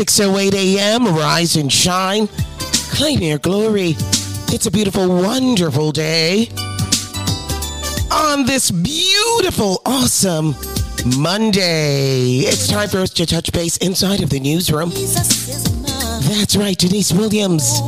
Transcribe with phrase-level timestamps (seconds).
[0.00, 1.04] 6.08 a.m.
[1.14, 2.26] Rise and shine.
[2.90, 3.96] Claim your glory.
[4.48, 6.48] It's a beautiful, wonderful day.
[8.10, 10.54] On this beautiful, awesome
[11.18, 14.88] Monday, it's time for us to touch base inside of the newsroom.
[14.88, 17.82] That's right, Denise Williams.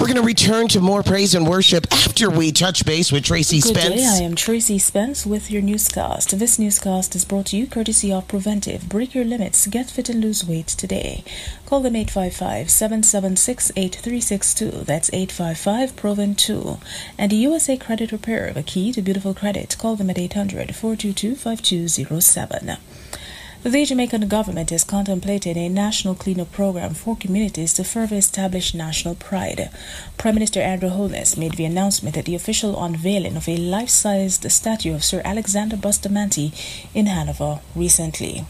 [0.00, 3.60] We're going to return to more praise and worship after we touch base with Tracy
[3.60, 3.94] Good Spence.
[3.96, 6.38] day, I am Tracy Spence with your newscast.
[6.38, 8.88] This newscast is brought to you courtesy of Preventive.
[8.88, 11.22] Break your limits, get fit and lose weight today.
[11.70, 14.84] Call them 855-776-8362.
[14.86, 16.80] That's 855-PROVEN2.
[17.16, 19.76] And the USA Credit Repair, the key to beautiful credit.
[19.78, 22.76] Call them at 800-422-5207.
[23.62, 29.14] The Jamaican government is contemplating a national cleanup program for communities to further establish national
[29.14, 29.70] pride.
[30.18, 34.92] Prime Minister Andrew Holness made the announcement at the official unveiling of a life-sized statue
[34.92, 36.52] of Sir Alexander Bustamante
[36.94, 38.44] in Hanover recently.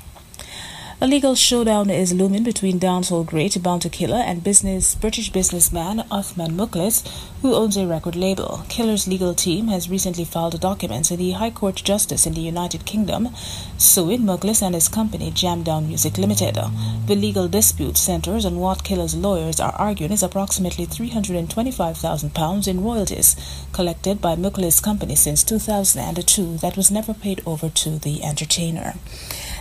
[1.03, 6.59] A legal showdown is looming between dancehall great Bounty Killer and business British businessman Othman
[6.59, 7.09] Mukhlis,
[7.41, 8.67] who owns a record label.
[8.69, 12.85] Killer's legal team has recently filed documents in the High Court Justice in the United
[12.85, 13.31] Kingdom,
[13.79, 16.59] suing Mukhlis and his company Jam Down Music Limited.
[17.07, 23.37] The legal dispute centers on what Killer's lawyers are arguing is approximately £325,000 in royalties
[23.73, 28.97] collected by Mukhlis' company since 2002 that was never paid over to the entertainer.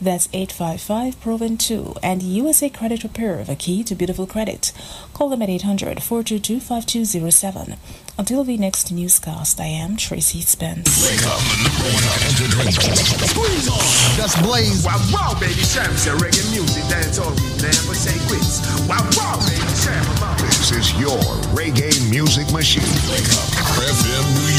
[0.00, 1.98] That's 855-PROVEN2.
[2.02, 4.72] And USA Credit Repair, the key to beautiful credit.
[5.12, 7.76] Call them at 800-422-5207.
[8.16, 11.02] Until the next newscast, I am Tracy Spence.
[11.02, 11.42] Wake up,
[11.82, 12.78] wake up entertainment.
[13.26, 13.82] Squeeze on.
[14.14, 14.86] Just blaze.
[14.86, 18.62] Wow, wow, baby, Sham say reggae music, dance all we never say quits.
[18.86, 20.38] Wow, wow, baby, Sham, I'm.
[20.46, 21.18] This is your
[21.58, 22.86] reggae music machine.
[23.10, 23.50] Wake up,
[23.82, 24.53] FM New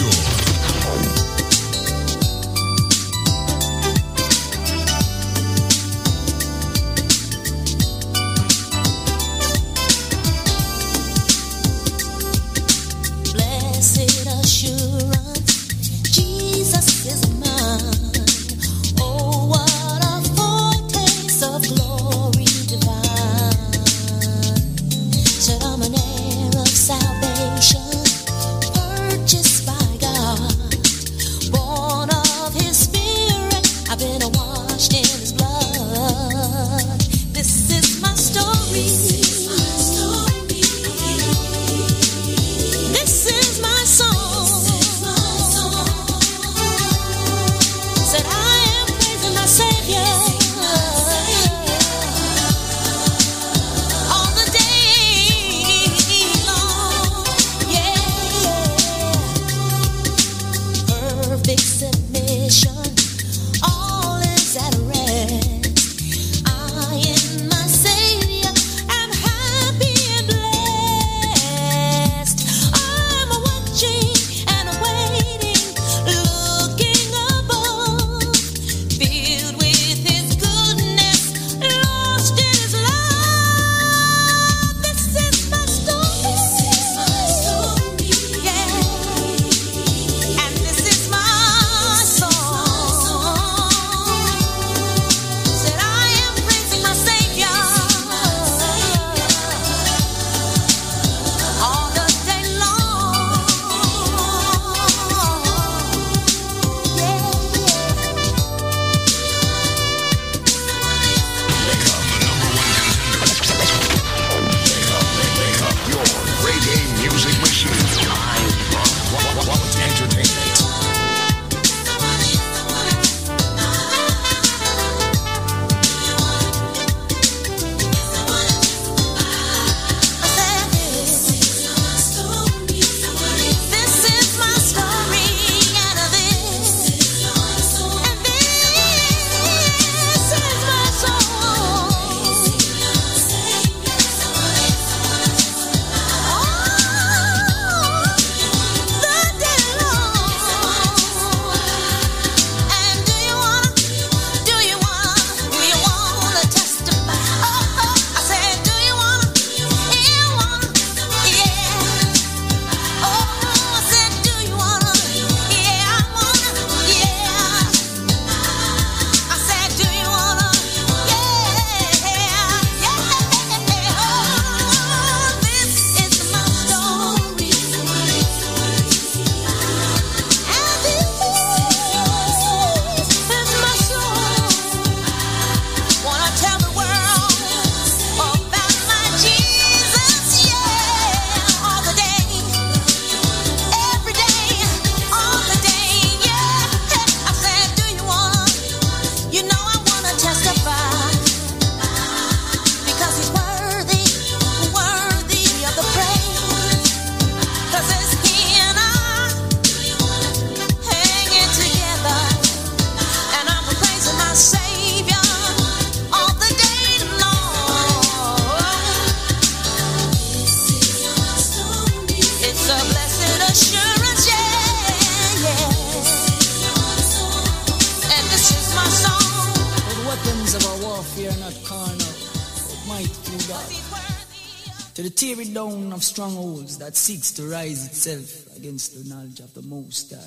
[236.85, 240.19] that seeks to rise itself against the knowledge of the Most High.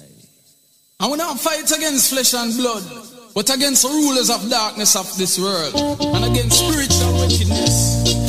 [0.99, 2.83] And we not fight against flesh and blood,
[3.33, 8.28] but against the rulers of darkness of this world and against spiritual wickedness.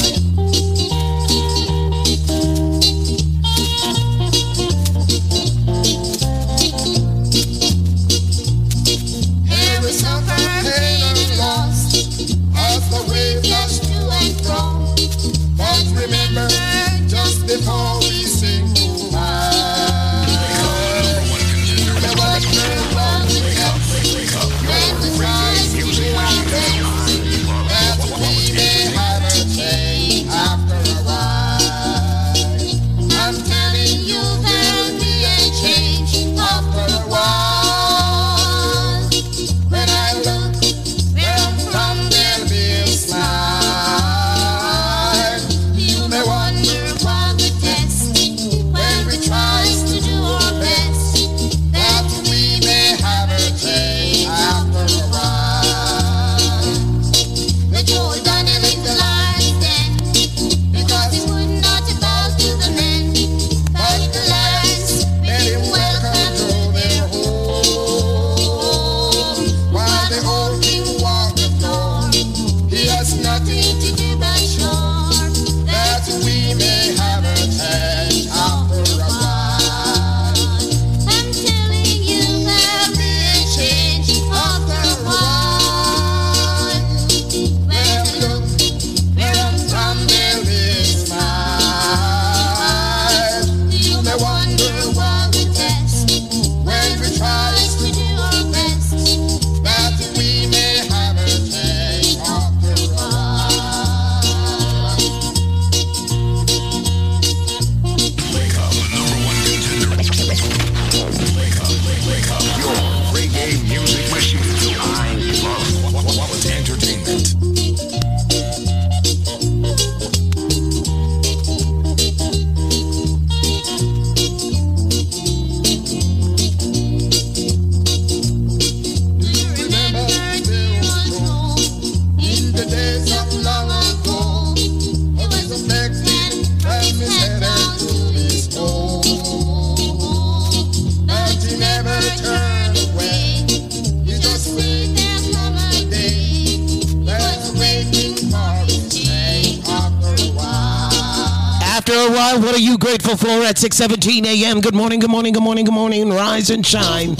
[153.59, 154.61] 6:17 a.m.
[154.61, 156.09] Good morning, good morning, good morning, good morning.
[156.09, 157.17] Rise and shine.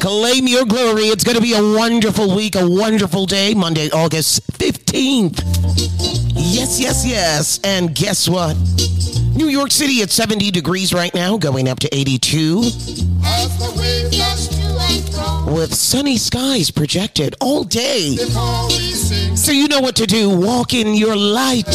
[0.00, 1.04] Claim your glory.
[1.04, 3.54] It's going to be a wonderful week, a wonderful day.
[3.54, 5.40] Monday, August 15th.
[6.34, 7.60] Yes, yes, yes.
[7.62, 8.56] And guess what?
[9.36, 12.62] New York City at 70 degrees right now, going up to 82.
[15.54, 18.16] With sunny skies projected all day.
[19.36, 20.30] So you know what to do.
[20.36, 21.68] Walk in your light.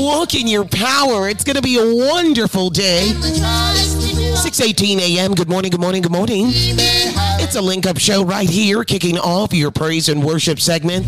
[0.00, 1.28] Walk in your power.
[1.28, 3.12] It's going to be a wonderful day.
[3.14, 5.34] 6:18 a.m.
[5.34, 6.46] Good morning, good morning, good morning.
[6.48, 11.06] It's a link up show right here, kicking off your praise and worship segment.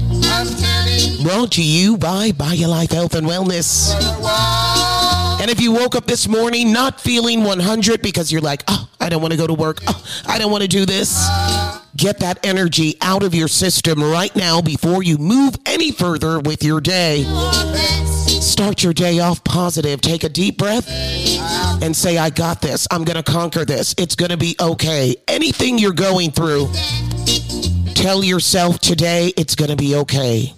[1.22, 3.94] Brought to you by BioLife Health and Wellness.
[5.40, 9.08] And if you woke up this morning not feeling 100 because you're like, oh, I
[9.08, 11.26] don't want to go to work, oh, I don't want to do this,
[11.96, 16.62] get that energy out of your system right now before you move any further with
[16.62, 17.24] your day.
[18.44, 20.02] Start your day off positive.
[20.02, 20.86] Take a deep breath
[21.82, 22.86] and say, I got this.
[22.90, 23.94] I'm going to conquer this.
[23.96, 25.16] It's going to be okay.
[25.26, 26.68] Anything you're going through,
[27.94, 30.52] tell yourself today it's going to be okay.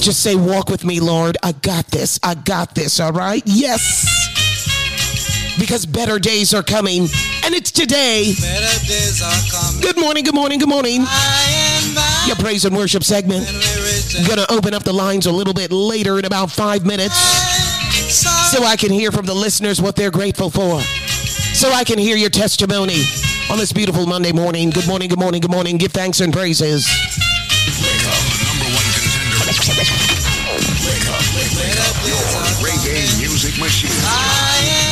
[0.00, 1.36] Just say, Walk with me, Lord.
[1.42, 2.20] I got this.
[2.22, 3.00] I got this.
[3.00, 3.42] All right?
[3.44, 4.06] Yes.
[5.58, 7.08] Because better days are coming,
[7.44, 8.32] and it's today.
[8.40, 9.82] Better days are coming.
[9.82, 11.04] Good morning, good morning, good morning.
[12.26, 13.44] Your praise and worship segment.
[14.26, 17.14] Gonna open up the lines a little bit later in about five minutes
[18.50, 20.80] so I can hear from the listeners what they're grateful for.
[21.54, 23.02] So I can hear your testimony
[23.50, 24.70] on this beautiful Monday morning.
[24.70, 25.76] Good morning, good morning, good morning.
[25.76, 26.86] Give thanks and praises.
[26.86, 29.36] Wake up, number one contender.
[30.88, 32.24] Wake up, wake up, your
[32.64, 34.87] reggae music machine.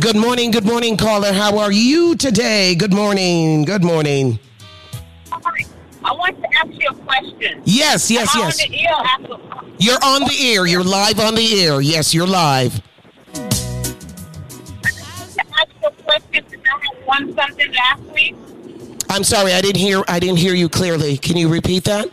[0.00, 0.50] Good morning.
[0.50, 1.32] Good morning, caller.
[1.32, 2.74] How are you today?
[2.74, 3.64] Good morning.
[3.64, 4.38] Good morning.
[5.30, 7.60] I want to ask you a question.
[7.64, 8.60] Yes, yes, Am yes.
[8.64, 9.36] On after-
[9.78, 10.66] You're on the air.
[10.66, 11.80] You're live on the air.
[11.82, 12.80] Yes, you're live.
[13.34, 13.40] to
[15.38, 18.34] ask you a question because I had won something last week.
[19.10, 21.18] I'm sorry, I didn't hear I didn't hear you clearly.
[21.18, 22.08] Can you repeat that?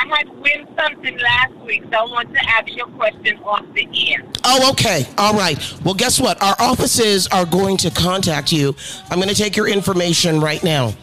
[0.00, 3.64] I had win something last week, so I want to ask you a question off
[3.74, 4.22] the air.
[4.44, 5.06] Oh, okay.
[5.18, 5.58] All right.
[5.84, 6.42] Well, guess what?
[6.42, 8.74] Our offices are going to contact you.
[9.10, 10.94] I'm going to take your information right now.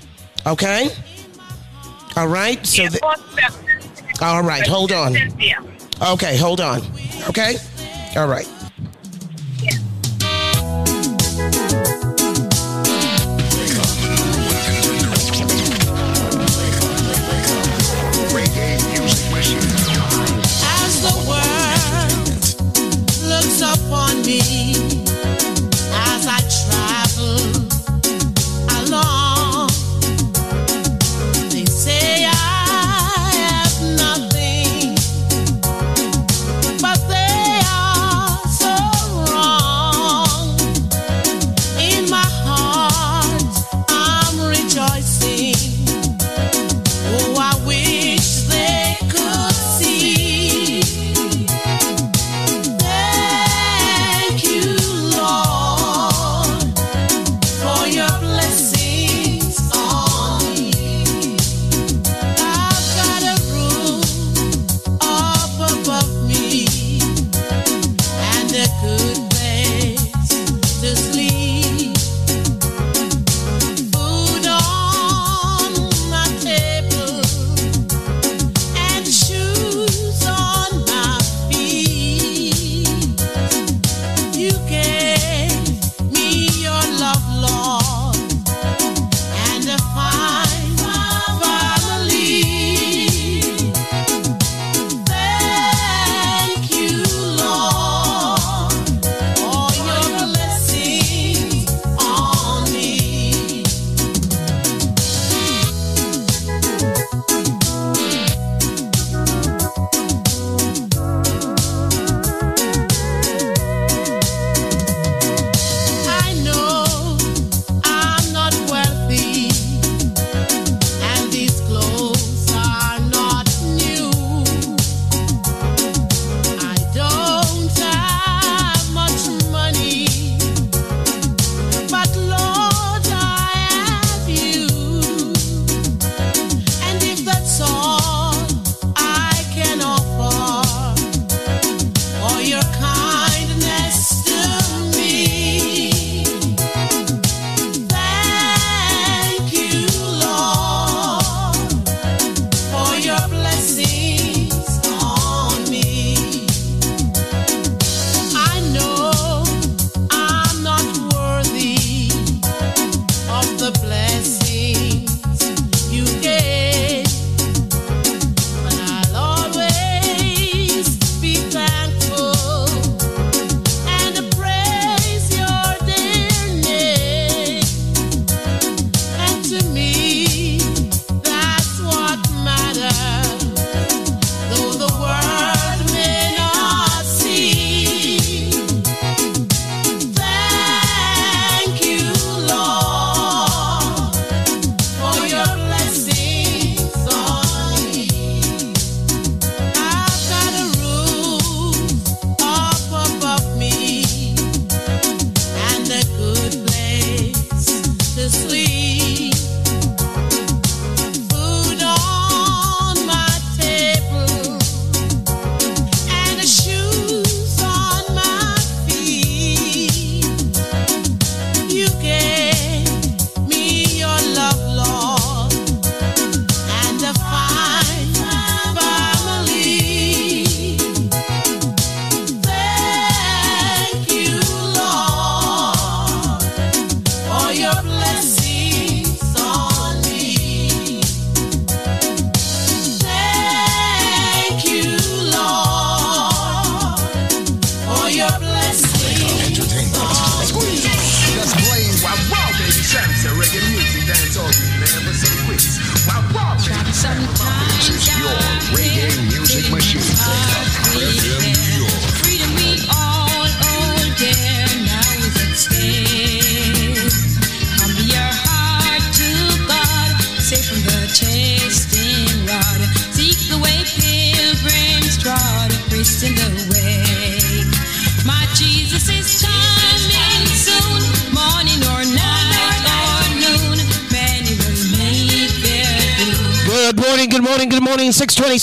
[0.47, 0.89] Okay?
[2.15, 2.65] All right.
[2.65, 2.99] So the,
[4.21, 5.15] All right, hold on.
[6.13, 6.81] Okay, hold on.
[7.29, 7.57] Okay?
[8.15, 8.49] All right.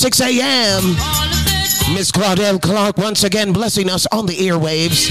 [0.04, 1.94] 626 a.m.
[1.94, 5.08] Miss Claudette Clark once again blessing us on the airwaves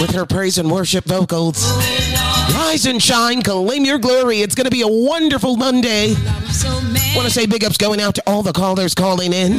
[0.00, 1.64] with her praise and worship vocals.
[2.52, 4.40] Rise and shine, claim your glory.
[4.40, 6.14] It's going to be a wonderful Monday.
[7.14, 9.58] Want to say big ups going out to all the callers calling in.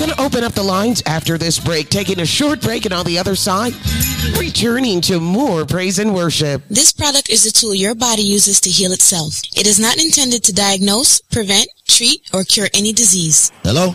[0.00, 3.06] Going to open up the lines after this break, taking a short break, and on
[3.06, 3.74] the other side,
[4.40, 6.62] returning to more praise and worship.
[6.68, 9.40] This product is a tool your body uses to heal itself.
[9.56, 13.52] It is not intended to diagnose, prevent, treat, or cure any disease.
[13.62, 13.94] Hello?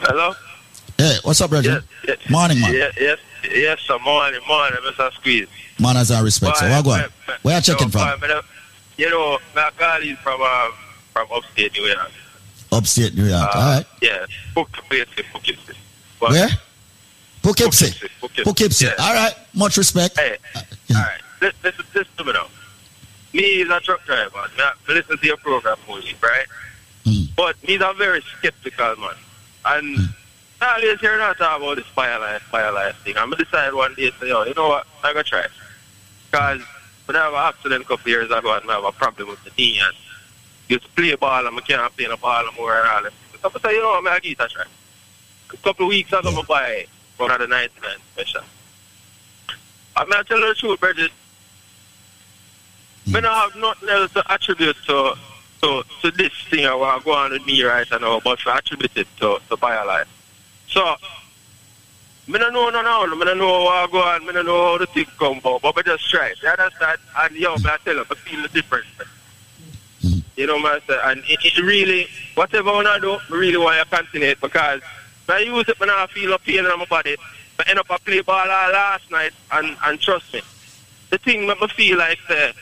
[0.00, 0.32] Hello?
[0.96, 1.68] Hey, what's up, Reggie?
[1.68, 2.30] Yes, yes.
[2.30, 2.72] Morning, man.
[2.74, 3.18] Yes, yes,
[3.52, 3.98] yes, sir.
[4.00, 5.12] Morning, morning, Mr.
[5.12, 5.48] Squeeze.
[5.78, 6.56] Manners and respect.
[6.56, 6.90] So, what go?
[7.42, 8.00] Where are you checking So, from?
[8.08, 8.42] fine, but, uh,
[8.96, 10.72] You know, my call is from, um,
[11.12, 12.10] from upstate New York.
[12.72, 13.54] Upstate New York.
[13.54, 13.86] Uh, All right.
[14.02, 15.72] Yeah, Poughkeepsie, Poughkeepsie.
[16.18, 16.48] Where?
[17.42, 17.92] Poughkeepsie.
[18.20, 18.42] Poughkeepsie.
[18.44, 18.84] Poughkeepsie.
[18.86, 18.94] Yeah.
[18.98, 19.32] All right.
[19.54, 20.18] Much respect.
[20.18, 21.20] Hey, all right.
[21.40, 22.48] This, this, is this to me now.
[23.32, 24.30] Me is a truck driver.
[24.56, 26.44] Me, I listen to your program only, right?
[27.36, 29.14] But me is a very skeptical man.
[29.64, 30.04] And hmm.
[30.60, 33.16] I always hear not talk about this fire life, fire life thing.
[33.16, 34.86] I'm going to decide one day, say, yo, you know what?
[35.04, 35.46] I'm going to try.
[36.30, 36.62] Because
[37.06, 39.28] when I have an accident a couple of years ago and I have a problem
[39.28, 39.94] with the knee and
[40.68, 43.12] used to play ball and I can't play the ball more and all that.
[43.40, 43.98] So I say, you know what?
[43.98, 44.64] I'm going to give it a try.
[45.52, 48.42] A couple of weeks ago, I buy one of the 99 special.
[49.96, 51.10] I'm to tell you the truth, Bridget.
[53.06, 53.16] Hmm.
[53.16, 55.14] I don't have nothing else to attribute to
[55.62, 58.54] to, to this thing I want to go on with me right now, but to
[58.54, 60.06] attribute it to, to BioLife.
[60.68, 64.72] So, I don't know no now, I don't know what go on, I don't know
[64.72, 66.34] how the thing come about, but I just try.
[66.42, 66.98] You understand?
[67.16, 68.86] And yo, I tell you, I feel the difference.
[70.36, 71.00] You know what I'm saying?
[71.04, 74.80] And it, it really, whatever I wanna do, I really want to continue it because
[75.26, 77.16] when I use it, when I feel a pain in my body,
[77.58, 80.42] I end up I play ball all last night, and, and trust me,
[81.10, 82.52] the thing make me feel like, uh,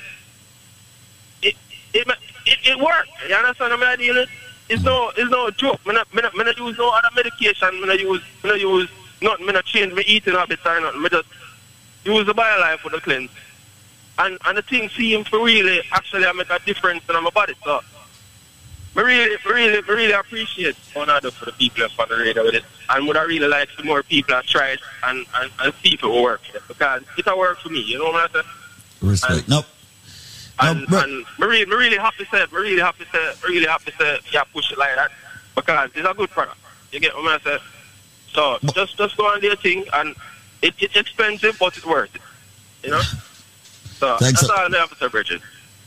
[1.43, 1.55] it,
[1.93, 2.09] it,
[2.47, 3.09] it, it works.
[3.29, 4.27] You understand what I'm dealing?
[4.69, 4.87] It's mm-hmm.
[4.87, 5.81] no, it's no joke.
[5.87, 7.69] I'm not, I'm not, not use no other medication.
[7.69, 8.89] I'm not use, I'm not use
[9.23, 9.49] nothing.
[9.49, 11.05] I'm not change my eating habits or nothing.
[11.05, 11.29] I just
[12.05, 13.31] use the BioLife for the cleanse.
[14.19, 17.55] And, and the thing seems to really actually I make a difference in my body.
[17.63, 17.81] So,
[18.97, 22.55] I really, really, really appreciate what I do for the people on the radio with
[22.55, 22.65] it.
[22.89, 25.95] And would I really like some more people that try it and, and, and see
[25.95, 26.41] if it will work.
[26.67, 27.83] Because it will work for me.
[27.83, 28.45] You know what I'm saying?
[29.03, 29.49] Respect.
[29.49, 29.67] Nope.
[30.59, 33.49] And, and I really, I really happy to say, I really happy to say, I
[33.49, 35.11] really happy to say, yeah, push it like that
[35.55, 36.59] because it's a good product.
[36.93, 37.59] You get what I'm saying?
[38.33, 40.15] So just, just go on your thing, and
[40.63, 42.23] it, it's expensive, but it's worth it.
[42.85, 43.01] You know.
[43.01, 44.63] So Thanks, that's sir.
[44.63, 45.41] all I have to say, Bridget.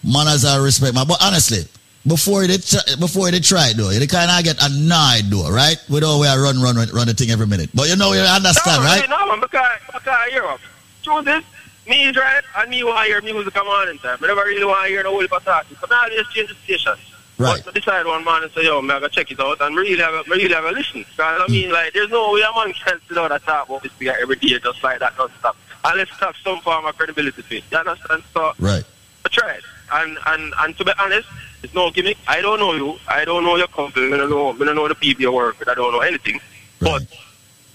[0.03, 1.08] Manners and respect, man.
[1.08, 1.63] But honestly,
[2.08, 5.77] before they try, before they try it, though, they kind of get annoyed, though, right?
[5.89, 7.69] We don't we are run, run, run, run the thing every minute.
[7.73, 9.10] But you know, you understand, no, right?
[9.10, 10.62] No, man, because, because I hear of.
[11.03, 11.43] Truth is,
[11.89, 14.19] me is right, and me want to hear music come on in time.
[14.21, 15.75] I never really want to hear the whole talking.
[15.78, 16.93] So now I just change the station.
[17.38, 17.62] Right.
[17.63, 19.75] But I decide one man and say, yo, man, I gotta check it out, and
[19.75, 21.02] really have a, really have a listen.
[21.02, 21.49] Because, I mm.
[21.49, 24.36] mean, like, there's no way a man can sit down and talk about this every
[24.36, 25.58] day just like that, non-stop.
[25.84, 27.63] Unless have some form of credibility to it.
[27.71, 28.23] You understand?
[28.34, 28.84] So, Right.
[29.25, 29.62] I tried.
[29.91, 31.28] And, and, and to be honest,
[31.63, 32.17] it's no gimmick.
[32.28, 32.99] I don't know you.
[33.08, 34.13] I don't know your company.
[34.13, 35.69] I don't know, I don't know the people you work with.
[35.69, 36.39] I don't know anything.
[36.80, 37.04] But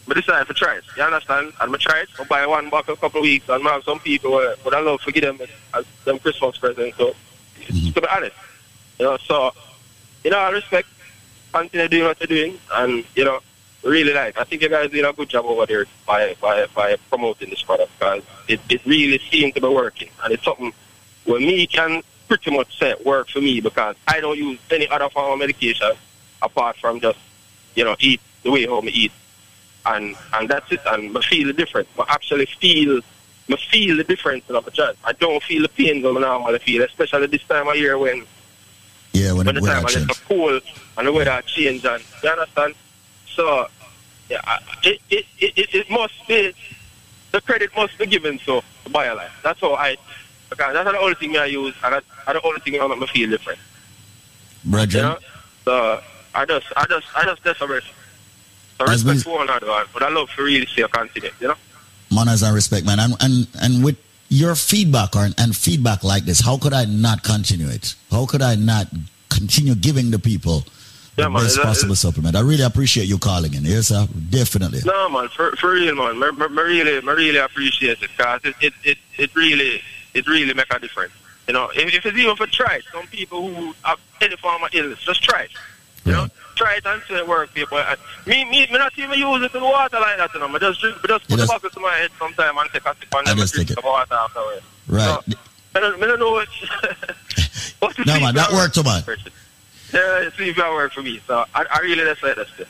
[0.08, 0.84] I decided to try it.
[0.96, 1.52] You understand?
[1.60, 2.08] And I try it.
[2.18, 3.48] I buy one box a couple of weeks.
[3.48, 5.38] And have some people uh, would I love to give them
[5.72, 6.94] as them Christmas present.
[6.96, 7.14] So,
[7.66, 8.36] to be honest,
[8.98, 9.52] you know, so,
[10.22, 10.88] you know, I respect,
[11.52, 12.58] continue doing what you're doing.
[12.72, 13.40] And, you know,
[13.82, 16.96] really like, I think you guys did a good job over there by, by, by
[17.08, 20.10] promoting this product because it, it really seems to be working.
[20.22, 20.72] And it's something
[21.24, 25.08] where me can pretty much say work for me because I don't use any other
[25.08, 25.92] form of medication
[26.42, 27.18] apart from just,
[27.74, 29.12] you know, eat the way how I eat.
[29.86, 30.80] And and that's it.
[30.86, 31.88] And I feel the difference.
[31.98, 33.00] I actually feel
[33.50, 34.98] I feel the difference in my chest.
[35.04, 38.24] I don't feel the pain that I normally feel, especially this time of year when
[39.12, 40.24] Yeah, when, when it, the when time I is change.
[40.24, 40.62] cold
[40.96, 42.74] and the weather change and you understand?
[43.26, 43.66] So
[44.30, 46.54] yeah, I- it, it, it, it, must be
[47.32, 49.28] the credit must be given so to BioLife.
[49.42, 49.96] That's how I
[50.48, 53.06] because that's the only thing I use and that's the only thing that make me
[53.08, 53.58] feel different.
[54.64, 55.18] Brethren, You know?
[55.66, 56.00] So
[56.34, 57.84] I just I just I just desperate.
[58.78, 59.46] So As respect we- one
[59.92, 61.54] but I love to really see a continent, you know?
[62.10, 63.00] manners and respect, man.
[63.00, 63.96] And and and with
[64.28, 67.94] your feedback or and feedback like this, how could I not continue it?
[68.10, 68.88] How could I not
[69.30, 70.64] continue giving the people
[71.16, 72.36] the man, best it's- possible supplement?
[72.36, 73.64] I really appreciate you calling in.
[73.64, 74.06] Yes, sir.
[74.30, 74.80] Definitely.
[74.84, 76.22] No, man, for, for real, man.
[76.22, 79.82] I, really, I really appreciate it because it, it, it, it really,
[80.14, 81.12] it really make a difference.
[81.46, 84.70] You know, if, if it's even for try some people who have any form of
[84.74, 85.50] illness, just try it.
[86.04, 87.78] You know, try it and see it work, people.
[87.78, 90.48] And me, me, me not even use it in water like that, you know.
[90.48, 92.94] I just drink, I just put the bottle to my head sometime and take a
[92.98, 94.62] sip and I just drink take the water afterwards.
[94.88, 95.18] Right.
[95.74, 96.48] I don't, I don't know what.
[97.80, 99.02] what No, man, that worked too, man.
[99.92, 101.20] Yeah, see if it work for me.
[101.26, 102.50] So I, I really decide this.
[102.50, 102.66] thing.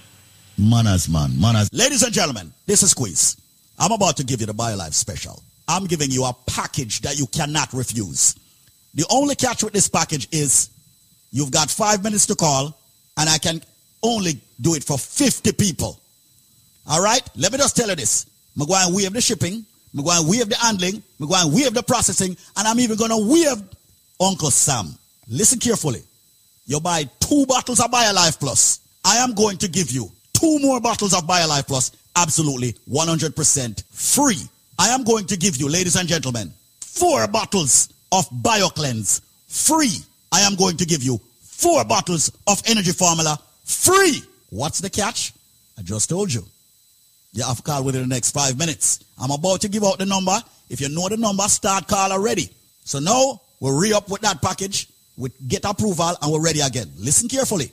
[0.58, 1.38] Manners, man.
[1.40, 1.72] Manners.
[1.72, 3.36] Ladies and gentlemen, this is Squeeze.
[3.78, 5.42] I'm about to give you the BioLife special.
[5.66, 8.36] I'm giving you a package that you cannot refuse.
[8.94, 10.70] The only catch with this package is
[11.32, 12.78] you've got five minutes to call,
[13.16, 13.62] and I can
[14.04, 15.98] only do it for 50 people.
[16.86, 17.22] All right?
[17.36, 18.26] Let me just tell you this.
[18.58, 19.64] I'm going to waive the shipping.
[19.96, 21.02] I'm going to waive the handling.
[21.20, 22.36] I'm going to waive the processing.
[22.56, 23.62] And I'm even going to waive
[24.20, 24.96] Uncle Sam.
[25.28, 26.02] Listen carefully.
[26.66, 28.80] You buy two bottles of BioLife Plus.
[29.04, 34.40] I am going to give you two more bottles of BioLife Plus absolutely 100% free.
[34.78, 39.96] I am going to give you, ladies and gentlemen, four bottles of BioCleanse free.
[40.32, 44.22] I am going to give you four bottles of Energy Formula free.
[44.50, 45.33] What's the catch?
[45.79, 46.44] I just told you.
[47.33, 49.05] You have to call within the next five minutes.
[49.20, 50.37] I'm about to give out the number.
[50.70, 52.48] If you know the number, start call already.
[52.85, 56.90] So now we'll re-up with that package, we get approval, and we're ready again.
[56.96, 57.72] Listen carefully.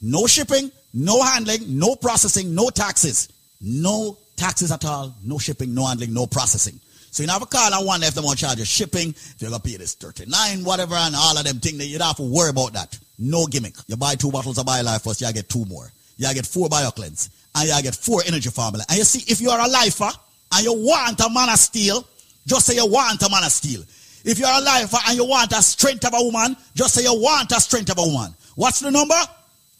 [0.00, 3.28] No shipping, no handling, no processing, no taxes.
[3.60, 6.80] No taxes at all, no shipping, no handling, no processing.
[7.10, 9.50] So you have a call and one if want to charge you shipping, if you're
[9.50, 12.50] gonna pay this 39, whatever, and all of them things, you don't have to worry
[12.50, 12.98] about that.
[13.20, 13.74] No gimmick.
[13.86, 15.92] You buy two bottles of BioLife first, you get two more.
[16.16, 18.84] You get four BioCleanse, and you get four Energy Formula.
[18.88, 20.10] And you see, if you are a lifer
[20.52, 22.06] and you want a man of steel,
[22.46, 23.82] just say you want a man of steel.
[24.24, 27.14] If you're a lifer and you want a strength of a woman, just say you
[27.14, 28.34] want a strength of a woman.
[28.54, 29.14] What's the number?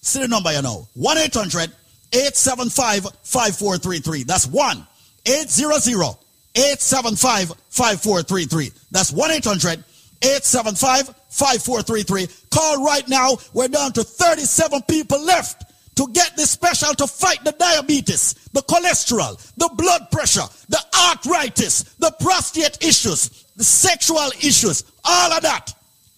[0.00, 0.88] See the number you know.
[0.94, 1.70] 1 800
[2.12, 4.24] 875 5433.
[4.24, 4.86] That's 1
[5.26, 6.16] 800
[6.54, 8.72] 875 5433.
[8.90, 9.84] That's 1 800
[10.22, 12.28] 875 5433.
[12.50, 13.38] Call right now.
[13.52, 15.64] We're down to 37 people left
[15.96, 21.82] to get this special to fight the diabetes, the cholesterol, the blood pressure, the arthritis,
[21.98, 25.74] the prostate issues, the sexual issues, all of that.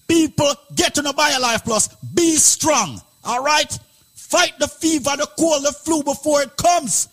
[0.09, 1.89] People get to the BioLife Plus.
[2.15, 3.01] Be strong.
[3.25, 3.79] All right?
[4.15, 7.09] Fight the fever, the cold, the flu before it comes.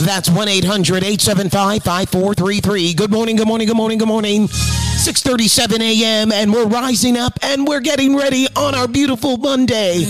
[0.00, 2.94] That's 1 800 875 5433.
[2.94, 4.48] Good morning, good morning, good morning, good morning.
[4.48, 6.32] 6:37 a.m.
[6.32, 10.00] and we're rising up and we're getting ready on our beautiful Monday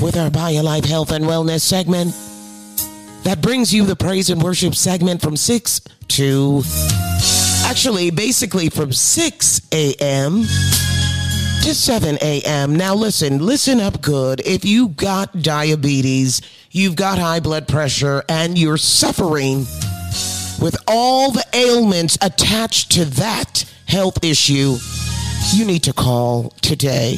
[0.00, 2.14] with our BioLife Health and Wellness segment
[3.24, 6.62] that brings you the praise and worship segment from 6 to
[7.64, 10.42] actually basically from 6 a.m.
[11.62, 12.76] to 7 a.m.
[12.76, 14.40] Now listen, listen up good.
[14.46, 16.40] If you got diabetes,
[16.76, 19.60] you've got high blood pressure and you're suffering
[20.60, 24.76] with all the ailments attached to that health issue,
[25.54, 27.16] you need to call today.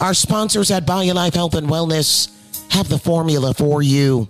[0.00, 2.28] Our sponsors at BioLife Health and Wellness
[2.72, 4.26] have the formula for you.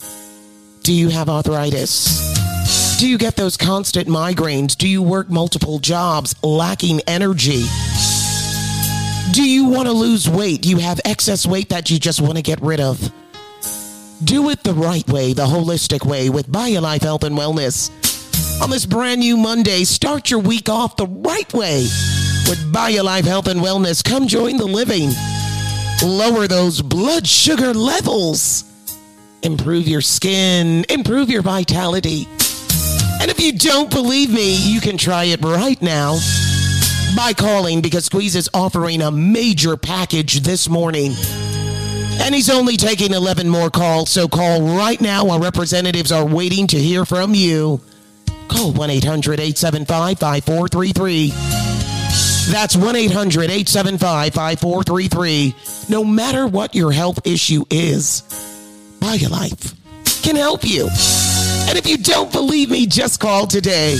[0.82, 2.98] Do you have arthritis?
[2.98, 4.76] Do you get those constant migraines?
[4.76, 7.64] Do you work multiple jobs lacking energy?
[9.32, 10.60] Do you want to lose weight?
[10.60, 13.10] Do you have excess weight that you just want to get rid of?
[14.24, 17.90] Do it the right way, the holistic way with BioLife Health and Wellness.
[18.60, 21.82] On this brand new Monday, start your week off the right way
[22.48, 24.02] with BioLife Health and Wellness.
[24.02, 25.10] Come join the living.
[26.02, 28.64] Lower those blood sugar levels.
[29.44, 32.26] Improve your skin, improve your vitality.
[33.20, 36.18] And if you don't believe me, you can try it right now
[37.16, 41.12] by calling because Squeeze is offering a major package this morning.
[42.20, 46.66] And he's only taking 11 more calls, so call right now while representatives are waiting
[46.68, 47.80] to hear from you.
[48.48, 51.32] Call 1 800 875 5433.
[52.50, 55.54] That's 1 800 875 5433.
[55.88, 58.22] No matter what your health issue is,
[59.00, 59.74] BioLife
[60.22, 60.88] can help you.
[61.68, 63.98] And if you don't believe me, just call today.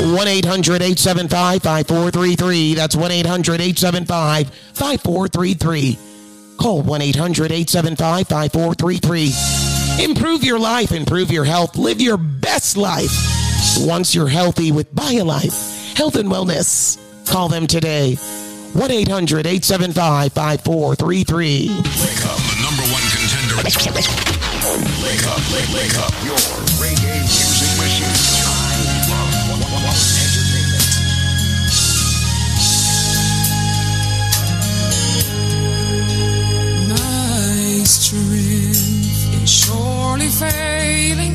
[0.00, 2.74] 1 800 875 5433.
[2.74, 6.07] That's 1 800 875 5433.
[6.58, 10.04] Call 1 800 875 5433.
[10.04, 13.10] Improve your life, improve your health, live your best life
[13.80, 16.98] once you're healthy with BioLife Health and Wellness.
[17.26, 18.14] Call them today.
[18.14, 21.68] 1 800 875 5433.
[21.68, 23.56] Wake up, the number one contender.
[23.64, 26.12] Wake up, wake, wake up.
[26.24, 26.36] Your
[26.78, 28.47] reggae music machine.
[40.30, 41.34] Failing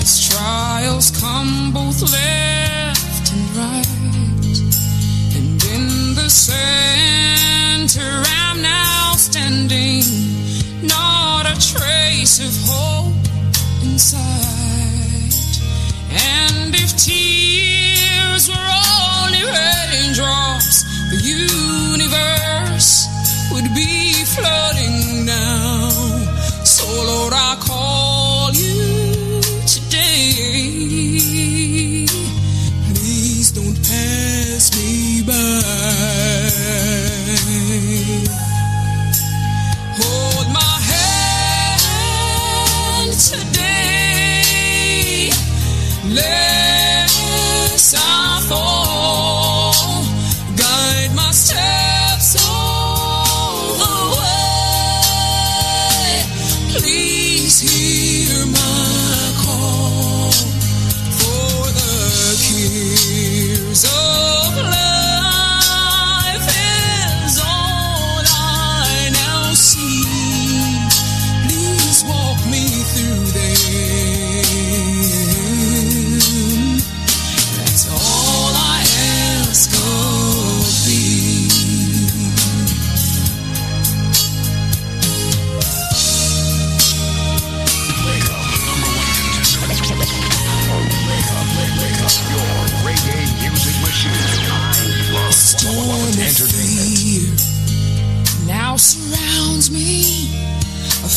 [0.00, 3.86] as trials come both left and right.
[5.36, 8.10] And in the center
[8.40, 10.04] I'm now standing,
[10.82, 13.14] not a trace of hope
[13.82, 14.22] in sight.
[16.10, 18.70] And if tears were
[19.24, 23.06] only raindrops, the universe
[23.52, 25.90] would be flooding now.
[26.64, 27.31] So, Lord,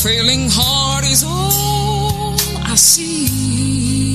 [0.06, 4.14] failing heart is all I see.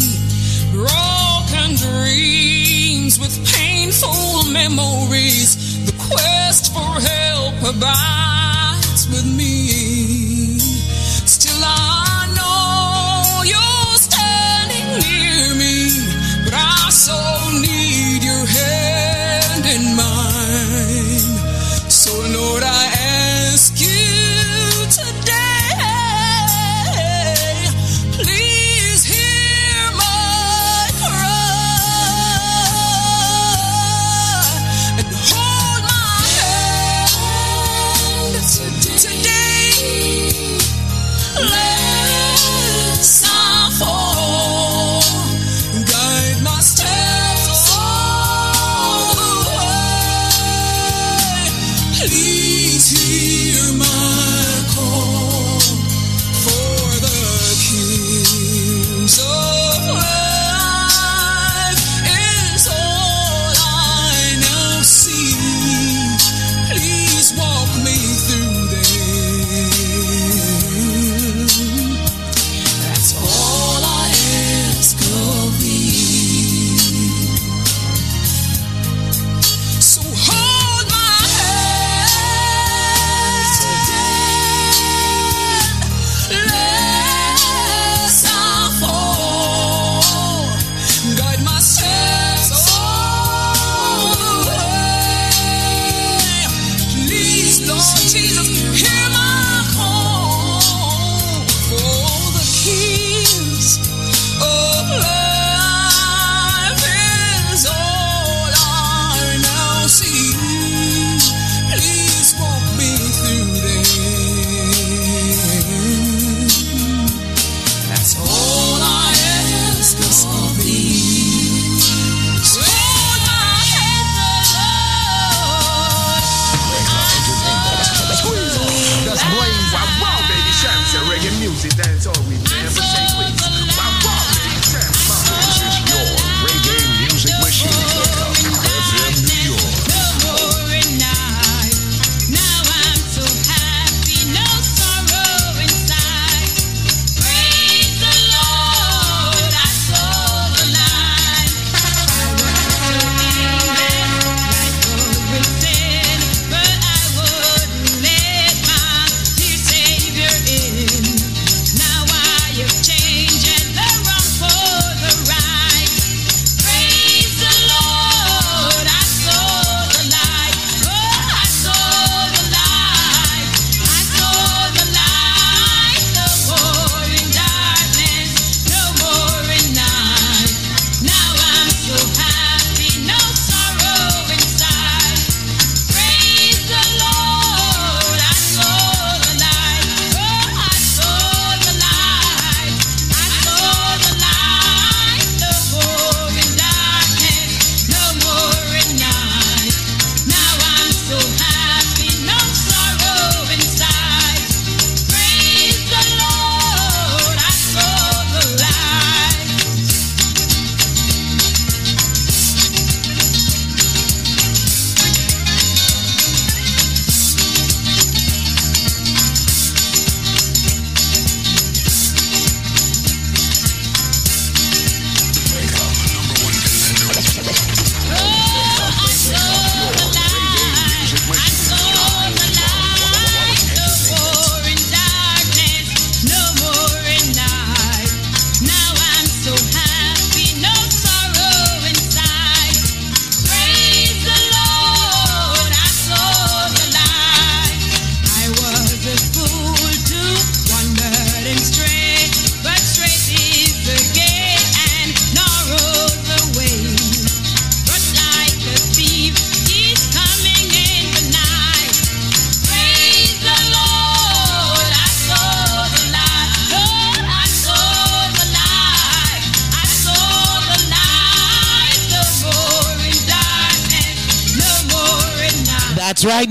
[0.70, 5.84] Broken dreams with painful memories.
[5.86, 8.39] The quest for help abides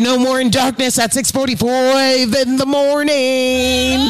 [0.10, 4.10] No more in darkness at 6:45 in the morning.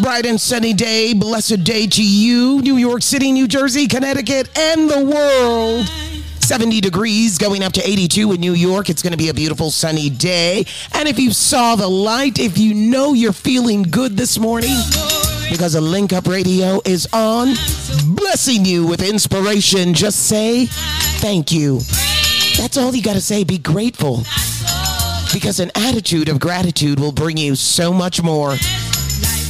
[0.00, 4.88] Bright and sunny day, blessed day to you, New York City, New Jersey, Connecticut, and
[4.88, 5.86] the world.
[6.38, 8.88] 70 degrees going up to 82 in New York.
[8.88, 10.64] It's going to be a beautiful sunny day.
[10.94, 14.78] And if you saw the light, if you know you're feeling good this morning,
[15.50, 17.54] because a link up radio is on,
[18.06, 20.64] blessing you with inspiration, just say
[21.20, 21.80] thank you.
[22.56, 23.44] That's all you got to say.
[23.44, 24.24] Be grateful.
[25.34, 28.52] Because an attitude of gratitude will bring you so much more.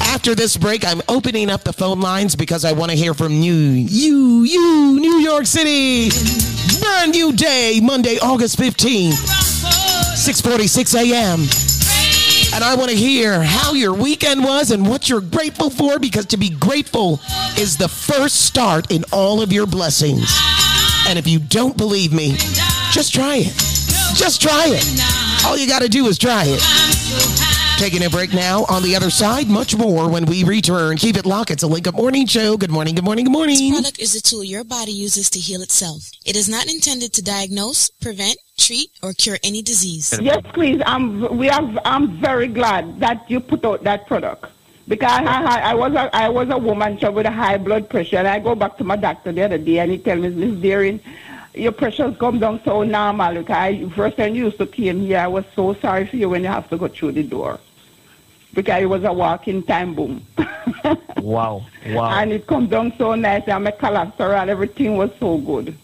[0.01, 3.33] After this break, I'm opening up the phone lines because I want to hear from
[3.33, 6.09] you, you, you, New York City.
[6.81, 11.41] Brand new day, Monday, August 15th, 6:46 a.m.
[12.55, 16.27] And I want to hear how your weekend was and what you're grateful for because
[16.27, 17.21] to be grateful
[17.59, 20.33] is the first start in all of your blessings.
[21.09, 22.37] And if you don't believe me,
[22.91, 23.55] just try it.
[24.17, 25.24] Just try it.
[25.47, 26.61] All you got to do is try it.
[27.79, 28.65] Taking a break now.
[28.71, 30.97] On the other side, much more when we return.
[30.97, 31.51] Keep it locked.
[31.51, 32.57] It's a Link Up Morning Show.
[32.57, 33.57] Good morning, good morning, good morning.
[33.57, 36.11] This product is a tool your body uses to heal itself.
[36.25, 40.19] It is not intended to diagnose, prevent, treat, or cure any disease.
[40.23, 40.81] Yes, please.
[40.87, 44.47] I'm, we are, I'm very glad that you put out that product.
[44.87, 48.17] Because I, I, I was a, I was a woman with a high blood pressure,
[48.19, 50.61] and I go back to my doctor the other day, and he tell me, Miss
[50.61, 51.01] Deering,
[51.55, 53.35] your pressure's come down so normal.
[53.35, 56.29] Because I, first time you used to came here, I was so sorry for you
[56.29, 57.61] when you have to go through the door.
[58.53, 60.25] Because it was a walking time boom.
[61.25, 61.65] Wow.
[61.87, 62.21] Wow.
[62.21, 65.75] And it come down so nice, and my cholesterol, everything was so good.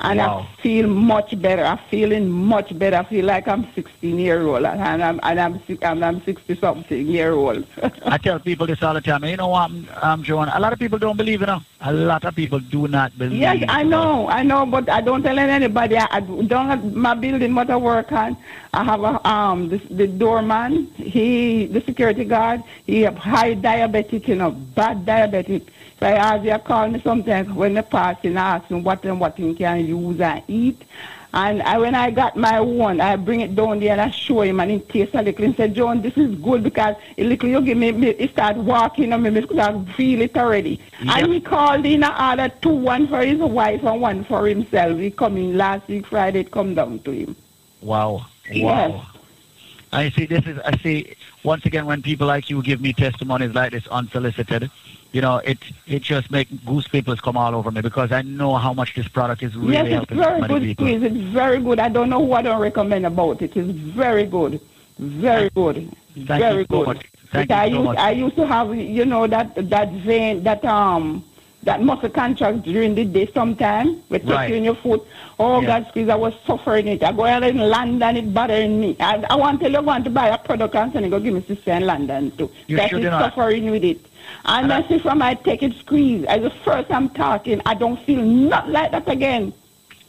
[0.00, 0.48] And Wow.
[0.58, 1.64] I feel much better.
[1.64, 2.96] I'm feeling much better.
[2.96, 7.06] I feel like I'm 16 year old, and I'm and I'm and I'm 60 something
[7.06, 7.64] year old.
[8.04, 9.24] I tell people this all the time.
[9.24, 10.48] You know what, I'm um, Joan?
[10.48, 11.46] A lot of people don't believe it.
[11.46, 11.60] Know?
[11.80, 13.38] A lot of people do not believe.
[13.38, 15.96] Yes, I know, I know, but I don't tell anybody.
[15.96, 18.36] I, I don't have my building what I work on.
[18.72, 20.86] I have a um the, the doorman.
[20.96, 22.64] He the security guard.
[22.84, 25.62] He have high diabetic, you know, bad diabetic.
[26.04, 29.36] I ask you call me sometimes when they pass and ask him what and what
[29.36, 30.82] he can use and eat.
[31.32, 34.42] And I, when I got my one, I bring it down there and I show
[34.42, 37.48] him and he tastes a little and said, John, this is good because a little
[37.48, 40.80] you give me, me he start walking on me because I feel it already.
[41.00, 44.96] And he called in and ordered two, one for his wife and one for himself.
[44.98, 47.34] He come in last week Friday, it come down to him.
[47.80, 48.26] Wow.
[48.52, 48.88] Wow.
[48.88, 49.06] Yes.
[49.92, 50.26] I see.
[50.26, 50.58] This is.
[50.58, 51.14] I see.
[51.44, 54.70] Once again, when people like you give me testimonies like this unsolicited,
[55.14, 58.54] you know, it it just makes goose pimples come all over me because I know
[58.56, 60.86] how much this product is really yes, it's helping very so many good people.
[60.86, 61.02] squeeze.
[61.08, 61.78] It's very good.
[61.78, 63.56] I don't know who I don't recommend about it.
[63.56, 63.70] It's
[64.02, 64.60] very good.
[64.98, 65.76] Very good.
[66.14, 66.86] Thank very you so good.
[66.88, 67.02] much.
[67.32, 67.98] Thank Because I you so used much.
[67.98, 71.24] I used to have you know that that vein that um
[71.62, 74.48] that muscle contract during the day sometime with Right.
[74.48, 75.02] touching your foot.
[75.38, 75.66] Oh Yeah.
[75.68, 77.02] God squeeze I was suffering it.
[77.04, 78.96] I go out in London it bothering me.
[79.00, 81.20] I, I want to you I want to buy a product and send it go
[81.20, 82.50] give me sister in London too.
[82.66, 83.22] You that is not.
[83.24, 84.00] suffering with it.
[84.44, 86.24] And I see from I take it squeeze.
[86.26, 89.52] As the first I'm talking, I don't feel not like that again.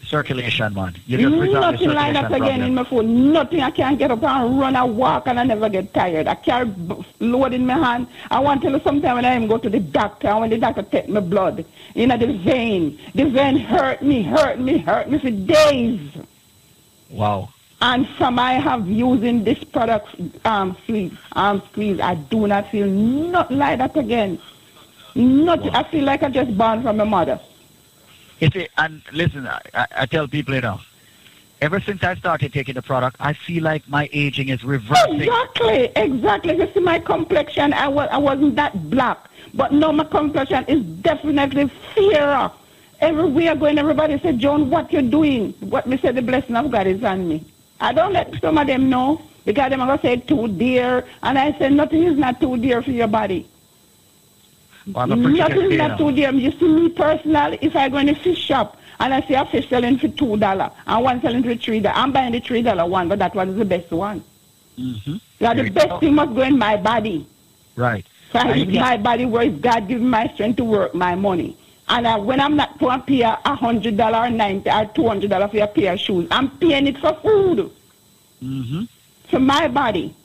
[0.06, 0.96] Circulation, man.
[1.08, 3.06] You just Nothing like that again in my foot.
[3.06, 3.62] Nothing.
[3.62, 6.28] I can't get up and run and walk and I never get tired.
[6.28, 6.72] I carry
[7.20, 8.08] load in my hand.
[8.30, 10.50] I want to tell you sometime when I even go to the doctor and when
[10.52, 13.00] the doctor take my blood, you know, the vein.
[13.16, 16.02] The vein hurt me, hurt me, hurt me for days.
[17.10, 17.50] Wow.
[17.82, 20.16] And from I have using this product,
[20.46, 24.40] um, squeeze, um, squeeze, I do not feel not like that again.
[25.14, 27.40] Not, I feel like I just born from my mother.
[28.40, 29.62] You see, and listen, I,
[29.96, 30.80] I- tell people, you know,
[31.62, 35.22] ever since I started taking the product, I feel like my aging is reversing.
[35.22, 36.58] Exactly, exactly.
[36.58, 39.30] You see, my complexion, I, was, I wasn't that black.
[39.54, 42.52] But now my complexion is definitely fairer.
[43.00, 45.52] Everywhere going, everybody said, John, what you doing?
[45.60, 47.46] What me say, the blessing of God is on me.
[47.80, 51.06] I don't let some of them know because them are going to say too dear.
[51.24, 53.48] And I say, nothing is not too dear for your body.
[54.88, 56.32] Well, I'm a pretty Nothing is not too dear.
[56.32, 59.46] You see me personally, if I go in a fish shop and I see a
[59.46, 62.62] fish selling for two dollar and one selling for three dollar, I'm buying the three
[62.62, 64.24] dollar one, but that one is the best one.
[64.80, 65.16] Mm-hmm.
[65.40, 67.28] Yeah, the best thing must go in my body.
[67.76, 68.06] Right.
[68.32, 71.16] So Now, you it's can't- my body where God giving my strength to work my
[71.16, 71.58] money.
[71.88, 75.30] And uh, when I'm not going to pay a hundred dollar ninety or two hundred
[75.30, 77.72] dollar for a pair of shoes, I'm paying it for food.
[78.42, 78.84] Mm-hmm.
[79.30, 80.16] For my body.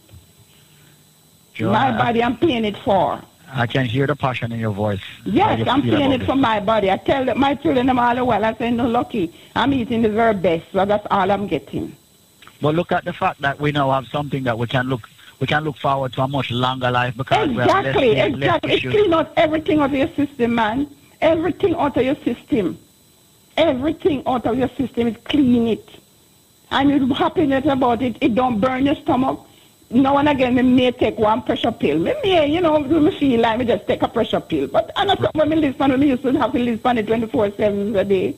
[1.61, 3.21] My I- body I'm paying it for.
[3.53, 5.01] I can hear the passion in your voice.
[5.25, 6.89] Yes, I'm paying it for my body.
[6.89, 9.35] I tell my children them all the while, I say, no, lucky.
[9.57, 11.97] I'm eating the very best, so that's all I'm getting.
[12.63, 15.09] But look at the fact that we now have something that we can look
[15.41, 18.29] we can look forward to a much longer life because we have less Exactly, less
[18.29, 18.73] exactly.
[18.75, 20.89] It clean out everything of your system, man.
[21.21, 22.79] Everything out of your system.
[23.57, 25.89] Everything out of your system is clean it.
[26.71, 28.17] and you happiness about it.
[28.21, 29.41] It don't burn your stomach.
[29.91, 31.99] Now and again, me may take one pressure pill.
[31.99, 34.69] Me may, you know, me feel like me just take a pressure pill.
[34.69, 37.07] But I'm not when me live on, me used to have to live on it
[37.07, 38.37] 24-7 a day.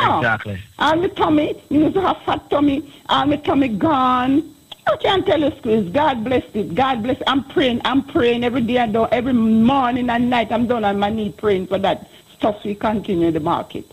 [0.00, 0.18] No.
[0.18, 0.58] Exactly.
[0.78, 4.54] And my tummy, you used to have fat tummy, and my tummy gone.
[4.86, 5.90] I can't tell you, squeeze.
[5.90, 6.74] God bless it.
[6.74, 7.20] God bless.
[7.26, 7.82] I'm praying.
[7.84, 8.78] I'm praying every day.
[8.78, 10.52] I do every morning and night.
[10.52, 12.08] I'm down on my knee praying for that
[12.44, 13.86] stuff we continue in the market.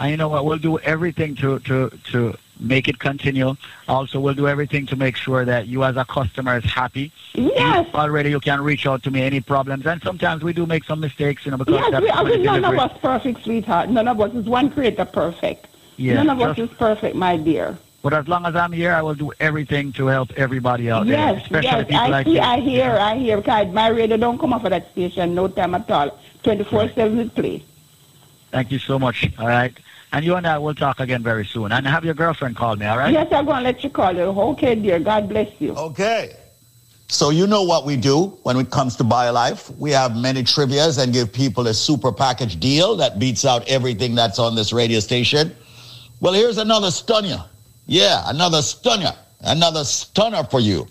[0.00, 0.44] And you know what?
[0.44, 3.54] We'll do everything to to to make it continue.
[3.86, 7.12] Also, we'll do everything to make sure that you as a customer is happy.
[7.34, 7.86] Yes.
[7.92, 10.84] You already you can reach out to me any problems, and sometimes we do make
[10.84, 13.88] some mistakes, you know, because Yes, that's we, we, the none of us perfect, sweetheart.
[13.90, 15.68] None of us is one creator perfect.
[15.96, 17.78] Yeah, none of us is perfect, my dear.
[18.02, 21.16] But as long as I'm here, I will do everything to help everybody out there,
[21.16, 22.40] Yes, especially yes, people I like see, you.
[22.40, 23.36] I hear, I hear.
[23.38, 26.10] Because my radio don't come off of that station no time at all.
[26.42, 27.64] 24-7 it play.
[28.54, 29.28] Thank you so much.
[29.36, 29.76] All right.
[30.12, 31.72] And you and I will talk again very soon.
[31.72, 33.12] And have your girlfriend call me, all right?
[33.12, 34.22] Yes, I'm going to let you call her.
[34.52, 35.00] Okay, dear.
[35.00, 35.74] God bless you.
[35.74, 36.36] Okay.
[37.08, 39.76] So you know what we do when it comes to BioLife.
[39.76, 44.14] We have many trivias and give people a super package deal that beats out everything
[44.14, 45.52] that's on this radio station.
[46.20, 47.44] Well, here's another stunner.
[47.86, 49.14] Yeah, another stunner.
[49.40, 50.86] Another stunner for you.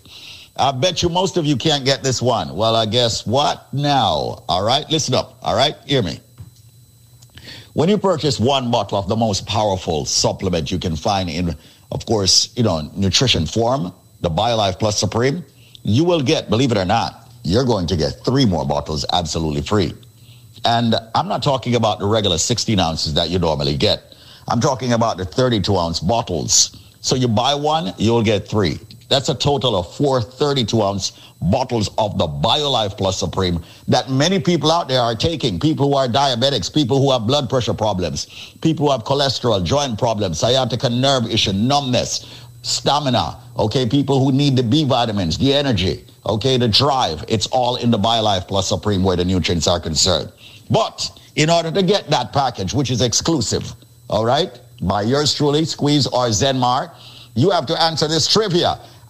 [0.56, 2.54] I bet you most of you can't get this one.
[2.54, 4.44] Well, I guess what now?
[4.50, 5.38] All right, listen up.
[5.40, 6.20] All right, hear me.
[7.74, 11.56] When you purchase one bottle of the most powerful supplement you can find in,
[11.90, 15.44] of course, you know, nutrition form, the BioLife Plus Supreme,
[15.82, 19.60] you will get, believe it or not, you're going to get three more bottles absolutely
[19.60, 19.92] free.
[20.64, 24.14] And I'm not talking about the regular 16 ounces that you normally get.
[24.46, 26.76] I'm talking about the 32 ounce bottles.
[27.00, 28.78] So you buy one, you'll get three.
[29.08, 34.40] That's a total of four 32 ounce bottles of the BioLife Plus Supreme that many
[34.40, 35.60] people out there are taking.
[35.60, 39.98] People who are diabetics, people who have blood pressure problems, people who have cholesterol, joint
[39.98, 46.04] problems, sciatica nerve issue, numbness, stamina, okay, people who need the B vitamins, the energy,
[46.26, 47.24] okay, the drive.
[47.28, 50.32] It's all in the BioLife Plus Supreme where the nutrients are concerned.
[50.70, 53.74] But in order to get that package, which is exclusive,
[54.08, 56.92] all right, by yours truly, Squeeze or Zenmar,
[57.34, 58.78] you have to answer this trivia.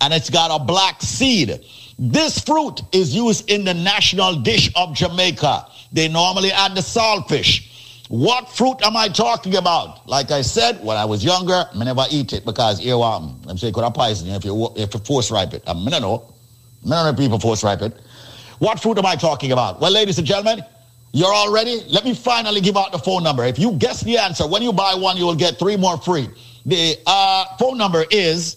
[0.00, 1.60] and it's got a black seed.
[1.98, 5.66] This fruit is used in the national dish of Jamaica.
[5.92, 7.66] They normally add the saltfish.
[8.08, 10.08] What fruit am I talking about?
[10.08, 13.56] Like I said, when I was younger, I never eat it because here um, I'm
[13.56, 15.62] saying could have poison if you if you force ripe it.
[15.66, 16.34] I mean, I know.
[16.90, 17.94] I people force ripe it.
[18.58, 19.80] What fruit am I talking about?
[19.80, 20.64] Well, ladies and gentlemen,
[21.12, 21.82] you're all ready?
[21.88, 23.44] Let me finally give out the phone number.
[23.44, 26.28] If you guess the answer, when you buy one, you will get three more free.
[26.66, 28.56] The uh, phone number is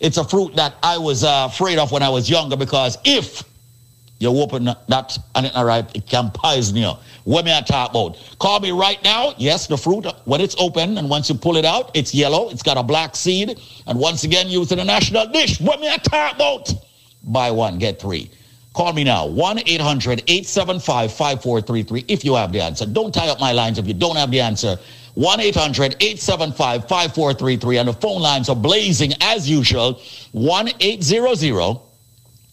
[0.00, 3.42] It's a fruit that I was uh, afraid of when I was younger because if
[4.18, 6.92] you open that and it's not ripe, it can poison you.
[7.24, 8.16] What may I talk about?
[8.38, 9.34] Call me right now.
[9.38, 12.50] Yes, the fruit, when it's open and once you pull it out, it's yellow.
[12.50, 13.60] It's got a black seed.
[13.86, 15.60] And once again, used in a national dish.
[15.60, 16.72] What may I talk about?
[17.22, 18.30] Buy one, get three.
[18.74, 22.84] Call me now, 1 800 875 5433 if you have the answer.
[22.84, 24.76] Don't tie up my lines if you don't have the answer.
[25.14, 27.78] 1 800 875 5433.
[27.78, 30.00] And the phone lines are blazing as usual
[30.32, 31.80] 1 800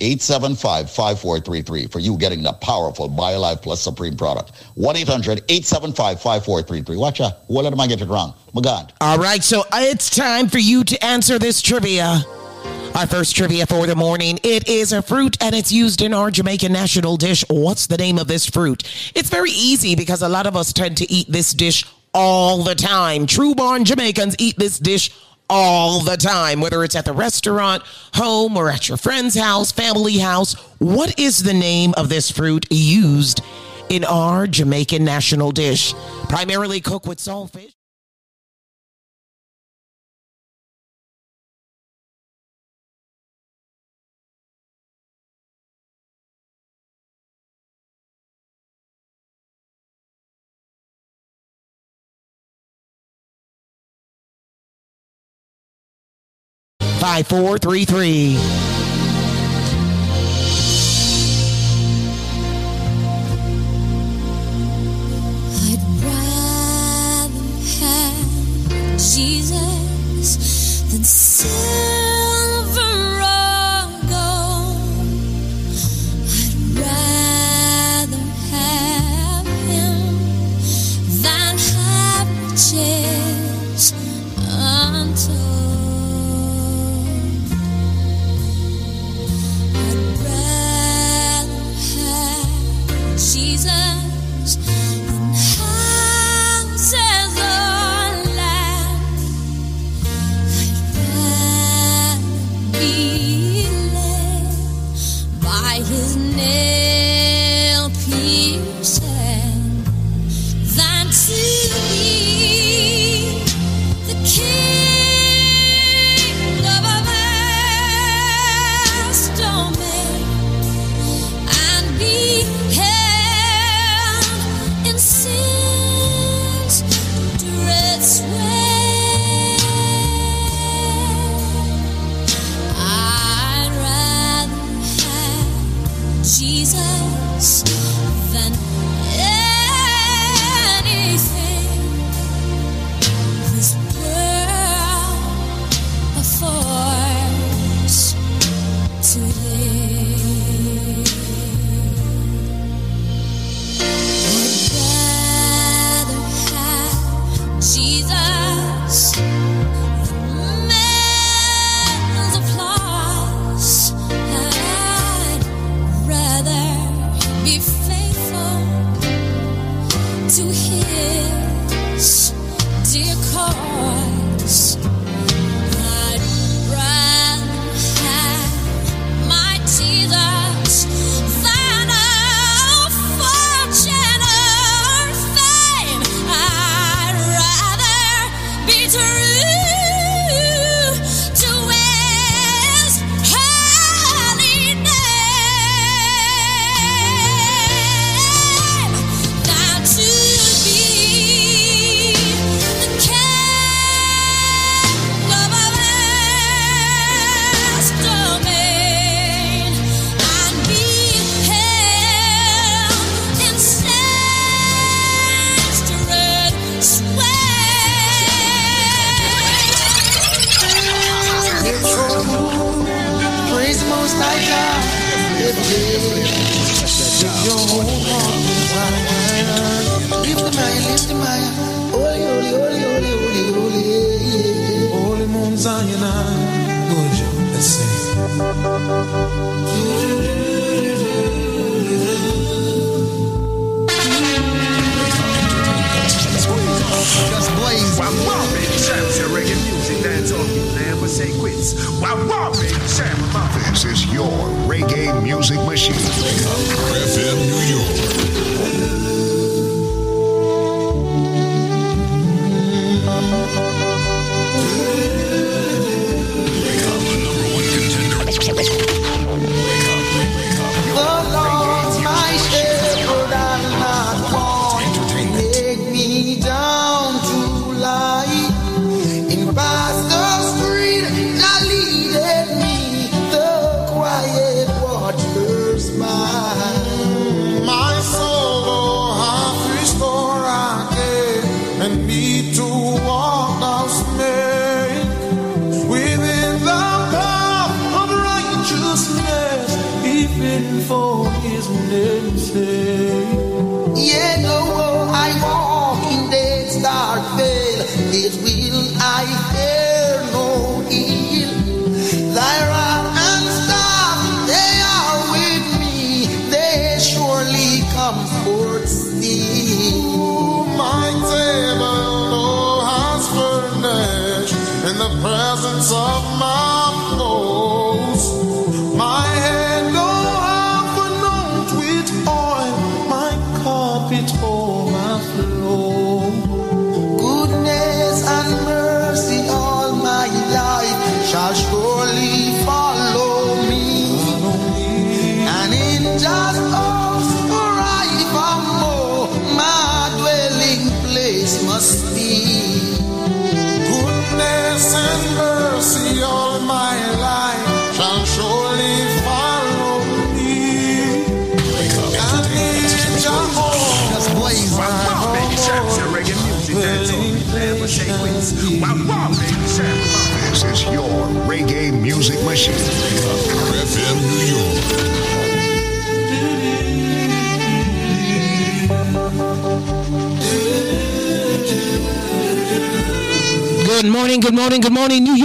[0.00, 4.52] 875 5433 for you getting the powerful BioLife Plus Supreme product.
[4.74, 6.96] 1 800 875 5433.
[6.96, 7.38] Watch out.
[7.46, 8.34] What am I get it wrong?
[8.52, 8.92] My God.
[9.00, 12.22] All right, so it's time for you to answer this trivia.
[12.94, 14.38] Our first trivia for the morning.
[14.44, 17.44] It is a fruit and it's used in our Jamaican national dish.
[17.50, 18.84] What's the name of this fruit?
[19.16, 21.84] It's very easy because a lot of us tend to eat this dish
[22.14, 23.26] all the time.
[23.26, 25.10] True born Jamaicans eat this dish
[25.48, 27.82] all the time, whether it's at the restaurant,
[28.14, 30.54] home, or at your friend's house, family house.
[30.78, 33.42] What is the name of this fruit used
[33.88, 35.94] in our Jamaican national dish?
[36.28, 37.74] Primarily cooked with saltfish.
[57.04, 58.93] 5433.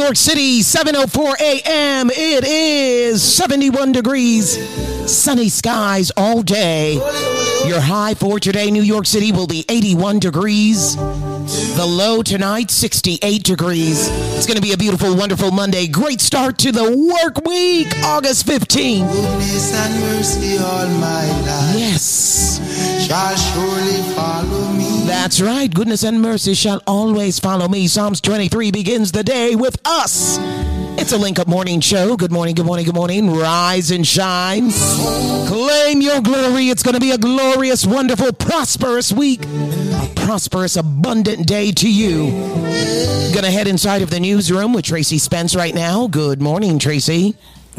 [0.09, 2.09] York City, 7:04 a.m.
[2.09, 4.57] It is 71 degrees,
[5.07, 6.95] sunny skies all day.
[7.67, 10.95] Your high for today, New York City, will be 81 degrees.
[10.95, 14.07] The low tonight, 68 degrees.
[14.35, 15.85] It's going to be a beautiful, wonderful Monday.
[15.85, 19.11] Great start to the work week, August 15th.
[19.11, 22.59] Goodness and mercy all my life Yes.
[25.29, 25.71] That's right.
[25.71, 27.85] Goodness and mercy shall always follow me.
[27.85, 30.39] Psalms 23 begins the day with us.
[30.99, 32.17] It's a link up morning show.
[32.17, 33.29] Good morning, good morning, good morning.
[33.29, 34.71] Rise and shine.
[34.71, 36.69] Claim your glory.
[36.69, 39.45] It's going to be a glorious, wonderful, prosperous week.
[39.45, 42.31] A prosperous, abundant day to you.
[43.31, 46.07] Gonna head inside of the newsroom with Tracy Spence right now.
[46.07, 47.35] Good morning, Tracy.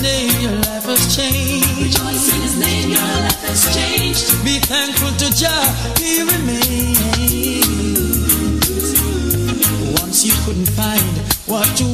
[0.00, 1.76] His name, your life has changed.
[1.76, 4.42] Rejoice in His name, your life has changed.
[4.42, 5.68] Be thankful to Jah,
[6.00, 6.96] He remains.
[10.00, 11.04] Once you couldn't find
[11.44, 11.89] what to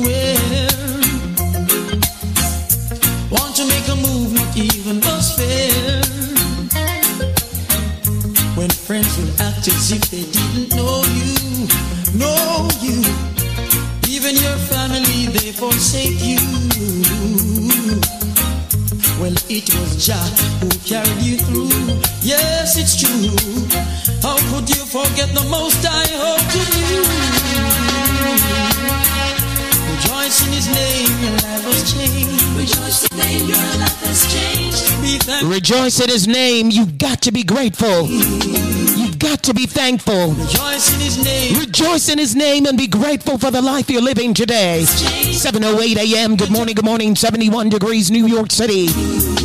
[35.97, 36.71] Rejoice in his name.
[36.71, 38.07] You've got to be grateful.
[38.07, 40.33] You've got to be thankful.
[40.33, 41.59] Rejoice in His name.
[41.59, 44.83] Rejoice in his name and be grateful for the life you're living today.
[44.85, 46.37] 7:08 a.m.
[46.37, 47.17] Good morning, good morning.
[47.17, 48.89] 71 degrees, New York City,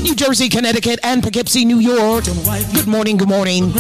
[0.02, 2.26] New Jersey, Connecticut, and Poughkeepsie, New York.
[2.74, 3.72] Good morning, good morning.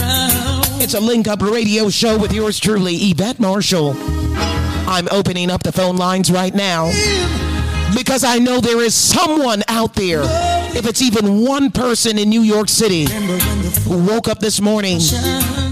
[0.80, 3.95] It's a link up radio show with yours truly, Yvette Marshall.
[4.88, 6.85] I'm opening up the phone lines right now
[7.93, 10.23] because I know there is someone out there,
[10.73, 13.06] if it's even one person in New York City,
[13.84, 14.99] who woke up this morning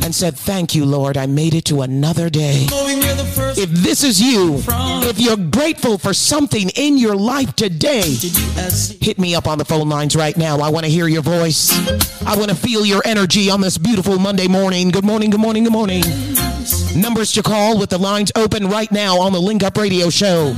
[0.03, 2.65] and said, Thank you, Lord, I made it to another day.
[2.71, 4.61] If this is you,
[5.07, 8.15] if you're grateful for something in your life today,
[9.01, 10.59] hit me up on the phone lines right now.
[10.59, 11.71] I want to hear your voice.
[12.25, 14.89] I want to feel your energy on this beautiful Monday morning.
[14.89, 16.03] Good morning, good morning, good morning.
[16.95, 20.53] Numbers to call with the lines open right now on the Link Up Radio Show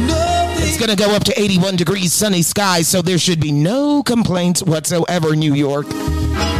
[0.64, 4.02] It's going to go up to 81 degrees, sunny skies, so there should be no
[4.02, 5.86] complaints whatsoever, New York.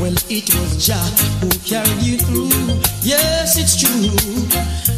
[0.00, 0.94] Well, it was Jah
[1.40, 2.78] who carried you through.
[3.02, 4.06] Yes, it's true.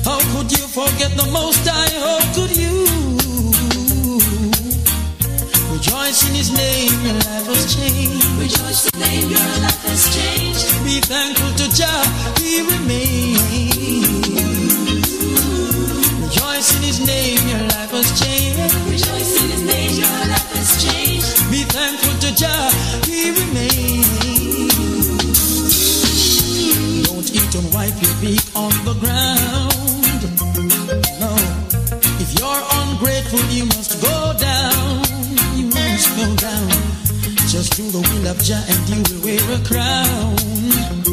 [0.04, 1.96] How could you forget the Most High?
[2.04, 2.84] How could you?
[5.72, 8.26] Rejoice in His name, your life has changed.
[8.36, 10.84] Rejoice in His name, your life has changed.
[10.84, 12.04] Be thankful to Jah,
[12.38, 13.61] He remains.
[17.06, 18.74] name, your life has changed.
[18.88, 21.28] Rejoice in his name, your life has changed.
[21.50, 22.70] Be thankful to Jah,
[23.06, 24.08] he remains.
[27.06, 30.22] Don't eat and wipe your beak on the ground.
[31.20, 31.32] No,
[32.22, 35.04] if you're ungrateful, you must go down.
[35.56, 36.70] You must go down.
[37.48, 41.11] Just do the will of Jah, and you will wear a crown.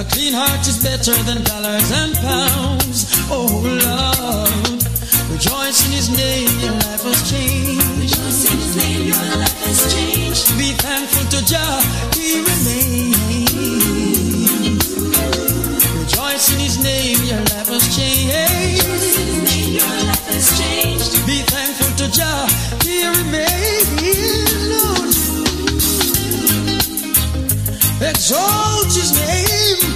[0.00, 3.04] A clean heart is better than dollars and pounds.
[3.28, 4.80] Oh Lord,
[5.28, 7.84] rejoice in His name, your life has changed.
[8.00, 10.56] Rejoice in His name, your life has changed.
[10.56, 11.84] Be thankful to Jah,
[12.16, 13.12] He remains.
[16.00, 18.80] Rejoice in His name, your life has changed.
[18.80, 21.12] Rejoice in His name, your life has changed.
[21.28, 22.48] Be thankful to Jah,
[22.88, 24.00] He remains.
[24.64, 25.12] Lord.
[28.00, 29.89] Exalt His name.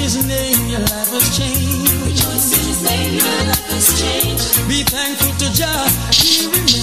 [0.00, 1.92] His name, your life has changed.
[2.06, 4.66] Rejoice in His name, your life has changed.
[4.66, 6.79] Be thankful to Jah, He remains.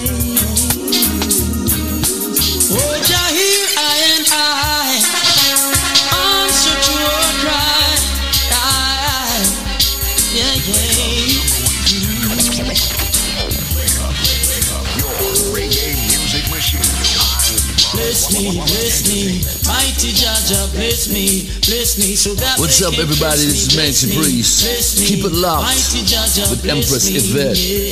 [20.08, 23.44] Mighty Jaja, bless me, bless me, so that What's up, everybody?
[23.44, 24.64] This is Mancy Breeze.
[25.04, 25.68] Keep it locked
[26.08, 27.58] Jaja, with Empress me, Yvette.
[27.60, 27.92] yeah.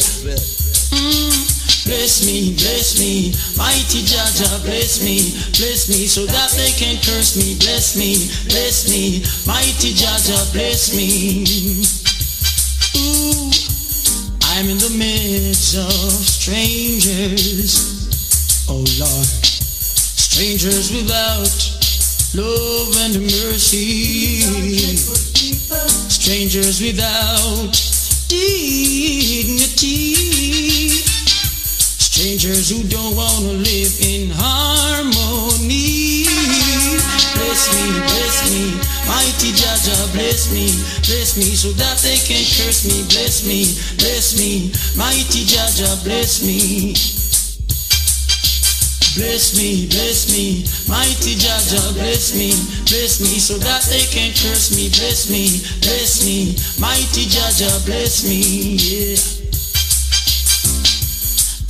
[0.96, 1.52] Mm,
[1.86, 5.20] Bless me, bless me, mighty Jaja, bless me,
[5.60, 8.16] bless me, so that they can curse me, bless me,
[8.48, 11.44] bless me, mighty Jaja, bless me.
[12.96, 13.52] Ooh,
[14.56, 15.92] I'm in the midst of
[16.24, 17.76] strangers.
[18.70, 19.28] Oh Lord,
[20.16, 21.75] strangers without
[22.36, 24.42] love and mercy,
[26.12, 27.72] strangers without
[28.28, 30.16] dignity,
[31.98, 36.26] strangers who don't want to live in harmony.
[37.36, 38.76] Bless me, bless me,
[39.08, 40.68] mighty Jaja, bless me,
[41.08, 43.04] bless me, so that they can curse me.
[43.08, 43.64] Bless me,
[43.98, 47.15] bless me, mighty Jaja, bless me.
[49.16, 52.52] Bless me, bless me, mighty Jaja, bless me,
[52.84, 54.92] bless me, so that they can curse me.
[54.92, 56.52] Bless me, bless me,
[56.84, 59.16] mighty Jaja, bless me, yeah.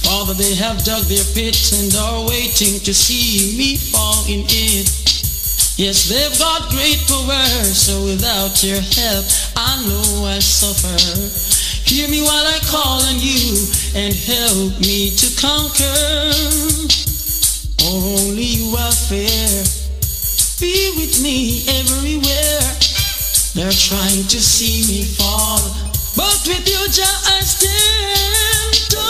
[0.01, 4.89] Father, they have dug their pits and are waiting to see me fall in it.
[5.77, 10.97] Yes, they've got great power, so without your help, I know I'll suffer.
[11.85, 13.53] Hear me while I call on you
[13.93, 17.04] and help me to conquer.
[17.87, 19.63] Only you are fair.
[20.59, 22.65] Be with me everywhere.
[23.53, 25.61] They're trying to see me fall,
[26.17, 29.05] but with you, Jah, I stand tall.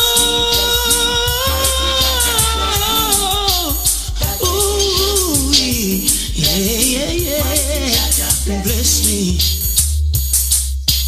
[4.44, 8.62] Ooh, yeah, yeah, yeah.
[8.62, 9.40] Bless me.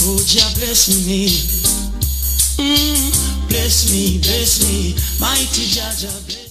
[0.08, 1.28] Oh, Jah, bless me.
[2.64, 4.96] Mm, bless me, bless me.
[5.20, 6.47] Mighty Jah, Jah, bless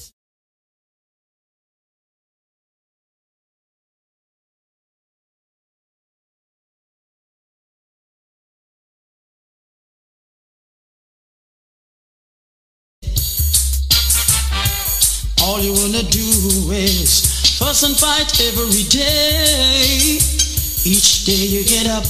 [17.76, 20.16] fuss and fight every day.
[20.84, 22.04] Each day you get up,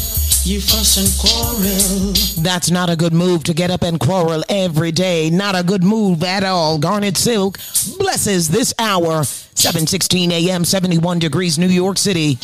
[0.44, 2.12] you fuss and quarrel.
[2.42, 5.28] That's not a good move to get up and quarrel every day.
[5.30, 6.78] Not a good move at all.
[6.78, 7.58] Garnet Silk
[7.98, 9.24] blesses this hour.
[9.54, 10.64] 7:16 a.m.
[10.64, 12.38] 71 degrees New York City.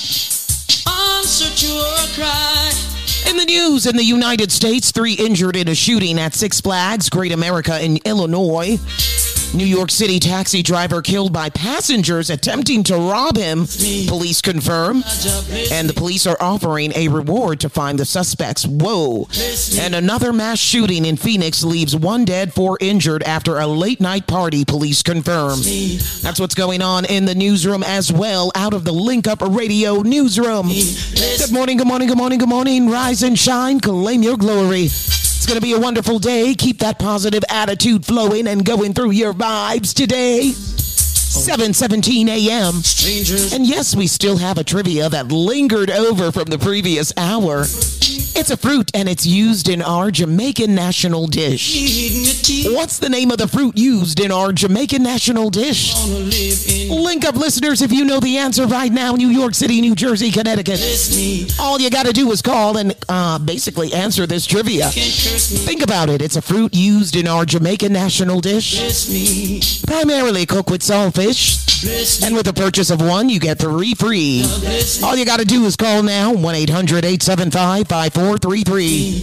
[0.89, 2.73] Answer to our cry.
[3.29, 7.09] In the news in the United States, three injured in a shooting at Six Flags,
[7.09, 8.79] Great America in Illinois.
[9.55, 13.67] New York City taxi driver killed by passengers attempting to rob him,
[14.07, 15.05] police confirm.
[15.71, 18.67] And the police are offering a reward to find the suspects.
[18.67, 19.29] Whoa.
[19.79, 24.27] And another mass shooting in Phoenix leaves one dead, four injured after a late night
[24.27, 25.59] party, police confirm.
[26.23, 30.01] That's what's going on in the newsroom as well, out of the Link Up Radio
[30.01, 30.69] newsroom.
[30.69, 32.89] Good morning, good morning, good morning, good morning.
[32.89, 34.89] Rise and shine, claim your glory.
[35.43, 36.55] It's going to be a wonderful day.
[36.55, 40.53] Keep that positive attitude flowing and going through your vibes today.
[40.53, 42.75] 7:17 a.m.
[43.53, 47.65] And yes, we still have a trivia that lingered over from the previous hour.
[48.35, 52.65] It's a fruit and it's used in our Jamaican national dish.
[52.67, 55.95] What's the name of the fruit used in our Jamaican national dish?
[56.89, 59.13] Link up listeners if you know the answer right now.
[59.15, 60.81] New York City, New Jersey, Connecticut.
[61.61, 64.89] All you got to do is call and uh, basically answer this trivia.
[64.91, 66.23] Think about it.
[66.23, 69.83] It's a fruit used in our Jamaican national dish.
[69.87, 71.69] Primarily cooked with saltfish.
[72.25, 74.45] And with the purchase of one, you get three free.
[75.03, 77.89] All you got to do is call now 1 800 875
[78.23, 79.21] 5433.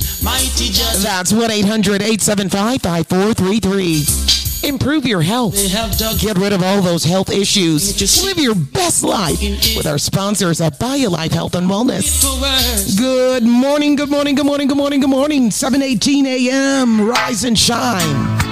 [1.03, 4.67] That's 1 800 875 5433.
[4.67, 5.55] Improve your health.
[6.19, 7.97] Get rid of all those health issues.
[8.26, 9.39] Live your best life
[9.77, 12.21] with our sponsors at BioLife Health and Wellness.
[12.97, 15.49] Good morning, good morning, good morning, good morning, good morning.
[15.49, 17.07] 7:18 a.m.
[17.07, 18.48] Rise and shine.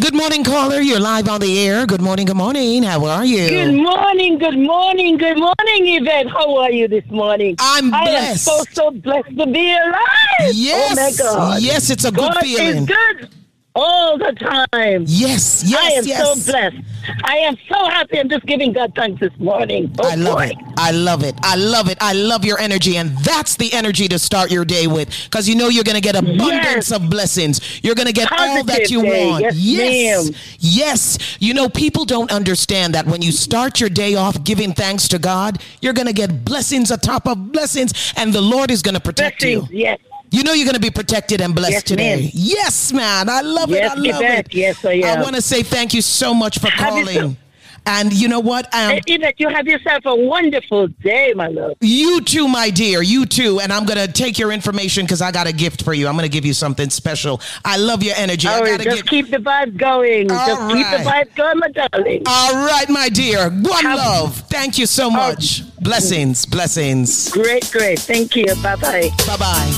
[0.00, 0.80] Good morning, caller.
[0.80, 1.86] You're live on the air.
[1.86, 2.82] Good morning, good morning.
[2.82, 3.48] How are you?
[3.48, 6.28] Good morning, good morning, good morning, Yvette.
[6.28, 7.56] How are you this morning?
[7.58, 10.52] I'm I am so, so blessed to be alive.
[10.52, 11.20] Yes.
[11.20, 11.62] Oh, my God.
[11.62, 12.82] Yes, it's a good God feeling.
[12.82, 13.30] is good
[13.74, 15.04] all the time.
[15.06, 16.44] Yes, yes, I am yes.
[16.44, 16.76] so blessed.
[17.24, 18.18] I am so happy.
[18.20, 19.94] I'm just giving God thanks this morning.
[20.00, 20.46] Oh, I love boy.
[20.46, 20.69] it.
[20.90, 21.36] I love it.
[21.42, 21.98] I love it.
[22.00, 22.96] I love your energy.
[22.96, 25.08] And that's the energy to start your day with.
[25.24, 27.80] Because you know you're going to get abundance of blessings.
[27.84, 29.26] You're going to get all that you day.
[29.28, 29.44] want.
[29.54, 30.30] Yes, yes.
[30.58, 31.36] Yes.
[31.38, 35.20] You know, people don't understand that when you start your day off giving thanks to
[35.20, 38.12] God, you're going to get blessings atop of blessings.
[38.16, 39.78] And the Lord is going to protect Blessings, you.
[39.78, 39.98] yes.
[40.32, 42.30] You know you're going to be protected and blessed Yes, today.
[42.34, 43.28] Yes, man.
[43.28, 43.98] I love Yes, it.
[43.98, 44.54] I love it.
[44.54, 45.22] Yes, I am.
[45.22, 47.36] want to say thank you so much for calling.
[47.86, 48.66] And you know what?
[48.74, 51.72] Um, Hey, Yvette, you have yourself a wonderful day, my love.
[51.80, 53.02] You too, my dear.
[53.02, 53.60] You too.
[53.60, 56.06] And I'm going to take your information because I got a gift for you.
[56.06, 57.40] I'm going to give you something special.
[57.64, 58.46] I love your energy.
[58.48, 60.28] I All right, gotta just give- keep the vibes going.
[60.28, 61.26] just All keep the right.
[61.28, 62.22] vibes going, my darling.
[62.26, 63.50] All right, my dear.
[63.50, 64.36] One love.
[64.48, 65.62] Thank you so much.
[65.80, 66.46] blessings.
[66.46, 67.30] Blessings.
[67.30, 67.98] Great, great.
[67.98, 68.46] Thank you.
[68.62, 69.10] Bye bye.
[69.26, 69.70] Bye bye.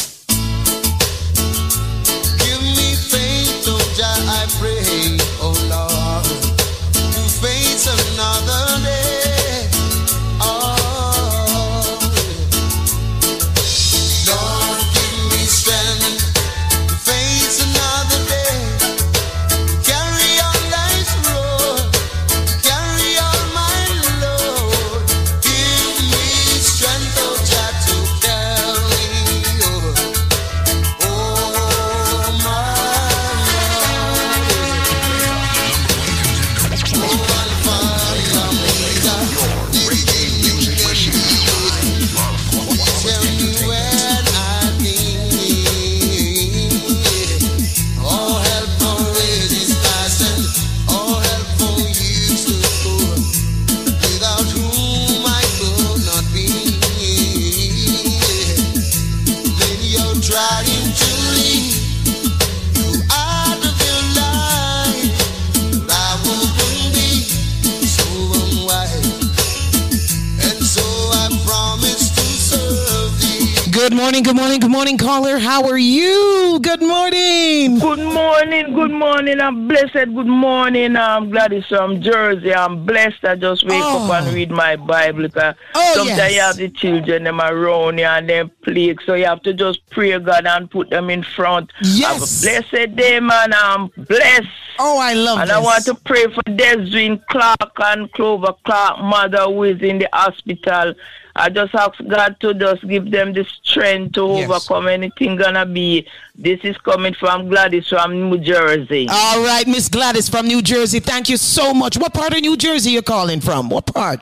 [75.39, 76.59] How are you?
[76.61, 77.79] Good morning.
[77.79, 79.39] Good morning, good morning.
[79.39, 79.93] I'm blessed.
[79.93, 80.97] Good morning.
[80.97, 82.53] I'm glad it's from Jersey.
[82.53, 83.23] I'm blessed.
[83.23, 84.33] I just wake up and oh.
[84.33, 85.23] read my Bible.
[85.23, 86.33] Because Oh, sometimes yes.
[86.33, 89.01] you have the children them around you and them plague.
[89.05, 91.71] So you have to just pray God and put them in front.
[91.83, 92.43] Yes.
[92.43, 93.53] Have a blessed day, man.
[93.55, 94.47] I'm blessed.
[94.77, 99.43] Oh, I love And I want to pray for Desiree Clark and Clover Clark, mother
[99.45, 100.93] who is in the hospital.
[101.39, 106.05] I just ask God to just give them the strength to overcome anything gonna be.
[106.35, 109.07] This is coming from Gladys from New Jersey.
[109.09, 110.99] All right, Miss Gladys from New Jersey.
[110.99, 111.97] Thank you so much.
[111.97, 113.69] What part of New Jersey you calling from?
[113.69, 114.19] What part?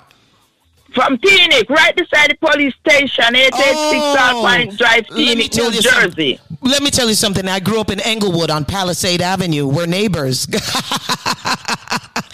[0.93, 5.89] From Teaneck, right beside the police station, 886 South Point Drive, Oh, Teaneck, New Jersey.
[5.89, 6.39] something.
[6.61, 7.47] Let me tell you something.
[7.47, 9.67] I grew up in Englewood on Palisade Avenue.
[9.67, 10.47] We're neighbors.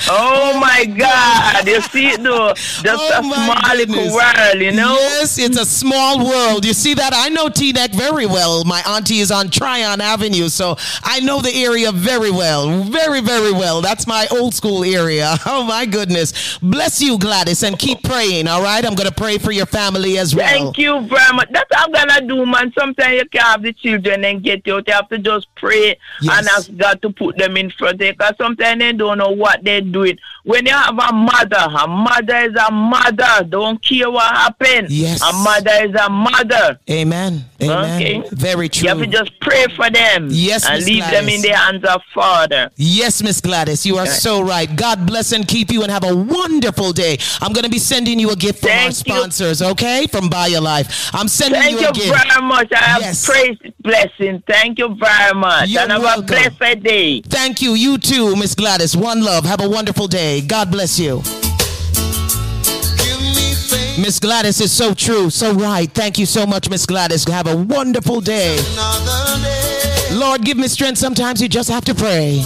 [0.10, 1.68] Oh my God!
[1.68, 4.94] You see it though, just Oh, a small little world, you know.
[4.96, 6.66] Yes, it's a small world.
[6.66, 7.14] You see that?
[7.16, 8.64] I know Teaneck very well.
[8.66, 12.84] My auntie is on Tryon Avenue, so I know the area very well.
[12.84, 13.82] Very, very well.
[13.82, 15.36] That's my old school area.
[15.46, 16.58] Oh my goodness.
[16.60, 18.84] Bless you, Gladys, and keep praying, all right?
[18.84, 20.48] I'm going to pray for your family as well.
[20.48, 21.50] Thank you very much.
[21.52, 22.74] That's what I'm gonna do, man.
[22.78, 24.88] Sometimes you can't have the children and get out.
[24.88, 28.00] You have to just pray and ask God to put them in front.
[28.00, 29.64] Because sometimes they don't know what
[29.94, 30.18] they're doing.
[30.44, 33.44] When you have a mother, a mother is a mother.
[33.48, 34.90] Don't care what happened.
[34.90, 35.22] Yes.
[35.22, 36.80] A mother is a mother.
[36.90, 37.46] Amen.
[37.62, 38.02] Amen.
[38.02, 38.30] Okay.
[38.36, 38.84] Very true.
[38.84, 40.28] You have to just pray for them.
[40.32, 42.70] Yes, And Miss leave them in the hands of Father.
[42.76, 44.12] Yes, Miss Gladys, you are Okay.
[44.12, 44.74] so right.
[44.76, 47.18] God bless and keep you and have a wonderful day.
[47.42, 49.14] I'm going to be sending you a gift from our Thank you.
[49.16, 50.08] sponsors, okay?
[50.08, 51.12] From BioLife.
[51.14, 52.08] I'm sending Thank you you a gift.
[52.08, 52.72] Thank you very much.
[52.74, 53.26] I have Yes.
[53.26, 54.44] praise blessing.
[54.48, 55.70] Thank you very much.
[55.70, 56.36] You're and have welcome.
[56.38, 57.22] a blessed day.
[57.22, 57.74] Thank you.
[57.76, 58.96] You too, Miss Gladys.
[58.98, 59.46] One love.
[59.46, 60.42] Have a wonderful day.
[60.42, 61.18] God bless you.
[64.00, 65.90] Miss Gladys is so true, so right.
[65.92, 67.26] Thank you so much, Miss Gladys.
[67.26, 68.58] Have a wonderful day.
[70.12, 70.98] Lord, give me strength.
[70.98, 72.44] Sometimes you just have to pray.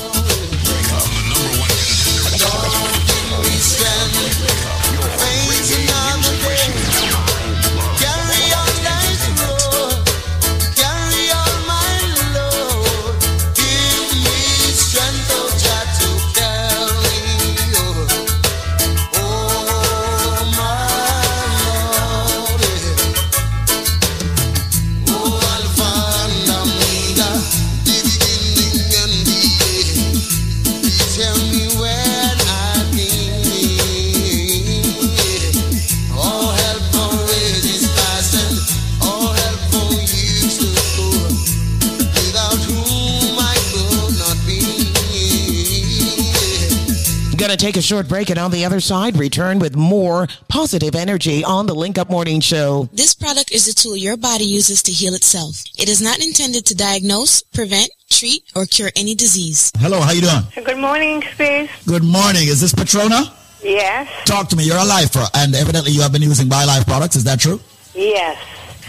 [47.47, 50.95] Going to take a short break and on the other side, return with more positive
[50.95, 52.89] energy on the Link Up Morning Show.
[52.91, 55.63] This product is a tool your body uses to heal itself.
[55.79, 59.71] It is not intended to diagnose, prevent, treat, or cure any disease.
[59.77, 60.65] Hello, how you doing?
[60.65, 61.71] Good morning, Space.
[61.85, 62.49] Good morning.
[62.49, 63.31] Is this Patrona?
[63.63, 64.09] Yes.
[64.25, 64.65] Talk to me.
[64.65, 67.15] You're a lifer, and evidently you have been using BioLife products.
[67.15, 67.61] Is that true?
[67.95, 68.37] Yes.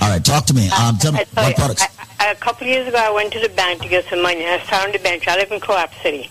[0.01, 0.69] All right, talk to me.
[0.71, 1.83] Um, tell me I tell what you, products.
[2.19, 4.21] I, I, a couple of years ago, I went to the bank to get some
[4.21, 4.45] money.
[4.45, 5.29] I sat on the bench.
[5.29, 6.29] I live in Co-op City.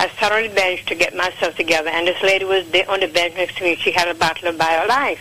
[0.00, 3.00] I sat on the bench to get myself together, and this lady was there on
[3.00, 3.76] the bench next to me.
[3.76, 5.18] She had a bottle of BioLife.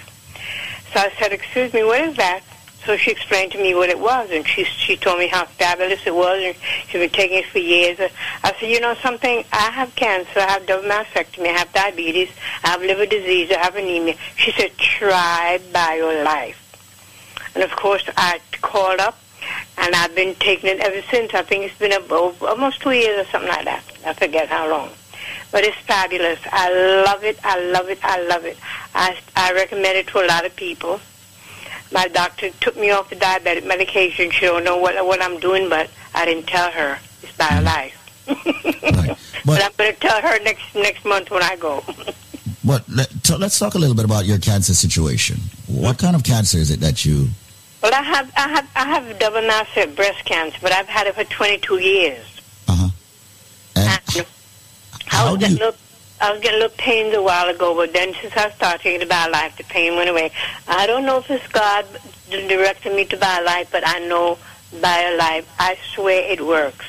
[0.93, 2.43] So I said, "Excuse me, what is that?"
[2.85, 5.99] So she explained to me what it was, and she she told me how fabulous
[6.05, 6.55] it was, and
[6.87, 7.99] she'd been taking it for years.
[8.41, 9.43] I said, "You know something?
[9.51, 10.39] I have cancer.
[10.39, 11.49] I have double mastectomy.
[11.49, 12.29] I have diabetes.
[12.63, 13.51] I have liver disease.
[13.51, 16.55] I have anemia." She said, "Try BioLife."
[17.53, 19.19] And of course, I called up,
[19.77, 21.33] and I've been taking it ever since.
[21.33, 23.83] I think it's been about, oh, almost two years or something like that.
[24.05, 24.89] I forget how long.
[25.51, 26.39] But it's fabulous.
[26.51, 27.39] I love it.
[27.43, 27.99] I love it.
[28.03, 28.57] I love it.
[28.93, 30.99] I, I recommend it to a lot of people.
[31.91, 34.29] My doctor took me off the diabetic medication.
[34.29, 36.99] She don't know what what I'm doing, but I didn't tell her.
[37.23, 37.93] It's BioLife.
[39.45, 41.83] but, I'm going to tell her next next month when I go.
[42.63, 45.37] But let, t- let's talk a little bit about your cancer situation.
[45.65, 47.29] What kind of cancer is it that you?
[47.81, 51.15] Well, I have I have I have double mass breast cancer, but I've had it
[51.15, 52.41] for 22 years.
[52.67, 52.89] Uh-huh.
[55.11, 55.75] I was getting little,
[56.21, 59.13] I was getting little pains a while ago, but then since I started taking the
[59.13, 60.31] BioLife, the pain went away.
[60.67, 61.85] I don't know if it's God
[62.29, 64.37] directed me to BioLife, but I know
[64.73, 65.45] BioLife.
[65.57, 66.85] I swear it works.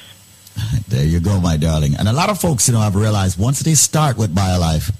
[0.88, 1.94] There you go, my darling.
[1.94, 4.90] And a lot of folks, you know, I've realized once they start with BioLife,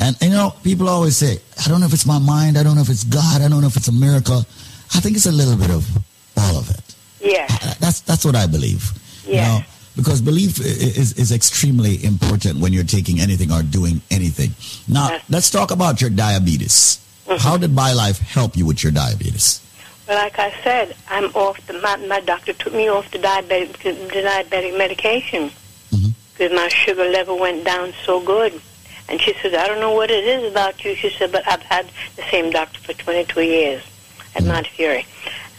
[0.00, 2.74] and you know, people always say, I don't know if it's my mind, I don't
[2.74, 4.44] know if it's God, I don't know if it's a miracle.
[4.94, 5.86] I think it's a little bit of
[6.36, 6.94] all of it.
[7.20, 7.46] Yeah.
[7.50, 8.90] Uh, that's that's what I believe.
[9.26, 9.58] Yeah.
[9.58, 9.64] Know,
[9.96, 14.54] because belief is, is extremely important when you're taking anything or doing anything.
[14.86, 17.04] Now, let's talk about your diabetes.
[17.26, 17.36] Mm-hmm.
[17.42, 19.60] How did BioLife help you with your diabetes?
[20.06, 21.74] Well, like I said, I'm off the.
[21.74, 25.50] My, my doctor took me off the diabetic the diabetic medication
[25.90, 26.10] mm-hmm.
[26.32, 28.60] because my sugar level went down so good.
[29.08, 30.94] And she said, I don't know what it is about you.
[30.94, 33.82] She said, but I've had the same doctor for 22 years
[34.38, 35.04] at Mount Fury.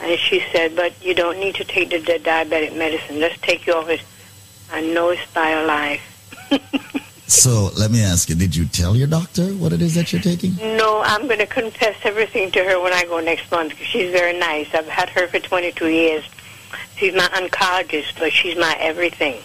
[0.02, 3.20] And she said, but you don't need to take the, the diabetic medicine.
[3.20, 4.02] Let's take you off it.
[4.72, 6.00] I know it's BioLife.
[7.30, 10.20] So let me ask you, did you tell your doctor what it is that you're
[10.20, 10.56] taking?
[10.56, 14.12] No, I'm going to confess everything to her when I go next month because she's
[14.12, 14.74] very nice.
[14.74, 16.24] I've had her for 22 years.
[16.96, 19.40] She's my oncologist, but she's my everything.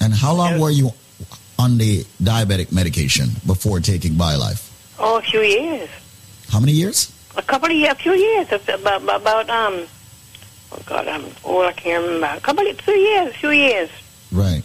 [0.00, 0.92] And how long were you
[1.58, 4.94] on the diabetic medication before taking BioLife?
[5.00, 5.88] Oh, a few years.
[6.48, 7.12] How many years?
[7.36, 8.50] A couple of years, a few years.
[8.50, 9.86] About, about, um,
[10.72, 12.38] oh God, I'm old, I can't remember.
[12.38, 13.90] A couple of, few years, few years.
[14.32, 14.62] Right.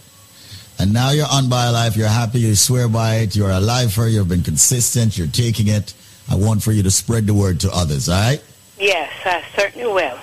[0.78, 1.96] And now you're on BioLife.
[1.96, 2.40] You're happy.
[2.40, 3.36] You swear by it.
[3.36, 4.06] You're a lifer.
[4.06, 5.16] You've been consistent.
[5.16, 5.94] You're taking it.
[6.30, 8.08] I want for you to spread the word to others.
[8.08, 8.42] All right?
[8.78, 10.18] Yes, I certainly will.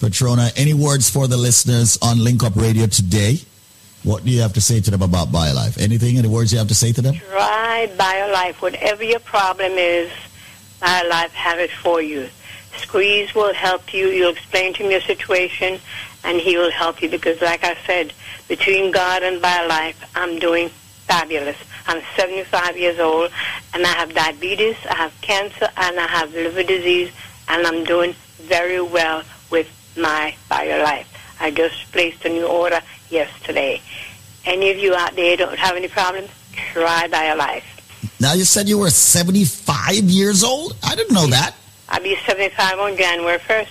[0.00, 3.38] Patrona, any words for the listeners on Link Up Radio today?
[4.02, 5.80] What do you have to say to them about BioLife?
[5.80, 6.18] Anything?
[6.18, 7.14] Any words you have to say to them?
[7.14, 8.60] Try BioLife.
[8.60, 10.12] Whatever your problem is,
[10.84, 12.28] BioLife have it for you.
[12.76, 14.08] Squeeze will help you.
[14.08, 15.80] You'll explain to him your situation,
[16.24, 18.12] and he will help you because, like I said,
[18.48, 20.68] between God and BioLife, I'm doing
[21.06, 21.56] fabulous.
[21.86, 23.30] I'm 75 years old,
[23.72, 27.10] and I have diabetes, I have cancer, and I have liver disease,
[27.48, 31.06] and I'm doing very well with my BioLife.
[31.40, 33.80] I just placed a new order yesterday.
[34.44, 36.28] Any of you out there don't have any problems?
[36.52, 37.73] Try BioLife.
[38.24, 40.74] Now you said you were 75 years old?
[40.82, 41.54] I didn't know that.
[41.90, 43.68] I'll be 75 on January 1st.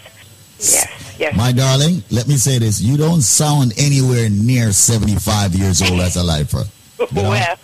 [0.60, 1.36] Yes, yes.
[1.36, 2.80] My darling, let me say this.
[2.80, 6.66] You don't sound anywhere near 75 years old as a lifer.
[7.00, 7.30] You know?
[7.32, 7.58] Well,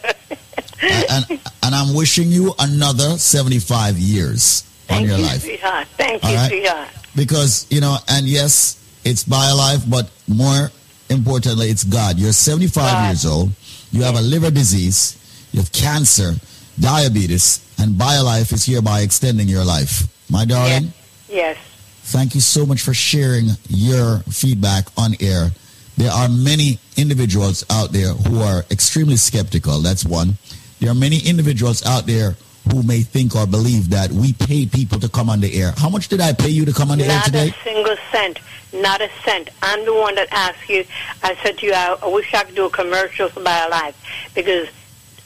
[0.81, 5.41] and, and, and I'm wishing you another 75 years on thank your you, life.
[5.43, 5.87] sweetheart.
[5.95, 6.49] Thank All you, right.
[6.49, 6.89] sweetheart.
[7.15, 10.71] Because, you know, and yes, it's BioLife, but more
[11.09, 12.17] importantly, it's God.
[12.17, 13.51] You're 75 years old.
[13.91, 15.15] You have a liver disease.
[15.51, 16.33] You have cancer,
[16.79, 20.07] diabetes, and BioLife is hereby extending your life.
[20.29, 20.93] My darling,
[21.29, 21.57] Yes.
[22.03, 25.51] thank you so much for sharing your feedback on air.
[25.97, 29.79] There are many individuals out there who are extremely skeptical.
[29.81, 30.37] That's one.
[30.79, 32.35] There are many individuals out there
[32.71, 35.73] who may think or believe that we pay people to come on the air.
[35.77, 37.47] How much did I pay you to come on the air today?
[37.47, 38.39] Not a single cent.
[38.71, 39.49] Not a cent.
[39.61, 40.85] I'm the one that asked you.
[41.23, 43.95] I said to you, I, I wish I could do a commercial for BioLife
[44.35, 44.67] because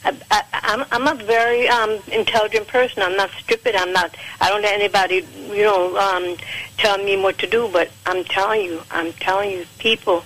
[0.04, 3.02] I, I, I'm, I'm a very um, intelligent person.
[3.02, 3.74] I'm not stupid.
[3.74, 4.14] I'm not.
[4.40, 6.36] I don't let anybody, you know, um,
[6.76, 7.68] tell me what to do.
[7.72, 10.24] But I'm telling you, I'm telling you, people,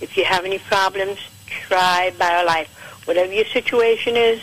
[0.00, 2.68] if you have any problems, try BioLife.
[3.06, 4.40] Whatever your situation is,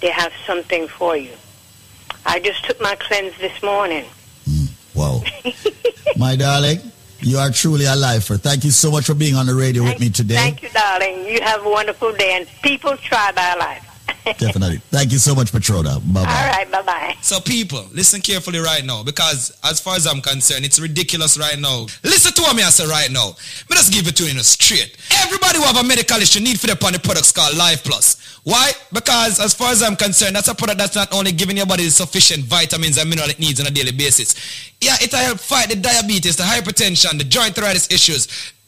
[0.00, 1.32] they have something for you.
[2.24, 4.04] I just took my cleanse this morning.
[4.94, 5.22] Wow.
[6.16, 6.80] My darling,
[7.22, 8.36] you are truly a lifer.
[8.36, 10.34] Thank you so much for being on the radio with me today.
[10.36, 11.24] Thank you, darling.
[11.26, 13.91] You have a wonderful day, and people try BioLife.
[14.38, 14.78] Definitely.
[14.90, 15.98] Thank you so much, Patrona.
[16.00, 16.28] Bye bye.
[16.28, 17.16] All right, bye bye.
[17.22, 21.58] So people, listen carefully right now because as far as I'm concerned, it's ridiculous right
[21.58, 21.86] now.
[22.04, 23.28] Listen to what me I say right now.
[23.70, 24.96] Me just give it to you in a straight.
[25.24, 28.40] Everybody who have a medical issue need for the upon the products called Life Plus.
[28.44, 28.72] Why?
[28.92, 31.84] Because as far as I'm concerned, that's a product that's not only giving your body
[31.84, 34.34] the sufficient vitamins and minerals it needs on a daily basis.
[34.80, 38.26] Yeah, it'll help fight the diabetes, the hypertension, the joint arthritis issues,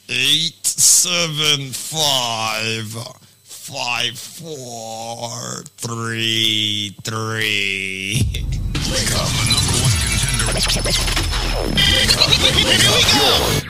[0.07, 2.87] eight seven five
[3.43, 8.21] five four three three.
[8.89, 9.29] Wake up,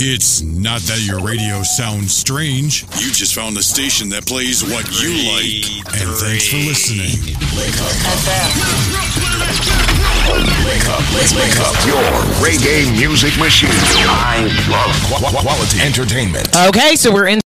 [0.01, 2.83] It's not that your radio sounds strange.
[2.99, 5.65] You just found a station that plays what you like.
[5.99, 7.35] And thanks for listening.
[10.63, 12.03] Wake up, let's wake up your
[12.39, 13.69] reggae music machine.
[14.07, 14.95] I love
[15.35, 16.47] quality entertainment.
[16.55, 17.39] Okay, so we're in.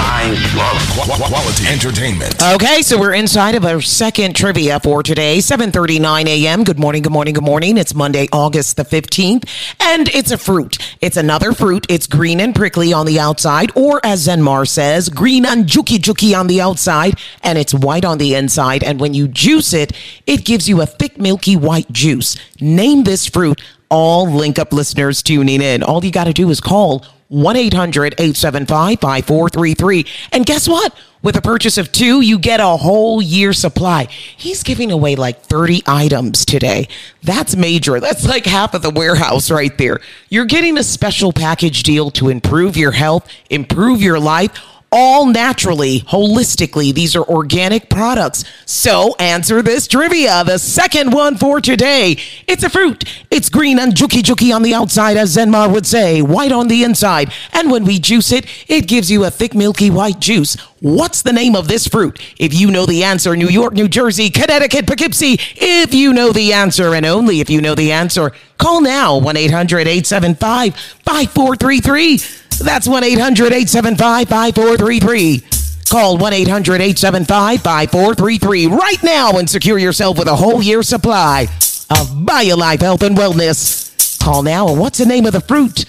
[0.00, 0.78] I love
[1.18, 2.40] qu- quality entertainment.
[2.54, 6.62] Okay, so we're inside of our second trivia for today, 7:39 a.m.
[6.62, 7.76] Good morning, good morning, good morning.
[7.76, 9.48] It's Monday, August the 15th,
[9.80, 10.78] and it's a fruit.
[11.00, 11.84] It's another fruit.
[11.88, 16.38] It's green and prickly on the outside, or as Zenmar says, green and juki juki
[16.38, 18.84] on the outside, and it's white on the inside.
[18.84, 19.92] And when you juice it,
[20.26, 22.36] it gives you a thick, milky white juice.
[22.60, 23.60] Name this fruit.
[23.90, 25.82] All link up listeners tuning in.
[25.82, 30.06] All you got to do is call 1 800 875 5433.
[30.32, 30.94] And guess what?
[31.20, 34.04] With a purchase of two, you get a whole year supply.
[34.04, 36.88] He's giving away like 30 items today.
[37.22, 37.98] That's major.
[37.98, 40.00] That's like half of the warehouse right there.
[40.28, 44.52] You're getting a special package deal to improve your health, improve your life
[44.90, 46.94] all naturally, holistically.
[46.94, 48.44] These are organic products.
[48.66, 50.44] So answer this trivia.
[50.44, 52.18] The second one for today.
[52.46, 53.04] It's a fruit.
[53.30, 56.84] It's green and juki juki on the outside, as Zenmar would say, white on the
[56.84, 57.32] inside.
[57.52, 60.56] And when we juice it, it gives you a thick, milky white juice.
[60.80, 62.20] What's the name of this fruit?
[62.38, 65.36] If you know the answer, New York, New Jersey, Connecticut, Poughkeepsie.
[65.56, 69.36] If you know the answer, and only if you know the answer, call now 1
[69.36, 72.18] 800 875 5433.
[72.64, 75.44] That's 1 800 875 5433.
[75.90, 81.48] Call 1 800 875 5433 right now and secure yourself with a whole year supply
[81.90, 84.20] of BioLife Health and Wellness.
[84.22, 85.86] Call now and what's the name of the fruit?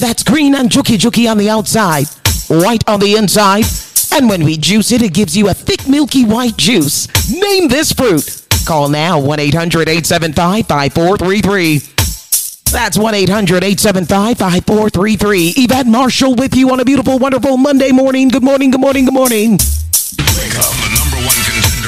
[0.00, 2.06] That's green and juki juki on the outside,
[2.48, 3.66] white on the inside.
[4.14, 7.08] And when we juice it, it gives you a thick, milky white juice.
[7.32, 8.44] Name this fruit.
[8.66, 11.78] Call now 1 800 875 5433.
[12.70, 15.54] That's 1 800 875 5433.
[15.56, 18.28] Yvette Marshall with you on a beautiful, wonderful Monday morning.
[18.28, 19.52] Good morning, good morning, good morning.
[19.52, 21.82] Wake up, the number one contender.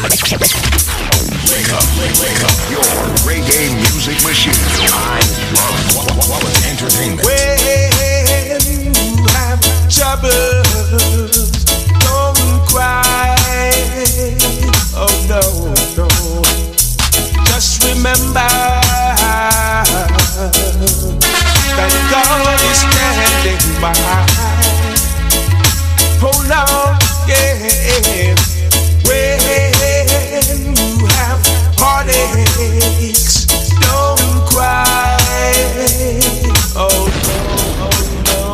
[1.52, 2.84] Wake up, wake, wake up your
[3.28, 4.52] reggae music machine.
[4.92, 5.20] I
[5.52, 7.24] love quality entertainment.
[7.24, 11.23] When you have troubles,
[18.04, 18.34] remember
[21.72, 23.96] that God is standing by.
[26.20, 28.36] Oh, Hold on, yeah.
[29.08, 29.40] When
[30.68, 31.40] you have
[31.80, 33.46] heartaches,
[33.80, 34.20] don't
[34.52, 35.16] cry.
[36.76, 37.38] Oh no,
[37.80, 38.44] oh no.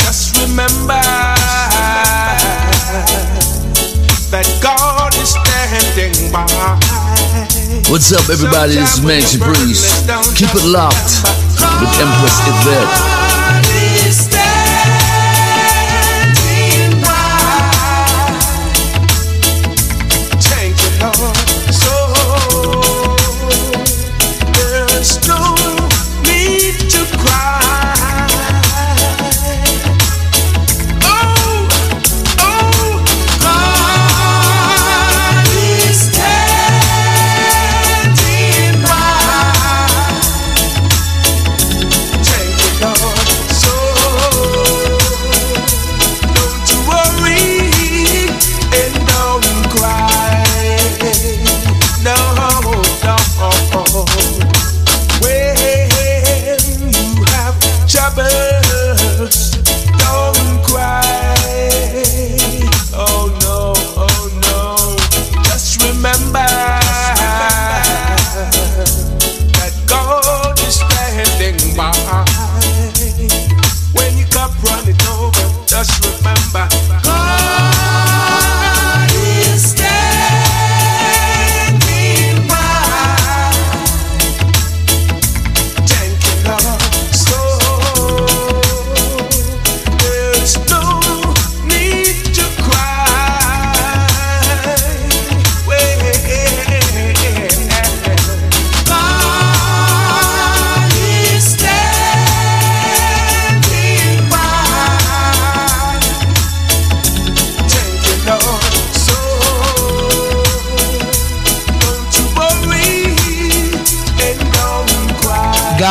[0.00, 1.00] Just remember
[4.30, 6.85] that God is standing by.
[7.88, 8.74] What's up, everybody?
[8.74, 10.02] This is Mansion Breeze.
[10.34, 11.22] Keep it locked
[11.80, 13.25] with Empress Yvette.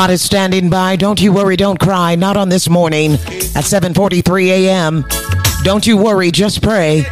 [0.06, 0.98] God is standing by.
[0.98, 2.14] Don't you worry, don't cry.
[2.14, 5.04] Not on this morning at 7:43 a.m.
[5.64, 7.08] Don't you worry, just pray.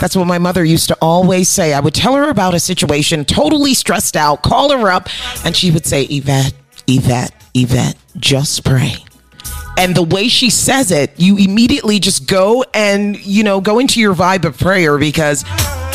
[0.00, 1.72] That's what my mother used to always say.
[1.74, 5.08] I would tell her about a situation, totally stressed out, call her up,
[5.44, 6.54] and she would say, "Yvette,
[6.86, 8.94] Yvette, Yvette, just pray."
[9.76, 13.98] And the way she says it, you immediately just go and, you know, go into
[13.98, 15.44] your vibe of prayer because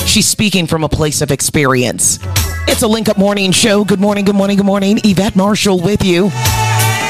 [0.05, 2.19] she's speaking from a place of experience.
[2.67, 3.83] It's a Link Up Morning Show.
[3.83, 4.99] Good morning, good morning, good morning.
[5.03, 6.29] Yvette Marshall with you.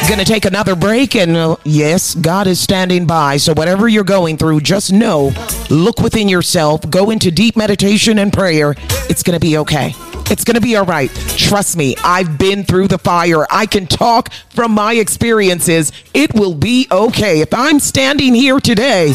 [0.10, 3.38] Gonna take another break, and uh, yes, God is standing by.
[3.38, 5.32] So, whatever you're going through, just know,
[5.72, 8.76] look within yourself, go into deep meditation and prayer.
[9.10, 9.94] It's gonna be okay.
[10.30, 11.10] It's gonna be all right.
[11.38, 13.46] Trust me, I've been through the fire.
[13.50, 15.92] I can talk from my experiences.
[16.14, 17.42] It will be okay.
[17.42, 19.14] If I'm standing here today,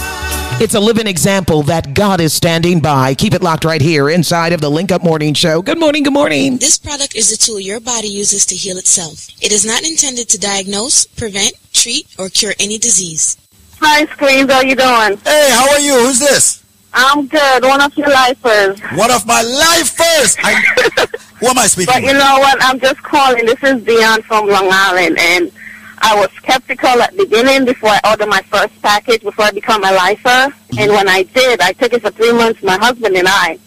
[0.59, 3.15] it's a living example that God is standing by.
[3.15, 5.61] Keep it locked right here inside of the Link Up Morning Show.
[5.61, 6.57] Good morning, good morning.
[6.57, 9.29] This product is the tool your body uses to heal itself.
[9.43, 13.37] It is not intended to diagnose, prevent, treat, or cure any disease.
[13.81, 14.51] Hi, Squeeze.
[14.51, 15.19] How you doing?
[15.25, 15.93] Hey, how are you?
[16.07, 16.65] Who's this?
[16.93, 17.63] I'm good.
[17.63, 18.81] One of your lifers.
[18.97, 20.37] One of my lifers.
[20.43, 20.55] I,
[21.41, 22.19] who am I speaking But you with?
[22.19, 22.57] know what?
[22.63, 23.45] I'm just calling.
[23.45, 25.53] This is Dion from Long Island, and
[25.99, 29.85] I was skeptical at the beginning before I ordered my first package before I become
[29.85, 30.29] a lifer.
[30.29, 30.79] Mm-hmm.
[30.79, 33.59] And when I did, I took it for three months, my husband and I.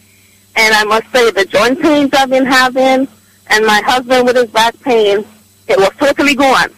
[0.55, 3.07] And I must say, the joint pains I've been having,
[3.47, 5.23] and my husband with his back pain,
[5.67, 6.71] it was totally gone.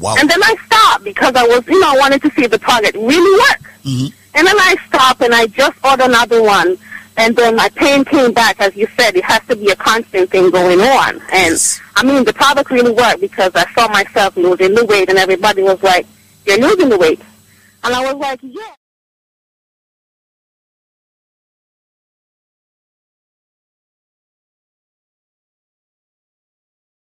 [0.00, 0.14] Wow.
[0.18, 2.58] And then I stopped because I was, you know, I wanted to see if the
[2.58, 3.64] product really worked.
[3.84, 4.06] Mm-hmm.
[4.34, 6.78] And then I stopped and I just ordered another one.
[7.16, 8.60] And then my pain came back.
[8.60, 11.20] As you said, it has to be a constant thing going on.
[11.32, 15.18] And I mean, the product really worked because I saw myself losing the weight and
[15.18, 16.06] everybody was like,
[16.46, 17.20] you're losing the weight.
[17.82, 18.74] And I was like, yeah.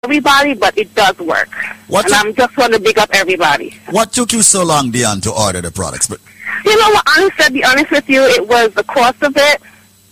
[0.07, 1.49] Everybody, but it does work.
[1.89, 3.77] What and I'm just want to big up everybody.
[3.89, 6.07] What took you so long, Dion, to order the products?
[6.07, 6.21] But
[6.63, 7.05] You know what?
[7.17, 9.61] Honestly, to be honest with you, it was the cost of it.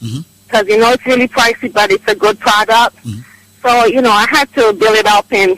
[0.03, 0.19] Mm-hmm.
[0.43, 2.97] Because you know it's really pricey, but it's a good product.
[3.05, 3.21] Mm-hmm.
[3.61, 5.57] So you know I had to build it up and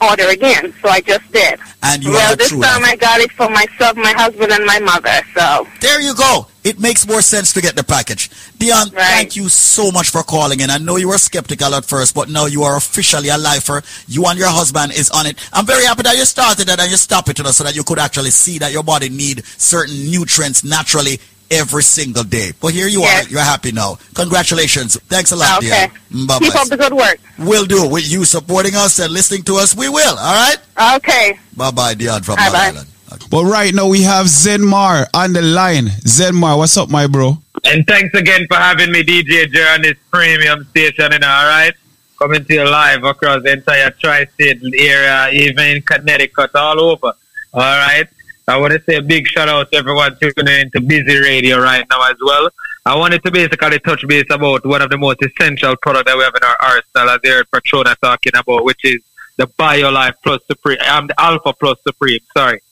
[0.00, 0.72] order again.
[0.82, 1.58] So I just did.
[1.82, 5.22] And you well, this time I got it for myself, my husband, and my mother.
[5.34, 6.46] So there you go.
[6.64, 8.30] It makes more sense to get the package.
[8.58, 10.70] Dion, thank you so much for calling in.
[10.70, 13.82] I know you were skeptical at first, but now you are officially a lifer.
[14.06, 15.38] You and your husband is on it.
[15.52, 17.98] I'm very happy that you started it and you stopped it so that you could
[17.98, 21.20] actually see that your body need certain nutrients naturally
[21.50, 22.52] every single day.
[22.60, 23.22] But here you are.
[23.24, 23.98] You're happy now.
[24.14, 24.98] Congratulations.
[25.08, 25.88] Thanks a lot, okay.
[26.10, 26.26] Dion.
[26.26, 27.18] Mm, Bye Keep up the good work.
[27.38, 27.88] We'll do.
[27.88, 30.16] With you supporting us and listening to us, we will.
[30.18, 30.96] All right?
[30.96, 31.38] Okay.
[31.56, 32.52] Bye-bye, Dion from Bye-bye.
[32.52, 32.88] Long Island.
[33.30, 35.86] But right now we have Zenmar on the line.
[36.04, 37.38] Zenmar, what's up, my bro?
[37.64, 41.46] And thanks again for having me, DJ Jer, on this premium station, you know, all
[41.46, 41.72] right?
[42.18, 47.12] Coming to you live across the entire tri-state area, even in Connecticut, all over,
[47.54, 48.06] all right?
[48.48, 51.60] I want to say a big shout out to everyone tuning in to Busy Radio
[51.60, 52.48] right now as well.
[52.86, 56.24] I wanted to basically touch base about one of the most essential products that we
[56.24, 59.02] have in our arsenal, as heard Patrona talking about, which is
[59.36, 62.62] the BioLife Plus Supreme, um, the Alpha Plus Supreme, sorry,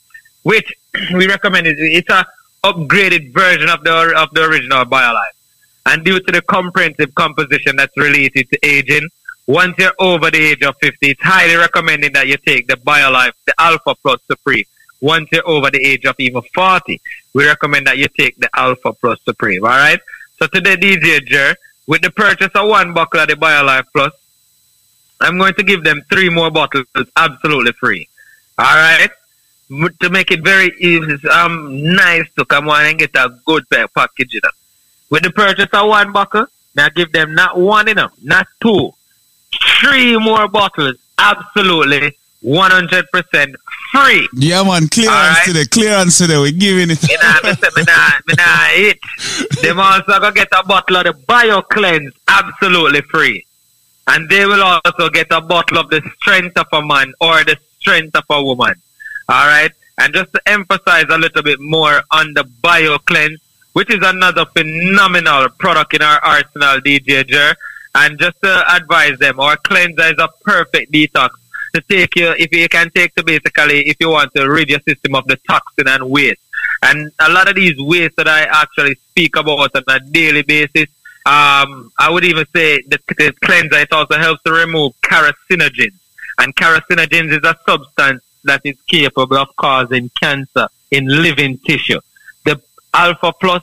[0.44, 0.72] which
[1.12, 1.66] we recommend.
[1.66, 2.26] Is, It's a
[2.64, 5.36] upgraded version of the of the original BioLife.
[5.84, 9.06] And due to the comprehensive composition that's related to aging,
[9.46, 13.32] once you're over the age of 50, it's highly recommended that you take the BioLife,
[13.44, 14.64] the Alpha Plus Supreme.
[15.06, 17.00] Once you're over the age of even 40,
[17.32, 19.62] we recommend that you take the Alpha Plus Supreme.
[19.64, 20.00] All right?
[20.36, 21.54] So today, DJ Jer,
[21.86, 24.12] with the purchase of one bottle of the BioLife Plus,
[25.20, 28.08] I'm going to give them three more bottles absolutely free.
[28.58, 29.10] All right?
[30.00, 34.34] To make it very easy, um, nice to come on and get a good package.
[34.34, 34.50] You know.
[35.10, 38.92] With the purchase of one bottle, now give them not one, you know, not two,
[39.80, 43.54] three more bottles absolutely 100%
[43.92, 44.28] free.
[44.34, 45.44] Yeah, man, clearance Alright.
[45.44, 46.38] today, clearance today.
[46.38, 47.02] We're giving it.
[47.08, 48.98] You nah, me say me nah, me nah hit.
[49.62, 53.44] Them also go get a bottle of the Bio Cleanse absolutely free.
[54.08, 57.56] And they will also get a bottle of the strength of a man or the
[57.80, 58.74] strength of a woman.
[59.30, 59.72] Alright?
[59.98, 63.40] And just to emphasize a little bit more on the Bio Cleanse,
[63.72, 67.54] which is another phenomenal product in our arsenal, DJ Jer.
[67.94, 71.30] And just to advise them, our cleanser is a perfect detox
[71.76, 74.80] to take you, if you can take to basically, if you want to rid your
[74.80, 76.40] system of the toxin and waste.
[76.82, 80.88] And a lot of these waste that I actually speak about on a daily basis,
[81.26, 85.98] um, I would even say that the cleanser, it also helps to remove carcinogens.
[86.38, 92.00] And carcinogens is a substance that is capable of causing cancer in living tissue.
[92.44, 92.60] The
[92.94, 93.62] Alpha Plus,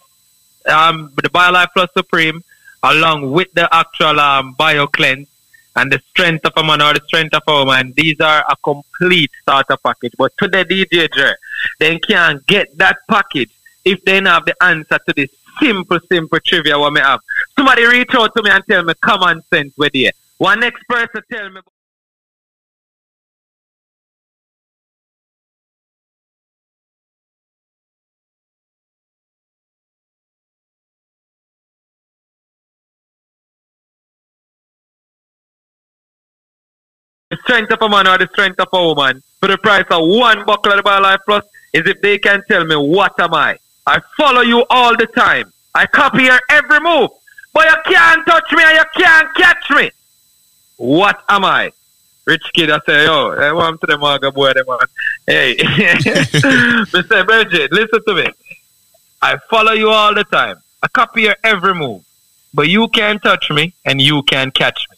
[0.67, 2.43] um, the BioLife Plus Supreme,
[2.83, 5.27] along with the actual um, BioCleanse,
[5.75, 8.55] and the strength of a man or the strength of a woman, these are a
[8.63, 10.13] complete starter package.
[10.17, 11.33] But to the DJ
[11.79, 13.51] they can't get that package
[13.85, 15.29] if they don't have the answer to this
[15.59, 17.19] simple, simple trivia what me have.
[17.57, 20.11] Somebody reach out to me and tell me common sense with you.
[20.37, 21.61] One next person tell me
[37.43, 40.45] strength of a man or the strength of a woman for the price of one
[40.45, 41.43] buckle of the Life Plus
[41.73, 43.57] is if they can tell me what am I.
[43.85, 45.51] I follow you all the time.
[45.75, 47.09] I copy your every move.
[47.53, 49.91] But you can't touch me and you can't catch me.
[50.77, 51.71] What am I?
[52.25, 54.79] Rich kid, I say, yo, I want to the maga boy, them man.
[55.27, 57.25] Hey, Mr.
[57.25, 58.27] Bridget, listen to me.
[59.21, 60.57] I follow you all the time.
[60.81, 62.03] I copy your every move.
[62.53, 64.97] But you can't touch me and you can't catch me.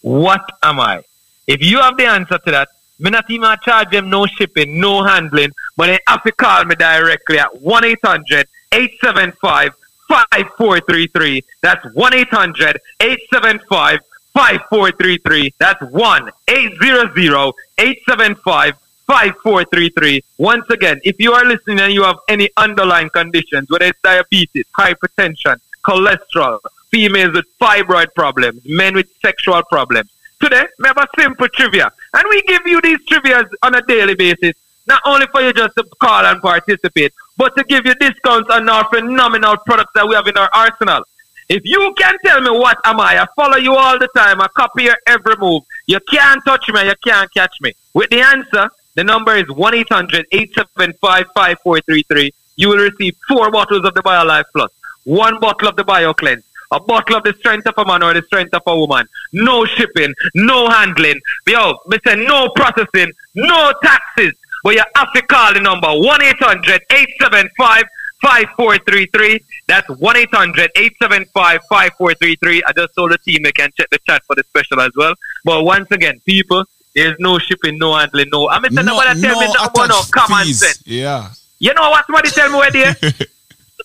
[0.00, 1.02] What am I?
[1.46, 2.68] If you have the answer to that,
[2.98, 6.74] me not even charge them no shipping, no handling, but they have to call me
[6.74, 9.74] directly at 1 800 875
[10.08, 11.42] 5433.
[11.62, 14.00] That's 1 800 875
[14.32, 15.54] 5433.
[15.58, 18.74] That's 1 800 875
[19.06, 20.24] 5433.
[20.38, 24.64] Once again, if you are listening and you have any underlying conditions, whether it's diabetes,
[24.78, 26.58] hypertension, cholesterol,
[26.90, 31.90] females with fibroid problems, men with sexual problems, today we have a simple trivia.
[32.14, 34.54] And we give you these trivias on a daily basis,
[34.86, 38.68] not only for you just to call and participate, but to give you discounts on
[38.68, 41.04] our phenomenal products that we have in our arsenal.
[41.48, 44.48] If you can tell me what am I, I follow you all the time, I
[44.48, 45.62] copy your every move.
[45.86, 47.74] You can't touch me, you can't catch me.
[47.92, 52.32] With the answer, the number is 1 800 875 5433.
[52.56, 54.70] You will receive four bottles of the BioLife Plus,
[55.04, 58.22] one bottle of the BioCleanse, a bottle of the strength of a man or the
[58.22, 59.06] strength of a woman.
[59.32, 61.20] No shipping, no handling.
[61.46, 64.32] Yo, me say no processing, no taxes.
[64.62, 67.84] But you have to call the number 1 800 875
[68.22, 69.40] 5433.
[69.66, 72.62] That's 1 800 875 5433.
[72.66, 75.14] I just told the team they can check the chat for the special as well.
[75.44, 76.64] But once again, people,
[76.94, 78.48] there's no shipping, no handling, no.
[78.48, 80.60] I'm mean, no, nobody tell me no, no common fees.
[80.60, 80.82] sense.
[80.86, 81.30] Yeah.
[81.58, 82.96] You know what somebody tell me where there?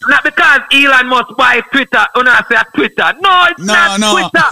[0.07, 2.05] not because Elon Musk buy Twitter.
[2.15, 3.13] Oh, no, I say Twitter.
[3.19, 4.29] No, it's No, not no.
[4.29, 4.47] Twitter.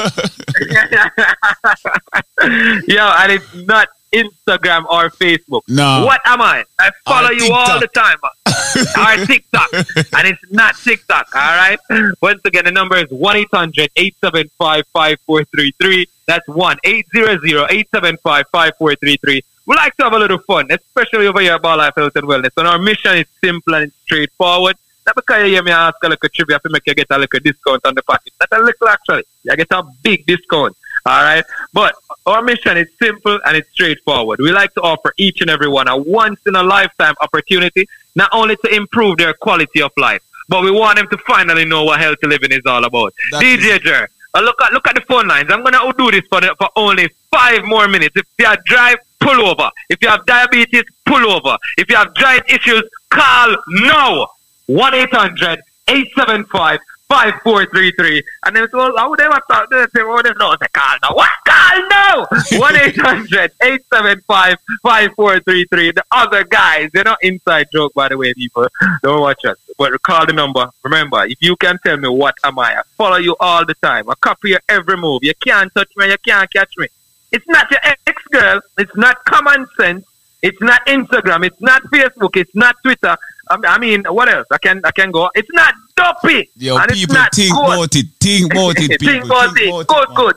[2.87, 5.61] Yo, and it's not Instagram or Facebook.
[5.67, 6.05] No.
[6.05, 6.63] What am I?
[6.79, 8.17] I follow you all the time.
[9.21, 9.69] or TikTok.
[9.73, 11.79] and it's not TikTok, all right?
[12.21, 16.07] Once again, the number is 1 800 875 5433.
[16.27, 19.41] That's 1 800 875 5433.
[19.65, 22.51] We like to have a little fun, especially over here at BioLife Health and Wellness.
[22.55, 24.77] And our mission is simple and straightforward.
[25.07, 27.39] Not because you hear me ask a little trivia to make you get a little
[27.39, 28.33] discount on the package.
[28.41, 29.23] Not a little actually.
[29.43, 30.75] You get a big discount.
[31.05, 31.45] All right.
[31.71, 34.39] But our mission is simple and it's straightforward.
[34.39, 38.29] We like to offer each and every one a once in a lifetime opportunity, not
[38.33, 42.01] only to improve their quality of life, but we want them to finally know what
[42.01, 43.13] healthy living is all about.
[43.31, 45.49] That's DJ Jer, uh, look at look at the phone lines.
[45.49, 48.15] I'm gonna do this for the, for only five more minutes.
[48.17, 49.69] If you have drive, pull over.
[49.89, 51.57] If you have diabetes, pull over.
[51.77, 54.27] If you have joint issues, call now.
[54.67, 56.79] 1 800 875
[57.09, 58.23] 5433.
[58.45, 60.97] And then so how would they have thought they say, oh, they know they call
[61.01, 61.15] now.
[61.15, 62.27] What call now?
[62.51, 65.91] 1 800 875 5433.
[65.91, 68.67] The other guys, they're not inside joke, by the way, people.
[69.03, 69.57] Don't watch us.
[69.77, 70.69] But call the number.
[70.83, 74.09] Remember, if you can tell me what am I, I follow you all the time.
[74.09, 75.23] I copy your every move.
[75.23, 76.87] You can't touch me, you can't catch me.
[77.31, 78.61] It's not your ex girl.
[78.77, 80.05] It's not common sense.
[80.41, 81.45] It's not Instagram.
[81.45, 82.35] It's not Facebook.
[82.37, 83.17] It's not Twitter.
[83.49, 84.47] I mean, what else?
[84.51, 85.29] I can I can go.
[85.35, 86.49] It's not dopey.
[86.57, 87.65] Yo, and it's people not think good.
[87.65, 88.05] about it.
[88.19, 89.07] Think about it, people.
[89.07, 89.87] Think about it.
[89.87, 90.35] Good, good.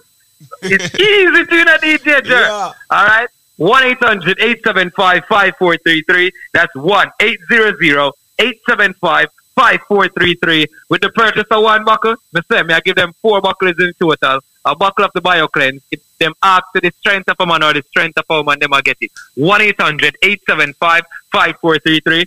[0.62, 2.46] It's easy to know DJ Jer.
[2.50, 3.28] All right.
[3.56, 6.32] 1 800 875 5433.
[6.54, 10.66] That's 1 800 875 5433.
[10.88, 13.92] With the purchase of one buckle, me say, me I give them four buckles in
[14.00, 14.40] total.
[14.64, 15.80] A buckle of the BioCleanse.
[15.90, 18.58] If them ask to the strength of a man or the strength of a woman,
[18.60, 19.10] them I get it.
[19.34, 22.24] 1 800 875 5433.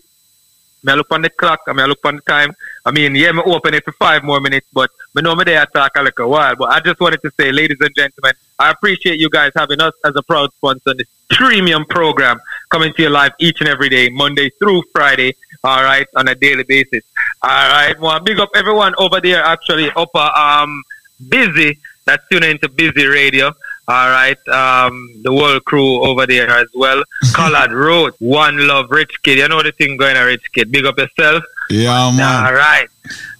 [0.89, 2.53] I look on the clock, I mean, I look on the time.
[2.85, 5.65] I mean, yeah, me open it for five more minutes, but me know me there
[5.67, 6.55] talk a little while.
[6.55, 9.93] But I just wanted to say, ladies and gentlemen, I appreciate you guys having us
[10.03, 12.39] as a proud sponsor on this premium program
[12.69, 16.35] coming to you live each and every day, Monday through Friday, all right, on a
[16.35, 17.03] daily basis.
[17.41, 20.83] All right, well, big up everyone over there actually up uh, um
[21.29, 23.53] busy that's tuning into busy radio.
[23.85, 27.03] All right, um, the whole crew over there as well.
[27.33, 29.39] Collard Road, One Love, Rich Kid.
[29.39, 30.71] You know the thing going on, Rich Kid.
[30.71, 31.43] Big up yourself.
[31.69, 32.45] Yeah, man.
[32.45, 32.87] All right.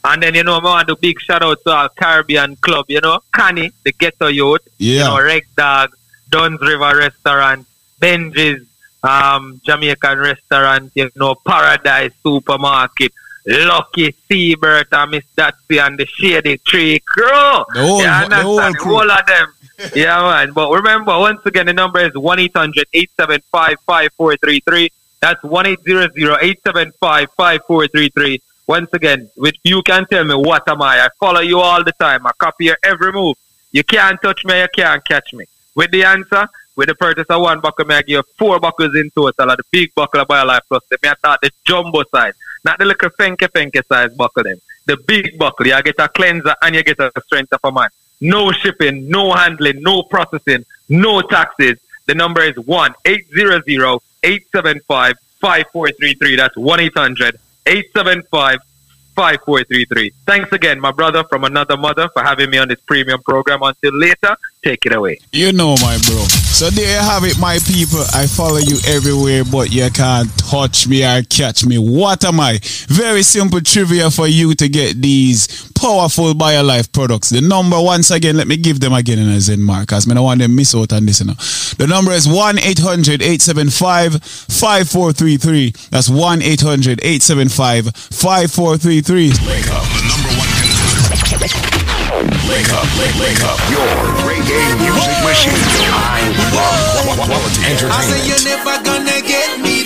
[0.03, 2.99] And then, you know, I want to big shout out to our Caribbean club, you
[2.99, 5.07] know, Connie, the ghetto youth, you Yeah.
[5.07, 5.91] know, Reg Dog,
[6.29, 7.65] Duns River Restaurant,
[8.01, 8.65] Benji's,
[9.01, 13.13] um, Jamaican Restaurant, you know, Paradise Supermarket,
[13.45, 17.25] Lucky Seabird and Miss Datsy and the Shady Tree Crew.
[17.29, 18.93] The whole- you the whole crew.
[18.97, 19.47] whole of them.
[19.95, 20.53] yeah, man.
[20.53, 24.89] But remember, once again, the number is 1 800 875 5433.
[25.19, 28.41] That's 1 875 5433.
[28.67, 31.05] Once again, with you can tell me what am I.
[31.05, 32.25] I follow you all the time.
[32.25, 33.35] I copy your every move.
[33.71, 35.45] You can't touch me, you can't catch me.
[35.75, 38.95] With the answer, with the purchase of one buckle, may I give you four buckles
[38.95, 40.83] in total of the big buckle of BioLife Plus.
[40.89, 42.33] They may I start the jumbo size,
[42.63, 44.57] not the little fenke fenke size buckle them.
[44.85, 47.89] The big buckle, you get a cleanser and you get a strength of a man.
[48.23, 51.77] No shipping, no handling, no processing, no taxes.
[52.05, 53.63] The number is 1 800
[54.23, 56.35] 875 5433.
[56.37, 58.59] That's 1 800 875
[59.13, 60.11] 5433.
[60.25, 63.61] Thanks again, my brother from another mother, for having me on this premium program.
[63.61, 65.19] Until later, take it away.
[65.31, 66.23] You know, my bro.
[66.53, 68.01] So there you have it, my people.
[68.13, 71.77] I follow you everywhere, but you can't touch me or catch me.
[71.77, 72.59] What am I?
[72.87, 77.29] Very simple trivia for you to get these powerful BioLife products.
[77.29, 80.13] The number, once again, let me give them again in a Zen mark, because I
[80.13, 81.19] don't want them to miss out on this.
[81.19, 81.33] You know.
[81.77, 85.71] The number is 1 800 875 5433.
[85.89, 89.29] That's 1 800 875 5433.
[89.29, 91.82] Wake up, the number one
[92.23, 93.59] Wake up, wake, wake up.
[93.69, 93.83] Your
[94.23, 95.51] reggae music machine.
[95.91, 96.23] I
[96.55, 98.27] love quality I say entertainment.
[98.27, 99.82] you're never gonna get me.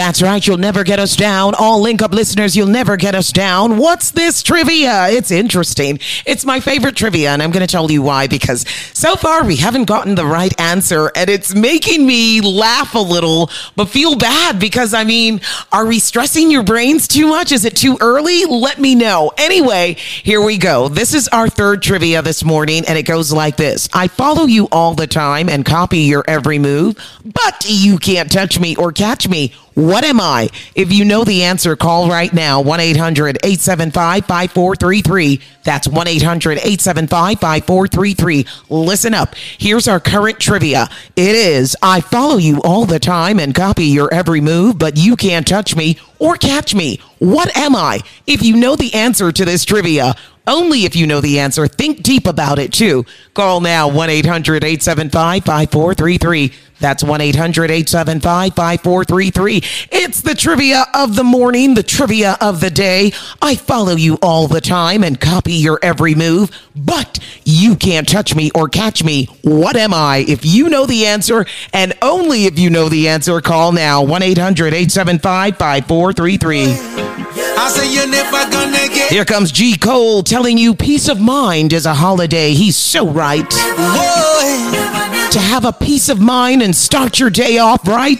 [0.00, 1.54] That's right, you'll never get us down.
[1.54, 3.76] All link up listeners, you'll never get us down.
[3.76, 5.08] What's this trivia?
[5.10, 6.00] It's interesting.
[6.24, 9.56] It's my favorite trivia, and I'm going to tell you why because so far we
[9.56, 14.58] haven't gotten the right answer, and it's making me laugh a little, but feel bad
[14.58, 17.52] because I mean, are we stressing your brains too much?
[17.52, 18.46] Is it too early?
[18.46, 19.32] Let me know.
[19.36, 20.88] Anyway, here we go.
[20.88, 24.66] This is our third trivia this morning, and it goes like this I follow you
[24.72, 29.28] all the time and copy your every move, but you can't touch me or catch
[29.28, 29.52] me.
[29.80, 30.50] What am I?
[30.74, 35.40] If you know the answer, call right now 1 800 875 5433.
[35.64, 38.46] That's 1 800 875 5433.
[38.68, 39.34] Listen up.
[39.34, 44.12] Here's our current trivia it is I follow you all the time and copy your
[44.12, 47.00] every move, but you can't touch me or catch me.
[47.18, 48.00] What am I?
[48.26, 50.14] If you know the answer to this trivia,
[50.50, 51.66] only if you know the answer.
[51.66, 53.06] Think deep about it too.
[53.32, 56.52] Call now 1 800 875 5433.
[56.80, 59.62] That's 1 800 875 5433.
[59.92, 63.12] It's the trivia of the morning, the trivia of the day.
[63.40, 68.34] I follow you all the time and copy your every move, but you can't touch
[68.34, 69.26] me or catch me.
[69.42, 70.24] What am I?
[70.26, 74.22] If you know the answer, and only if you know the answer, call now 1
[74.22, 77.29] 800 875 5433.
[77.62, 79.76] I say you're never gonna get Here comes G.
[79.76, 82.54] Cole telling you peace of mind is a holiday.
[82.54, 83.48] He's so right.
[83.50, 88.18] To have a peace of mind and start your day off right,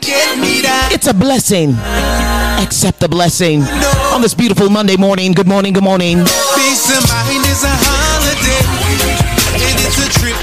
[0.93, 1.75] it's a blessing.
[2.61, 3.62] Accept the blessing.
[4.12, 6.19] On this beautiful Monday morning, good morning, good morning.
[6.19, 8.61] Peace of mind is a holiday,
[9.57, 10.37] and it's a trip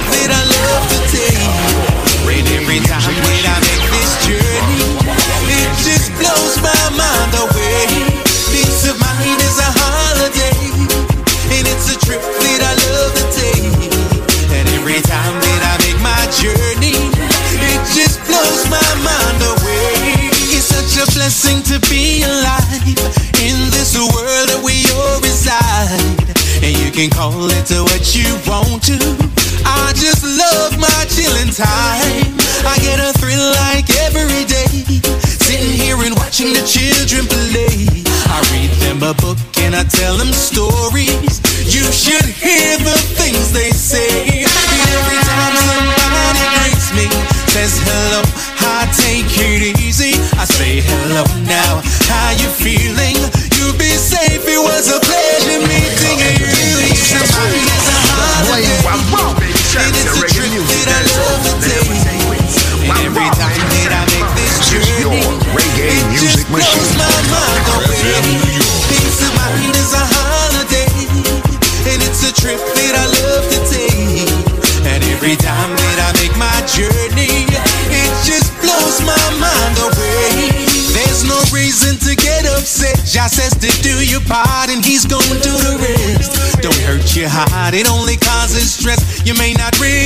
[21.79, 22.85] to be alive
[23.43, 26.25] in this world that we all reside.
[26.63, 28.97] And you can call it to what you want to.
[29.65, 32.33] I just love my chilling time.
[32.65, 35.26] I get a thrill like every day.
[35.47, 38.03] Sitting here and watching the children play.
[38.27, 41.39] I read them a book and I tell them stories.
[41.63, 44.43] You should hear the things they say.
[44.43, 47.07] Every time somebody greets me,
[47.55, 48.27] says hello,
[48.59, 50.19] I take it easy.
[50.35, 51.79] I say hello now,
[52.11, 53.15] how you feeling?
[53.55, 56.51] You be safe, it was a pleasure meeting you.
[56.91, 58.96] Somebody is a holiday,
[87.17, 89.25] Your heart, it only causes stress.
[89.25, 89.96] You may not realize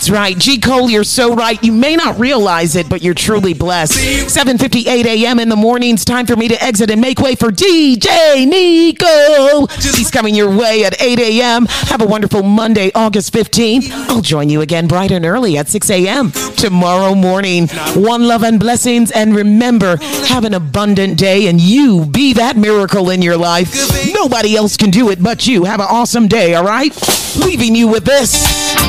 [0.00, 0.38] That's right.
[0.38, 0.58] G.
[0.58, 1.62] Cole, you're so right.
[1.62, 3.98] You may not realize it, but you're truly blessed.
[4.34, 5.38] 7.58 a.m.
[5.38, 5.92] in the morning.
[5.92, 9.66] It's Time for me to exit and make way for DJ Nico.
[9.94, 11.66] He's coming your way at 8 a.m.
[11.66, 13.90] Have a wonderful Monday, August 15th.
[14.08, 16.32] I'll join you again bright and early at 6 a.m.
[16.56, 17.68] tomorrow morning.
[17.94, 19.10] One love and blessings.
[19.10, 19.98] And remember,
[20.28, 23.74] have an abundant day and you be that miracle in your life.
[24.14, 25.64] Nobody else can do it but you.
[25.64, 26.90] Have an awesome day, all right?
[27.36, 28.79] Leaving you with this.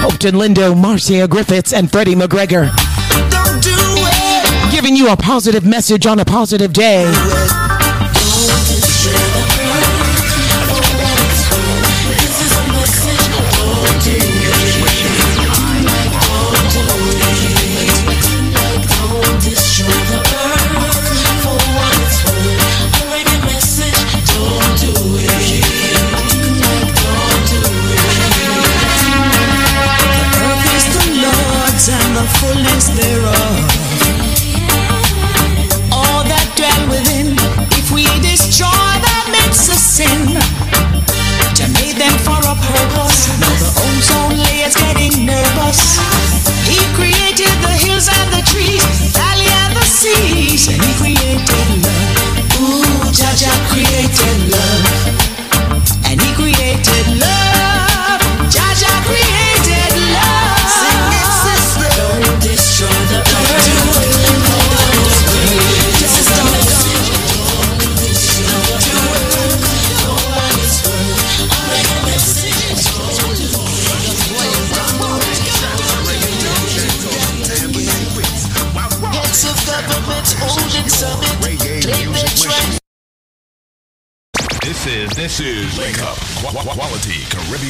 [0.00, 2.70] Hopeton Lindo, Marcia Griffiths, and Freddie McGregor.
[4.72, 7.04] Giving you a positive message on a positive day.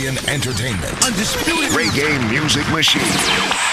[0.01, 1.05] Caribbean Entertainment.
[1.05, 3.03] Undisputed reggae music machine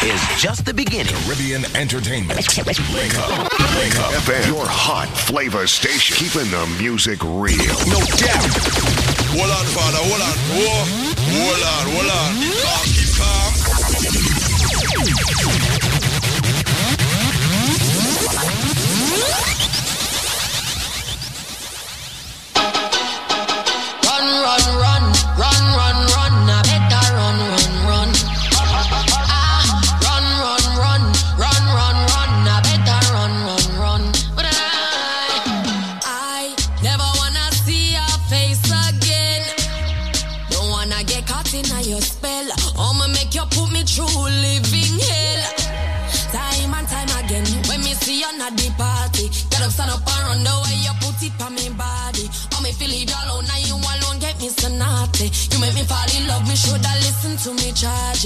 [0.04, 1.16] is just the beginning.
[1.24, 2.38] Caribbean Entertainment.
[2.68, 3.40] Wake up,
[3.78, 4.12] wake up.
[4.12, 7.80] FM, your hot flavor station, keeping the music real.
[7.88, 8.44] No doubt.
[9.32, 10.36] Hold on, father, hold on.
[10.52, 10.84] Whoa.
[11.32, 12.36] Hold on, hold on.
[12.84, 14.37] Keep calm.
[49.78, 52.26] Stand up and run the way you put it on me body.
[52.54, 55.30] Oh, me feel it alone, now you alone get me so naughty.
[55.54, 58.26] You make me fall in love, me shoulda listen to me charge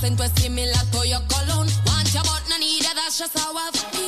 [0.00, 1.68] scent where similar to your cologne.
[1.86, 3.99] Want your but no need it, that's just how I feel.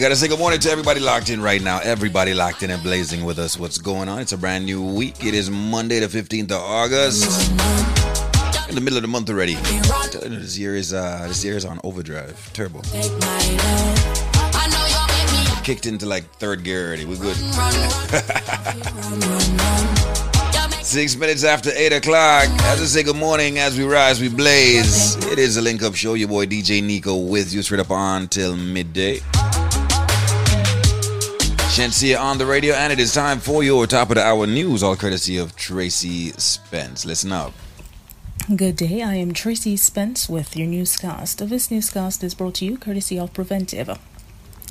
[0.00, 1.78] Gotta say good morning to everybody locked in right now.
[1.80, 3.58] Everybody locked in and blazing with us.
[3.58, 4.20] What's going on?
[4.20, 5.22] It's a brand new week.
[5.22, 7.50] It is Monday, the 15th of August.
[8.70, 9.56] In the middle of the month already.
[9.56, 12.50] This year is uh this year is on overdrive.
[12.54, 12.80] Turbo.
[15.64, 17.04] Kicked into like third gear already.
[17.04, 17.36] We're good.
[20.82, 22.48] Six minutes after eight o'clock.
[22.62, 25.16] As I say good morning, as we rise, we blaze.
[25.26, 26.14] It is a link up show.
[26.14, 29.20] Your boy DJ Nico with you straight up on till midday.
[31.80, 34.82] Shensia on the radio, and it is time for your top of the hour news,
[34.82, 37.06] all courtesy of Tracy Spence.
[37.06, 37.54] Listen up.
[38.54, 41.48] Good day, I am Tracy Spence with your newscast.
[41.48, 43.98] This newscast is brought to you courtesy of Preventive.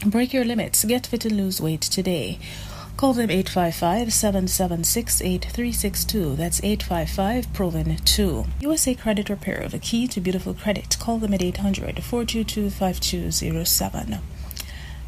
[0.06, 2.38] Break your limits, get fit and lose weight today.
[2.95, 6.36] Call them 855 776 8362.
[6.36, 8.45] That's 855 Proven 2.
[8.60, 10.95] USA Credit Repair, the key to beautiful credit.
[10.99, 14.19] Call them at 800 422 5207.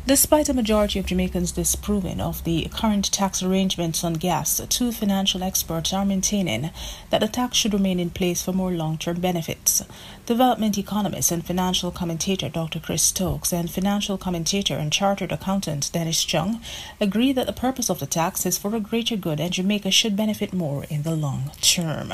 [0.07, 5.43] Despite a majority of Jamaicans disapproving of the current tax arrangements on gas, two financial
[5.43, 6.71] experts are maintaining
[7.11, 9.83] that the tax should remain in place for more long term benefits.
[10.25, 12.79] Development economist and financial commentator Dr.
[12.79, 16.61] Chris Stokes and financial commentator and chartered accountant Dennis Chung
[16.99, 20.17] agree that the purpose of the tax is for a greater good and Jamaica should
[20.17, 22.11] benefit more in the long term.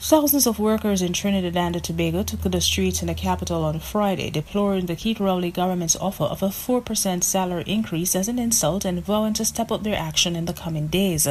[0.00, 3.80] Thousands of workers in Trinidad and Tobago took to the streets in the capital on
[3.80, 8.84] Friday, deploring the Keith Rowley government's offer of a 4% salary increase as an insult
[8.84, 11.26] and vowing to step up their action in the coming days.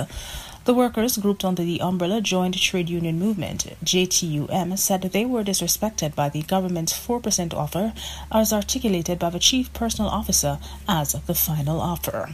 [0.65, 6.13] The workers, grouped under the umbrella Joint Trade Union Movement, JTUM, said they were disrespected
[6.13, 7.93] by the government's 4% offer,
[8.33, 12.31] as articulated by the Chief Personnel Officer as the final offer.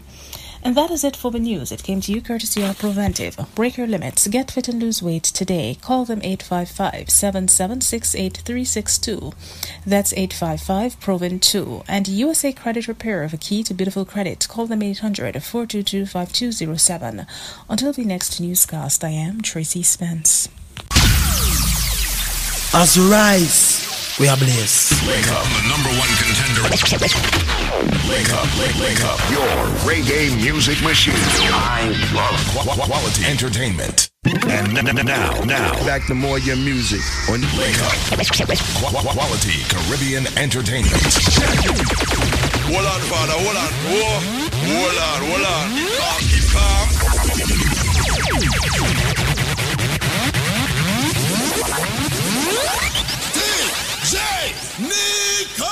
[0.65, 1.73] And that is it for the news.
[1.73, 3.37] It came to you courtesy of Preventive.
[3.53, 4.27] Break your limits.
[4.27, 5.77] Get fit and lose weight today.
[5.81, 9.33] Call them 855 776 8362.
[9.85, 11.83] That's 855 Proven 2.
[11.87, 14.47] And USA Credit Repair, the key to beautiful credit.
[14.47, 17.25] Call them 800 422 5207.
[17.69, 20.47] Until the next newscast, I am Tracy Spence.
[22.73, 23.82] As we rise,
[24.19, 24.93] we are blessed.
[25.07, 26.61] Wake up, the number one contender.
[28.09, 29.17] Wake up, wake, wake up.
[29.31, 29.49] Your
[29.87, 31.13] reggae music machine.
[31.51, 34.09] I love qu- quality entertainment.
[34.25, 37.93] And n- n- now, now, back to more your music on Wake Up.
[38.17, 40.93] Qu- quality Caribbean entertainment.
[42.69, 43.71] Hold on, father, hold on.
[43.91, 44.19] Whoa.
[44.63, 45.65] Hold on, hold on.
[45.99, 46.87] Calm, keep calm.
[54.93, 55.65] Nico!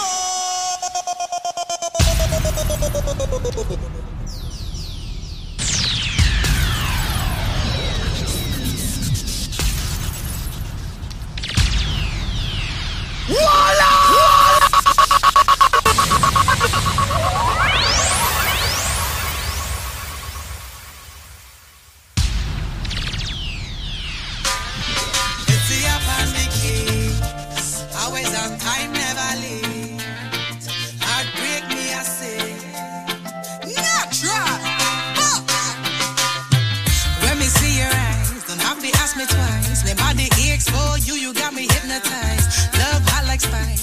[13.27, 13.90] Voila!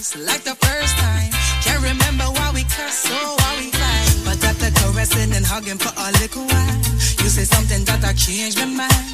[0.08, 1.30] just like the first time.
[1.62, 4.08] Can't remember why we cuss or why we fight.
[4.24, 6.78] But after caressing and hugging for a little while,
[7.20, 9.08] you say something that I changed my mind.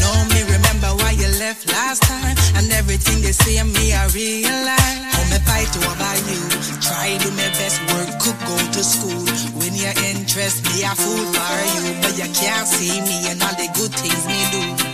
[0.00, 2.36] Know me remember why you left last time.
[2.56, 5.00] And everything they say of me, I realize.
[5.14, 6.42] How me fight to about you.
[6.82, 9.24] Try do my best work, could go to school.
[9.56, 11.84] When your interest, me I fool for you.
[12.02, 14.93] But you can't see me and all the good things me do.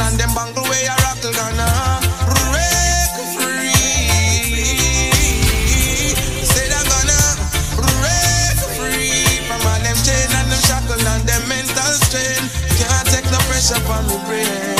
[0.00, 3.72] and them bang the way I rockle gonna break free.
[6.44, 7.20] Say I'm gonna
[7.76, 12.42] break free from all them chain and them shackle and them mental strain.
[12.80, 14.79] Can't take no pressure from the brain.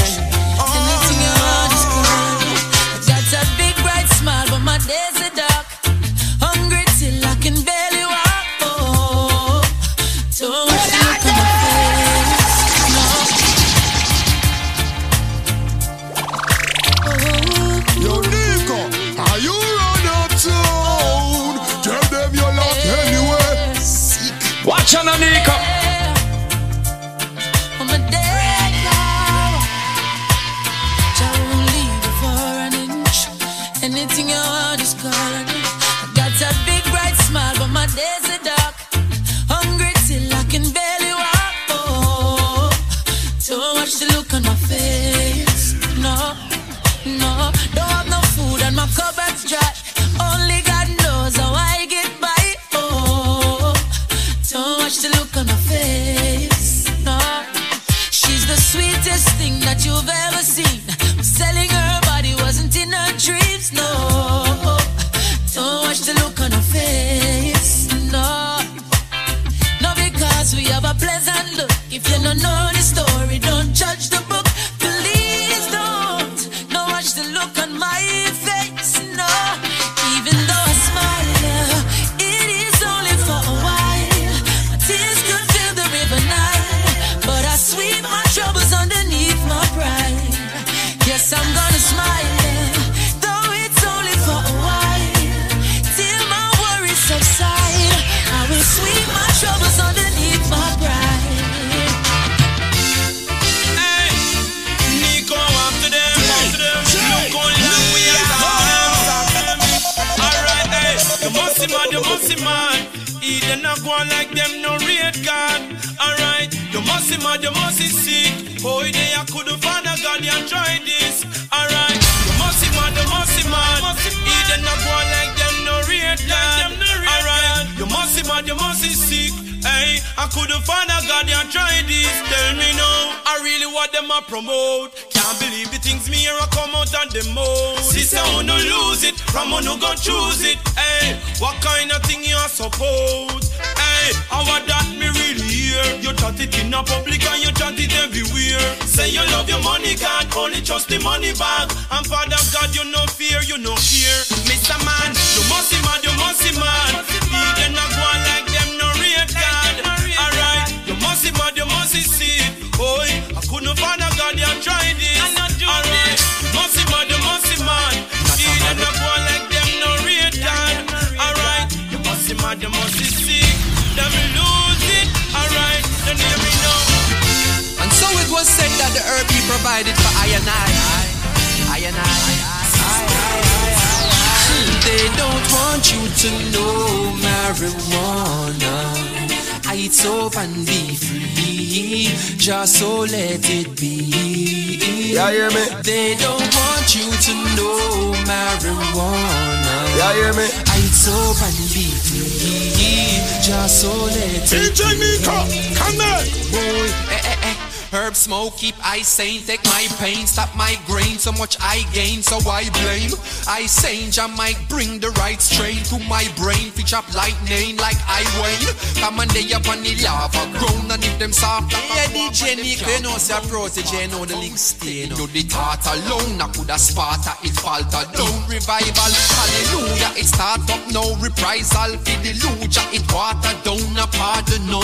[211.30, 213.12] so much I gain, so I blame.
[213.46, 217.98] I say, I might bring the right strain to my brain, Feature up lightning like
[218.06, 218.74] I wane.
[218.98, 222.78] Come and they up on the lava ground, and if them soft, yeah, the Nick,
[222.82, 225.06] they know the protege, know the link stay.
[225.08, 228.36] No, the thought alone, I could have sparta, it falter down.
[228.48, 234.66] Revival, hallelujah, it start up no reprisal, for the luja, it water down, a pardon
[234.66, 234.82] no.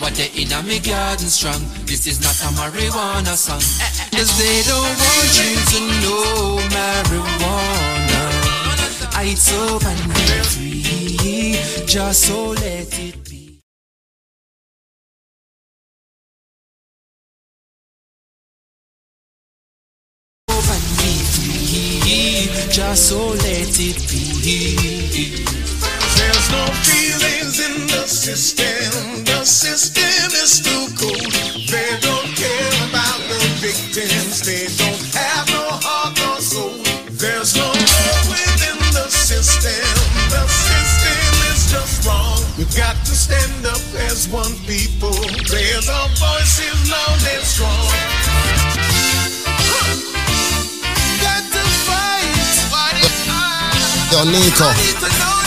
[0.00, 3.60] But they in a me garden strong, this is not a marijuana song.
[4.20, 8.22] Cause they don't want you to know marijuana.
[9.24, 9.98] It's up and
[10.44, 11.56] free.
[11.86, 13.19] Just so let it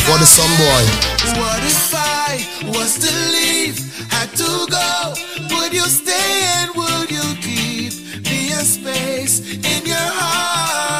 [0.09, 0.83] what is some boy?
[1.39, 3.77] What if I was to leave,
[4.11, 5.13] had to go?
[5.55, 7.93] Would you stay and would you keep
[8.25, 10.92] me a space in your heart?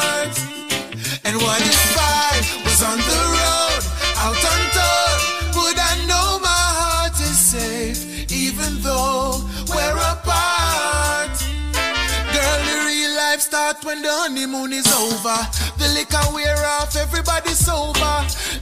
[13.73, 15.37] Start when the honeymoon is over.
[15.77, 18.15] The liquor wear off, everybody's sober.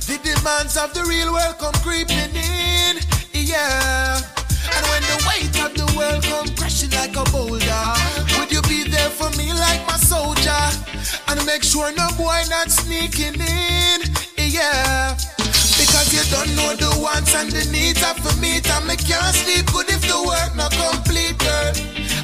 [0.08, 2.98] The demands of the real world come creeping in,
[3.34, 4.18] yeah.
[4.74, 7.86] And when the weight of the world come crashing like a boulder,
[8.38, 10.64] would you be there for me like my soldier?
[11.28, 14.02] And make sure no boy not sneaking in,
[14.38, 15.18] yeah.
[16.22, 19.66] You don't know the wants and the needs of for me to make can't sleep
[19.74, 21.74] good if the work not complete, girl.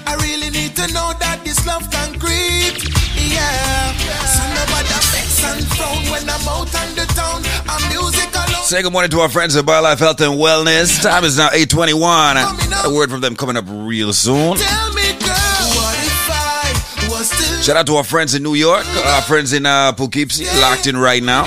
[0.06, 2.77] I really need to know that this love concrete,
[3.17, 3.98] yeah.
[4.22, 7.42] So nobody vex and frown when I'm out on the town.
[7.66, 8.69] I'm music alone.
[8.69, 11.01] Say good morning to our friends at BioLife Health and Wellness.
[11.01, 12.38] Time is now 821.
[12.38, 14.58] A word from them coming up real soon.
[14.61, 18.53] Tell me, girl, what if I was to Shout out to our friends in New
[18.53, 21.45] York, our friends in uh, Poughkeepsie, locked in right now.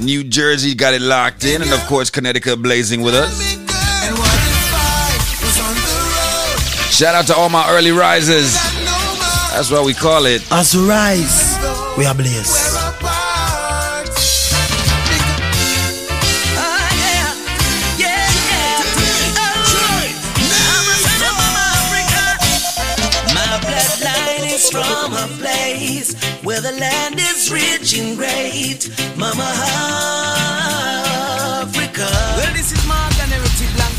[0.00, 3.36] New Jersey got it locked in, and of course Connecticut blazing with us.
[6.94, 8.54] Shout out to all my early risers.
[9.52, 10.42] That's what we call it.
[10.50, 11.58] We rise,
[11.96, 12.67] we are blessed.
[26.60, 28.88] Where the land is rich and great.
[29.16, 29.44] Mama
[31.62, 32.08] Africa.
[32.36, 33.92] Well, this is Morgan Heritage Lang.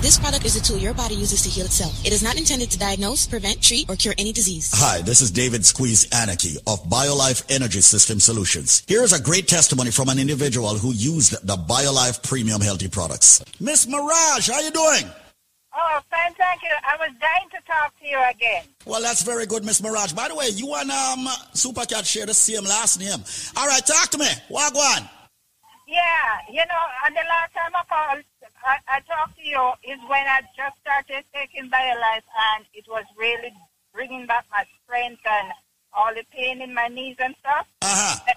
[0.00, 2.04] This product is a tool your body uses to heal itself.
[2.04, 4.72] It is not intended to diagnose, prevent, treat, or cure any disease.
[4.74, 8.82] Hi, this is David Squeeze Anarchy of BioLife Energy System Solutions.
[8.88, 13.44] Here's a great testimony from an individual who used the BioLife Premium Healthy products.
[13.60, 15.04] Miss Mirage, how you doing?
[15.74, 16.74] Oh, fine, thank you.
[16.84, 18.64] I was dying to talk to you again.
[18.84, 20.14] Well, that's very good, Miss Maragh.
[20.14, 23.24] By the way, you and um, Supercat share the same last name.
[23.56, 24.26] All right, talk to me.
[24.50, 25.08] Wagwan.
[25.88, 28.24] Yeah, you know, and the last time I called,
[28.64, 33.04] I, I talked to you is when I just started taking BioLife and it was
[33.18, 33.52] really
[33.92, 35.52] bringing back my strength and
[35.92, 37.66] all the pain in my knees and stuff.
[37.82, 38.32] Uh-huh.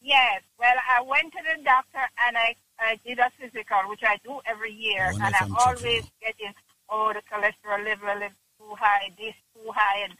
[0.00, 4.18] Yes, well, I went to the doctor and I, I did a physical, which I
[4.24, 6.54] do every year, and I'm always getting,
[6.88, 10.14] oh, the cholesterol level is too high, this too high, and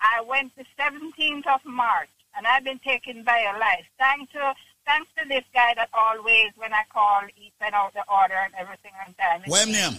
[0.00, 3.86] I went the 17th of March, and I've been taken BioLife.
[3.98, 4.54] Thanks to
[4.86, 8.54] thanks to this guy that always, when I call, he sent out the order and
[8.58, 9.42] everything on time.
[9.46, 9.98] What name?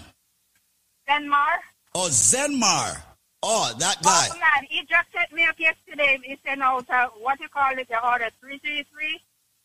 [1.08, 1.60] Denmar?
[1.94, 3.02] Oh, Zenmar.
[3.42, 4.28] Oh, that guy.
[4.32, 6.20] Oh, man, he just set me up yesterday.
[6.24, 9.20] He sent out, uh, what you call it, the order 333.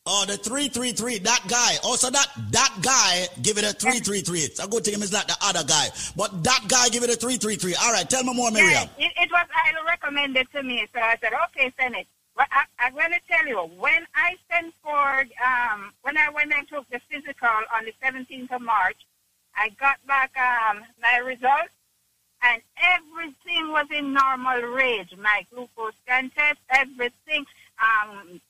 [0.07, 1.77] Oh, the 333, that guy.
[1.83, 4.41] Also, that that guy give it a 333.
[4.41, 5.89] It's a good thing it's not the other guy.
[6.15, 7.75] But that guy give it a 333.
[7.81, 8.87] All right, tell me more, Miriam.
[8.99, 12.07] Yeah, it, it was highly recommended to me, so I said, okay, send it.
[12.37, 16.69] I, I'm going to tell you, when I sent for, um, when I went and
[16.69, 19.07] took the physical on the 17th of March,
[19.57, 21.73] I got back um, my results,
[22.43, 25.17] and everything was in normal range.
[25.17, 27.47] My glucose test, everything,
[27.81, 28.41] um,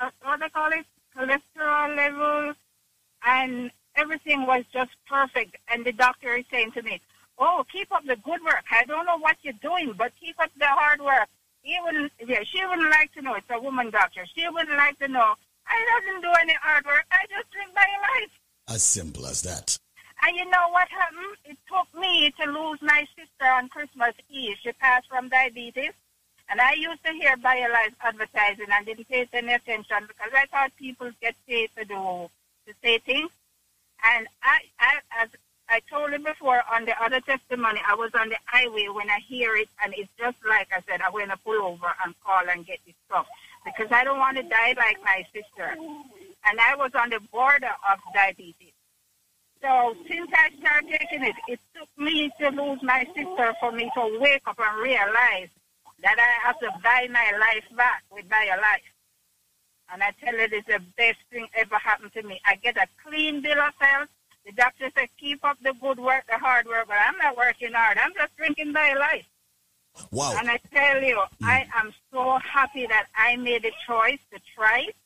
[0.00, 2.54] uh, what they call it, cholesterol level,
[3.26, 5.56] and everything was just perfect.
[5.68, 7.00] And the doctor is saying to me,
[7.38, 8.64] "Oh, keep up the good work.
[8.70, 11.28] I don't know what you're doing, but keep up the hard work."
[11.62, 13.34] He wouldn't, yeah, she wouldn't like to know.
[13.34, 14.26] It's a woman doctor.
[14.34, 15.34] She wouldn't like to know.
[15.66, 17.04] I didn't do any hard work.
[17.10, 18.30] I just live my life.
[18.68, 19.78] As simple as that.
[20.22, 21.36] And you know what happened?
[21.44, 24.56] It took me to lose my sister on Christmas Eve.
[24.62, 25.92] She passed from diabetes.
[26.50, 30.72] And I used to hear BioLife advertising and didn't pay any attention because I thought
[30.78, 32.28] people get paid to do,
[32.66, 33.30] to say things.
[34.04, 35.30] And I, I, as
[35.68, 39.18] I told him before on the other testimony, I was on the highway when I
[39.26, 42.42] hear it, and it's just like I said, I'm going to pull over and call
[42.48, 43.26] and get this stuff
[43.64, 45.74] because I don't want to die like my sister.
[46.46, 48.72] And I was on the border of diabetes.
[49.62, 53.90] So since I started taking it, it took me to lose my sister for me
[53.96, 55.48] to wake up and realize
[56.04, 58.82] that I have to buy my life back with my life.
[59.92, 62.40] And I tell you, it's the best thing ever happened to me.
[62.46, 64.08] I get a clean bill of health.
[64.44, 67.72] The doctor said, keep up the good work, the hard work, but I'm not working
[67.72, 67.96] hard.
[67.96, 69.24] I'm just drinking BioLife.
[70.10, 70.36] Wow.
[70.38, 71.46] And I tell you, mm.
[71.46, 74.96] I am so happy that I made the choice to try it.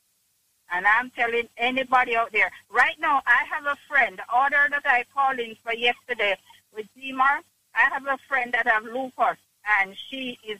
[0.71, 4.85] And I'm telling anybody out there, right now, I have a friend, the order that
[4.85, 6.37] I called in for yesterday
[6.75, 7.39] with Zimar,
[7.73, 9.37] I have a friend that have lupus,
[9.79, 10.59] and she is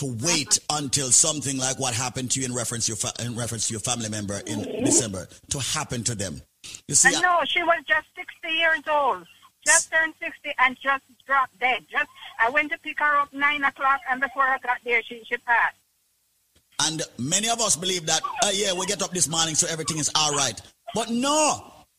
[0.00, 3.36] to wait until something like what happened to you in reference to your, fa- in
[3.36, 6.40] reference to your family member in December to happen to them.
[6.88, 9.26] You see, I know she was just 60 years old,
[9.66, 11.84] just turned 60 and just dropped dead.
[11.90, 15.22] Just I went to pick her up nine o'clock, and before I got there, she
[15.24, 15.76] she passed.
[16.82, 19.98] And many of us believe that, uh, yeah, we get up this morning so everything
[19.98, 20.58] is all right.
[20.94, 21.72] But no,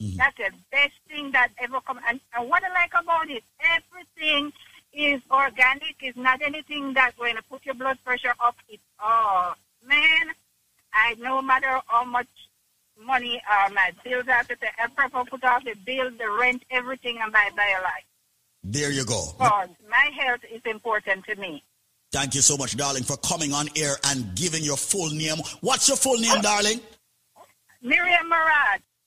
[0.00, 2.00] That's the best thing that ever come.
[2.08, 3.44] And, and what I like about it,
[3.76, 4.52] everything
[4.92, 5.96] is organic.
[6.00, 8.56] It's not anything that's going to put your blood pressure up.
[8.68, 9.52] It's, oh,
[9.86, 10.32] man,
[10.92, 12.28] I no matter how much
[13.04, 16.64] money uh, my bills have to pay, I prefer put off the bill, the rent,
[16.70, 18.06] everything and buy BioLife.
[18.64, 19.32] There you go.
[19.38, 21.62] Because my health is important to me.
[22.12, 25.36] Thank you so much, darling, for coming on air and giving your full name.
[25.60, 26.80] What's your full name, darling?
[27.82, 28.80] Miriam Maragh.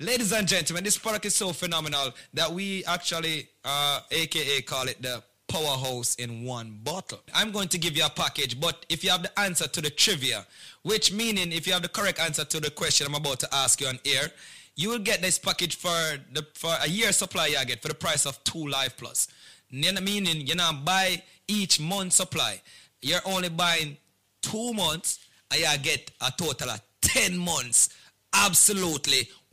[0.00, 5.00] Ladies and gentlemen, this product is so phenomenal that we actually, uh, aka call it
[5.00, 7.20] the powerhouse in one bottle.
[7.32, 9.90] I'm going to give you a package, but if you have the answer to the
[9.90, 10.46] trivia,
[10.82, 13.80] which meaning if you have the correct answer to the question I'm about to ask
[13.80, 14.32] you on air,
[14.74, 17.94] you will get this package for the for a year supply you get for the
[17.94, 19.28] price of two Life Plus.
[19.70, 22.60] Meaning you not buy each month supply.
[23.00, 23.96] You're only buying
[24.42, 25.20] two months
[25.52, 27.90] and you get a total of 10 months
[28.34, 29.28] absolutely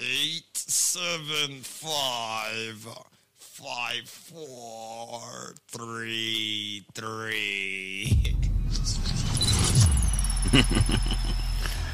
[0.00, 2.88] eight zero zero eight seven five
[3.36, 8.36] five four three three.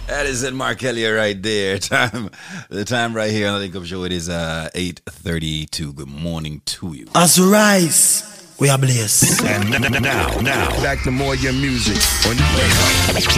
[0.06, 1.76] That is it, Mark Elliott right there.
[1.88, 2.30] Time,
[2.70, 4.04] the time right here on the Link Up Show.
[4.04, 5.92] It is uh, eight thirty-two.
[5.92, 7.06] Good morning to you.
[7.14, 8.24] As we rise,
[8.58, 9.42] we are blessed.
[9.44, 11.96] And n- n- now, now, Back to more your music
[12.26, 13.28] on quality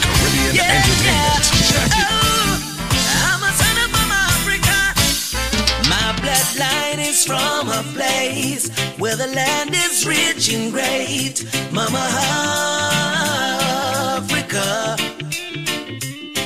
[0.00, 1.44] Caribbean entertainment.
[1.76, 2.23] I'm
[7.22, 8.68] from a place
[8.98, 11.44] where the land is rich and great.
[11.70, 12.08] Mama
[14.18, 14.96] Africa.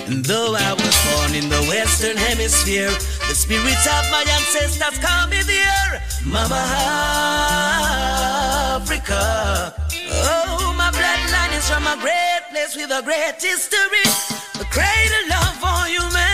[0.09, 5.27] And though I was born in the Western Hemisphere, the spirits of my ancestors call
[5.29, 6.03] me there.
[6.27, 6.63] Mama
[8.77, 9.73] Africa.
[10.13, 14.05] Oh, my bloodline is from a great place with a great history.
[14.61, 16.28] A great love for humanity.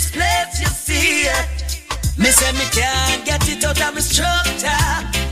[0.00, 1.28] This place, you see.
[2.16, 4.86] Me say me can't get it out of my structure.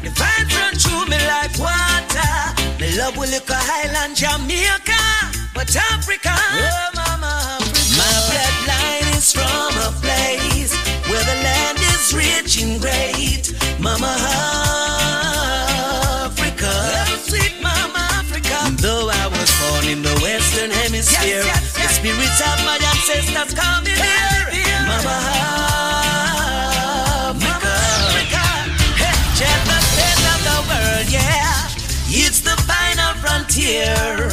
[0.04, 2.32] The vibes run through me like water.
[2.80, 5.02] Me love will look a Highland Jamaica,
[5.54, 7.96] but Africa, oh mama, Africa.
[8.00, 10.72] My bloodline is from a place
[11.08, 13.52] where the land is rich and great.
[13.80, 14.12] Mama
[16.28, 18.56] Africa, oh, sweet mama Africa.
[18.82, 22.77] Though I was born in the Western Hemisphere, the spirits of my
[23.10, 24.84] ancestors call me there.
[24.86, 25.16] Mama
[29.40, 29.78] the
[30.32, 31.68] of the world, yeah.
[32.08, 34.28] It's the final frontier.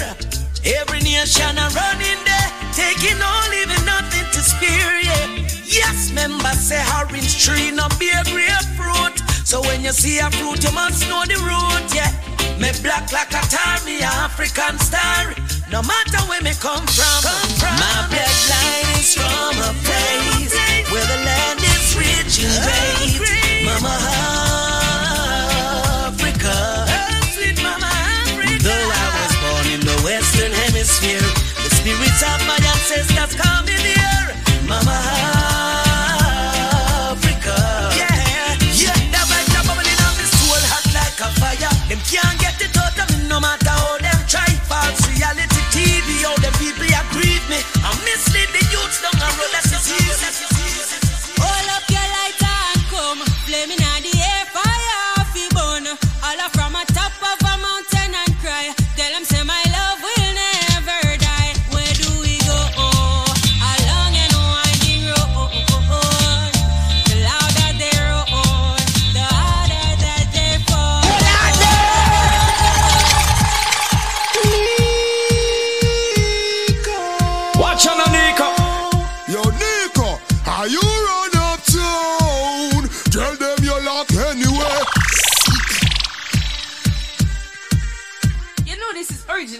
[0.65, 5.47] Every nation are running there, taking all, leaving nothing to spare, yeah.
[5.63, 9.14] Yes, members say orange tree no bear grapefruit.
[9.45, 12.09] So when you see a fruit, you must know the root, yeah.
[12.57, 15.35] Me black like a tar, me African star.
[15.72, 17.22] No matter where me come from,
[17.61, 20.53] my bloodline is from a place
[20.90, 22.49] where the land is rich in
[23.22, 23.69] great.
[23.69, 23.93] Mama
[26.09, 26.57] Africa.
[28.65, 31.22] Though I was born in the Western Hemisphere,
[31.61, 34.25] the spirits of my ancestors come in here.
[34.67, 35.14] Mama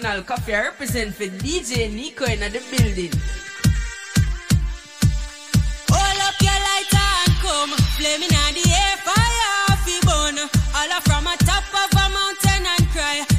[0.06, 0.54] original coffee.
[0.54, 3.12] I represent for DJ Nico in the building.
[5.88, 7.70] Hold up your lighter and come.
[7.96, 10.38] Flaming on the air, fire off the bone.
[10.74, 13.35] All up from a top of a mountain and cry.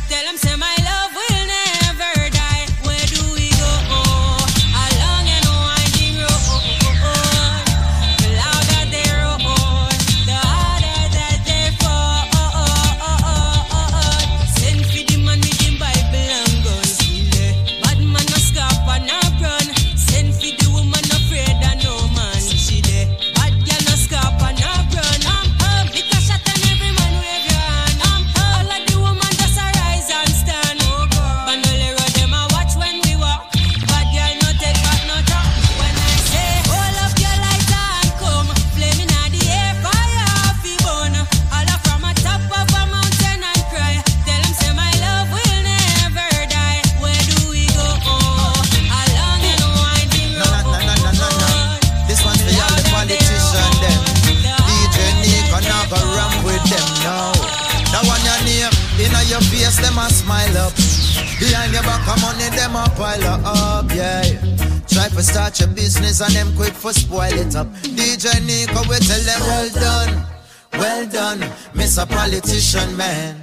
[63.16, 64.22] A up, yeah.
[64.88, 67.68] Try to start your business and them quick for spoil it up.
[67.84, 70.26] DJ Nico we tell them well done,
[70.74, 73.36] well done, Miss a politician man.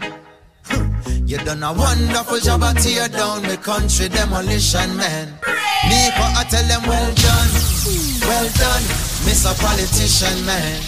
[1.27, 5.29] You done a wonderful job at tear down the country demolition man.
[5.89, 7.51] Nico, I tell them well done,
[8.29, 8.85] well done,
[9.45, 10.81] a politician man.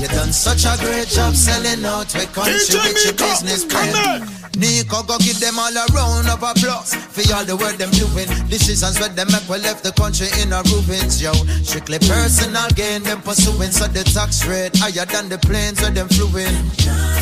[0.00, 4.33] You done such a great job selling out the country with your business come plan.
[4.56, 8.28] Nico go give them all a round of applause for all the work them doing.
[8.48, 11.32] Decisions where them make we left the country in a ruins, yo.
[11.62, 16.08] Strictly personal gain them pursuing, so the tax rate higher than the planes where them
[16.08, 16.54] flew in.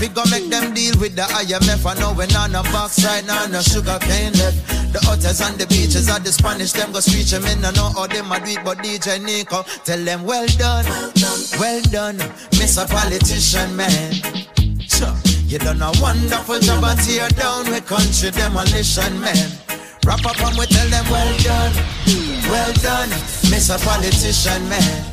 [0.00, 1.84] Figure make them deal with the IMF.
[1.84, 4.58] I know when on a box right now, no sugar cane left.
[4.92, 7.64] The hotels and the beaches are the Spanish, them go screech them in.
[7.64, 10.84] I know how them a do but DJ Nico tell them well done,
[11.58, 12.18] well done,
[12.56, 12.84] Mr.
[12.88, 14.41] Politician man.
[15.52, 19.52] You done a wonderful job at tear down with country demolition man.
[20.00, 21.76] Wrap up and we tell them well done,
[22.48, 23.12] well done,
[23.52, 23.76] Mr.
[23.84, 25.05] Politician man.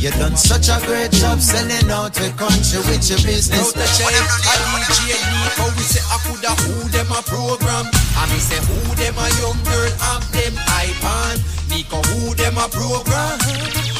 [0.00, 3.60] You done such a great job selling out the country with your business.
[3.60, 7.84] Out the change, a DJ Nico, we say I coulda who them a program.
[8.16, 11.36] And me say who them a young girl have them iPad.
[11.68, 13.36] Nico, who them a program?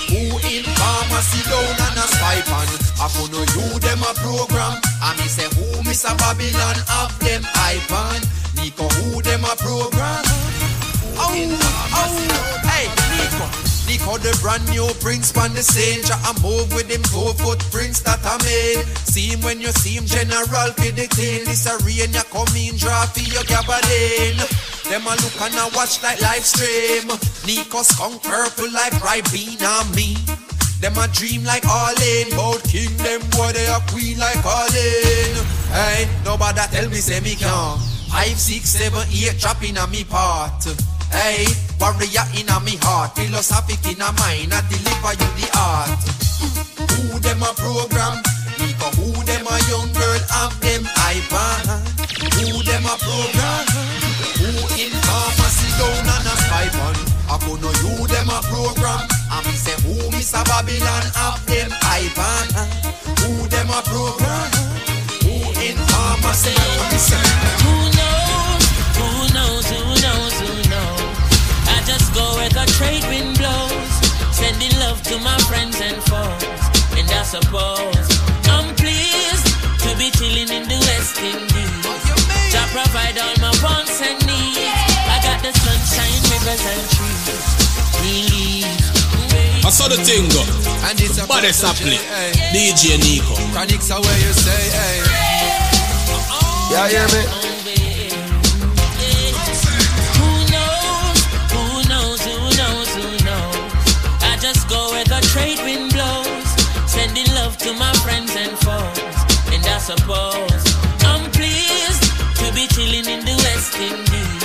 [0.09, 2.82] Who in pharmacy down and a spy pan?
[3.03, 4.79] I could know you them a program.
[5.03, 8.23] I me say who Miss Babylon have them iPad.
[8.55, 10.23] Nico, who them a program?
[11.19, 12.87] Oh, oh, hey,
[13.19, 13.47] Nico.
[13.91, 17.99] Nico the brand new prince pan the scene Ja I move with him two footprints
[18.07, 21.77] that I made See him when you see him general for the thing This a
[21.83, 24.39] rain you come in draw for your gabardine
[24.87, 27.11] Them a look and a watch like live stream
[27.45, 30.15] Nico skunk purple like Ribena me
[30.83, 35.39] them a dream like Arlene Bout king them boy they a queen like Arlene
[35.71, 37.81] Hey, nobody tell me say me can't.
[38.11, 40.61] Five, six, seven, eight drop in a me part.
[41.09, 41.47] Hey,
[41.81, 46.03] warrior in a me heart Philosophic in a mind I deliver you the art.
[46.99, 48.19] Who them a program?
[48.59, 51.65] Nico, who them a young girl have them iPad
[52.43, 53.65] Who them a program?
[54.43, 54.51] Who
[54.83, 56.97] in pharmacy down and a spy pan
[57.31, 59.12] I could know you them a program
[59.93, 62.49] who a Babylon have them iPad
[63.21, 64.51] Who them a program
[65.25, 66.57] Who in pharmacy.
[66.91, 67.23] I'm.
[67.65, 68.63] Who knows?
[68.99, 69.65] Who knows?
[69.69, 70.35] Who knows?
[70.43, 71.13] Who knows?
[71.69, 73.93] I just go where the trade wind blows,
[74.35, 76.63] sending love to my friends and foes.
[76.99, 78.09] And I suppose
[78.49, 79.49] I'm pleased
[79.85, 81.85] to be chilling in the West Indies.
[82.51, 84.79] Jah provide all my wants and needs.
[85.15, 86.92] I got the sunshine, rivers and.
[89.65, 90.43] I saw the thing go.
[90.91, 92.03] And it's a Body production, sapling.
[92.03, 92.35] hey.
[92.35, 92.75] Eh.
[92.75, 93.35] DJ Nico.
[93.55, 94.99] Chronics are where you say, hey.
[96.75, 97.23] Yeah, hear me?
[100.19, 101.19] Who knows?
[101.55, 102.21] Who knows?
[102.27, 102.89] Who knows?
[102.99, 103.73] Who knows?
[104.27, 106.49] I just go where the trade wind blows,
[106.91, 109.15] sending love to my friends and foes.
[109.55, 110.65] And I suppose
[111.07, 112.03] I'm pleased
[112.43, 114.43] to be chilling in the West Indies.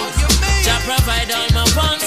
[0.62, 2.07] Jah provide all my wants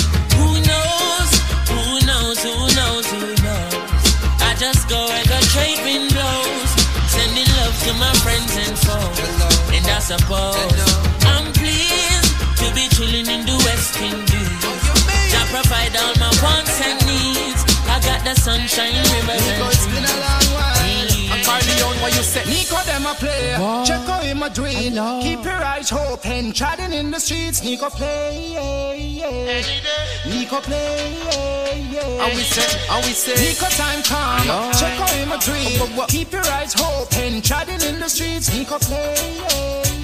[10.01, 10.55] Suppose
[11.29, 14.61] I'm pleased to be chilling in the West Indies.
[15.31, 17.61] Jah provide all my wants and needs.
[17.85, 20.40] I got the sunshine, rivers and trees.
[21.51, 22.45] I'm Carly on what you say.
[22.45, 24.93] Nico them a play, check out him a do it.
[25.21, 27.61] Keep your eyes open, chatting in the streets.
[27.61, 28.55] Nico play,
[30.25, 31.17] Nico play,
[32.23, 33.35] And we say, and we say.
[33.35, 34.75] Nico time come, Lord.
[34.75, 36.09] check out him a do oh, it.
[36.09, 38.47] Keep your eyes open, chatting in the streets.
[38.53, 39.37] Nico play,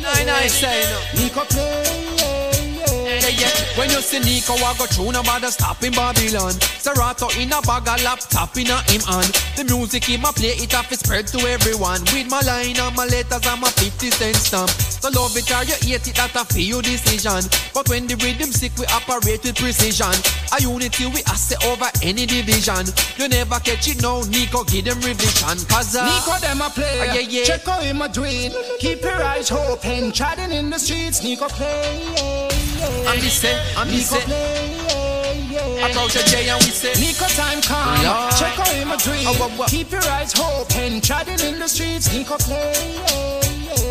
[0.03, 1.24] Nine, I say no.
[1.24, 2.17] Nico play.
[2.17, 2.57] Yeah,
[2.92, 3.52] yeah.
[3.78, 6.54] When you see Nico, I go through no matter stop in Babylon.
[6.82, 9.32] Serato in a bag, a laptop in a him hand.
[9.56, 12.02] The music him a play it off, it spread to everyone.
[12.14, 14.70] With my line and my letters and my 50 cent stamp.
[14.70, 17.44] So love it or you hate it, that a your decision.
[17.74, 20.14] But when the rhythm sick, we operate with precision.
[20.56, 22.88] A unity we asset over any division.
[23.18, 25.58] You never catch it now, Nico, give them revision.
[25.70, 27.44] Cause uh, Nico them a play, Ah, yeah, yeah.
[27.44, 28.26] check out him a do.
[28.80, 31.24] Keep your eyes open, chatting in the streets.
[31.24, 32.57] Nico play.
[33.08, 34.22] I'm the say, I'm the say.
[35.82, 38.34] Approach a J and we say Nico time come, Lord.
[38.38, 39.26] check out him a dream.
[39.28, 39.70] Oh, what, what?
[39.70, 42.12] Keep your eyes open, chatting in the streets.
[42.14, 42.74] Nico play,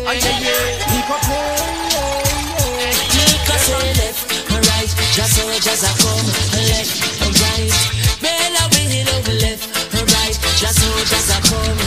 [0.07, 0.91] Ah, yeah, yeah.
[0.91, 2.47] Nico play.
[3.11, 6.95] Nico say left, right, just so just a come left,
[7.43, 7.71] right.
[8.23, 11.79] Bella wheel over left, right, just so just a come.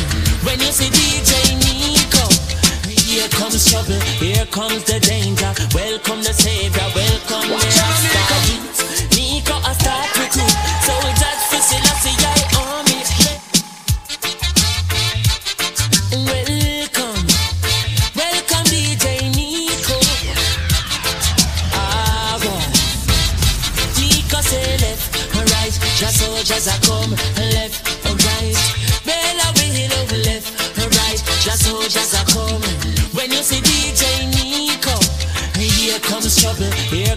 [0.45, 1.50] When you see DJ Nico, here
[3.51, 5.53] comes trouble, here comes the danger.
[5.75, 8.10] Welcome the savior, welcome the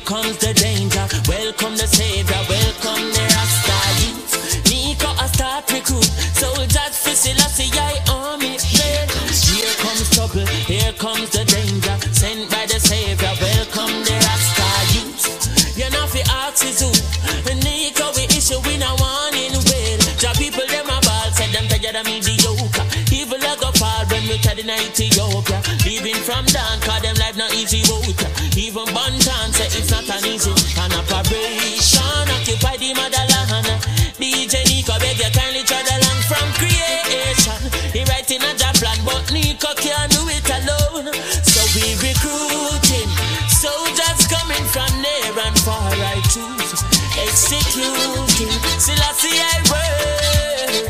[0.06, 1.08] comes the danger.
[1.28, 3.13] Welcome the savior, welcome
[47.34, 48.52] executing.
[48.78, 50.83] Selassie I works.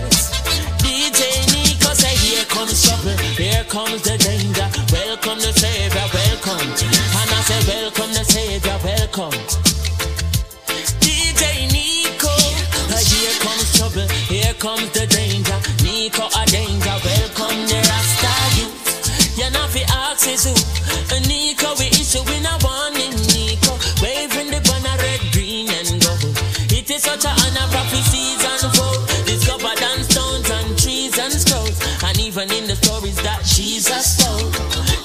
[33.83, 34.39] Jesus now.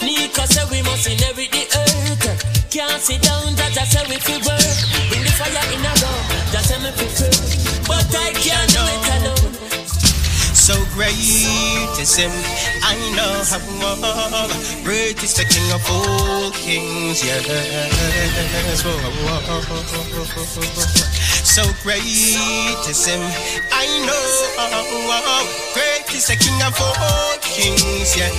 [0.06, 2.70] Nico say we must inherit the earth.
[2.70, 4.78] Can't sit down, that I say we feel work.
[5.10, 6.22] Bring the fire in a room,
[6.54, 7.26] that I me prefer.
[7.90, 9.50] But I can't do it alone.
[10.54, 11.10] So great
[11.98, 12.30] is him,
[12.86, 14.46] I know how more
[14.84, 17.42] Great is the king of all kings, yes
[21.58, 23.20] so great is him.
[23.72, 24.14] I know
[25.74, 28.16] great is the King of all kings.
[28.16, 28.38] Yes.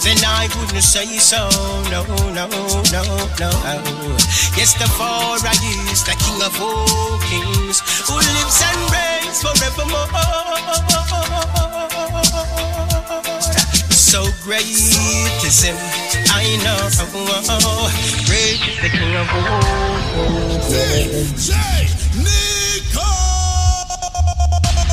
[0.00, 1.48] then I wouldn't say so.
[1.90, 2.48] No, no,
[2.90, 3.04] no,
[3.38, 3.50] no.
[4.56, 5.52] Yes, the Father
[5.90, 10.08] is the King of all kings, who lives and reigns forevermore.
[13.90, 15.76] So great is Him,
[16.28, 16.90] I know.
[18.26, 19.62] Great is the King of all.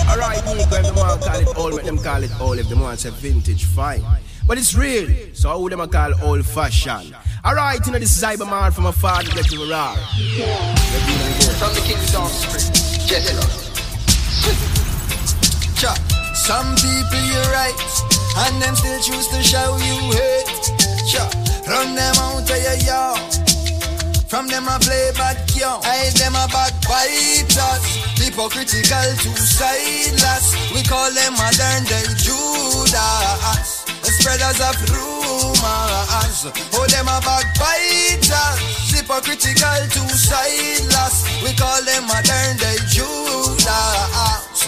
[0.09, 2.57] Alright, Nico, if them want call it old, let them call it old.
[2.57, 4.03] If them want say vintage, fine.
[4.49, 7.15] But it's real, so how them a call old fashioned?
[7.45, 9.93] Alright, you know this is Cyberman from a father get you raw.
[11.61, 12.65] From the King's Offspring.
[16.33, 17.77] Some people you're right,
[18.37, 20.49] and them still choose to show you hate.
[21.05, 21.29] Cha.
[21.69, 23.21] Run them out of your yard.
[24.27, 27.85] From them I play bad young, I them a backbiters.
[28.17, 30.73] Hypocritical, two-sideless.
[30.73, 33.88] We call them modern day Judas.
[34.19, 36.43] Spreaders of rumors.
[36.75, 38.59] Oh, them a backbiters.
[38.91, 41.23] Hypocritical, two-sideless.
[41.39, 43.63] We call them modern day Judas.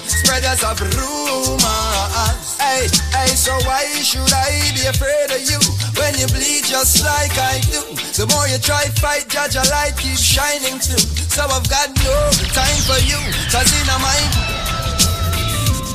[0.07, 2.47] Spreaders of rumors.
[2.63, 5.59] Hey, hey, so why should I be afraid of you
[5.99, 7.83] when you bleed just like I do?
[8.15, 11.03] The more you try to fight, judge a light keeps shining through.
[11.27, 12.15] So I've got no
[12.55, 13.19] time for you,
[13.51, 14.80] cause in mind.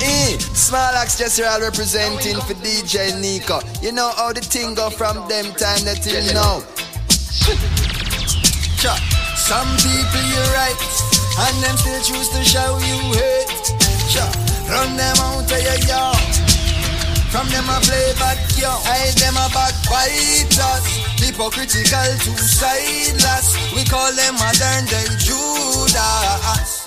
[0.01, 3.59] Eh, Small Axe Jezreel representing for DJ Nico.
[3.81, 6.61] You know how the thing go from them time that till now.
[9.47, 10.75] Some people you right,
[11.47, 13.47] and them still choose to show you hate.
[14.69, 16.17] Run them out of your yard.
[17.31, 20.83] From them I play back young, I them a backbiters.
[21.19, 23.73] Hypocritical, two-sideless.
[23.75, 26.86] We call them modern day Judas.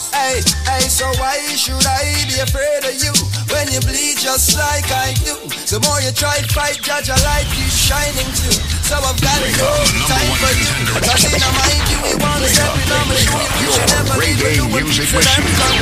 [0.11, 3.15] Hey, hey, so why should I be afraid of you
[3.47, 5.39] when you bleed just like I do?
[5.71, 8.51] The more you try to fight, judge a light keeps shining too.
[8.83, 9.71] So I've got no
[10.11, 10.67] time for you.
[10.99, 13.39] Cause in a mind you, we want to step in on shoe.
[13.63, 15.79] You should never leave me do what you should have done.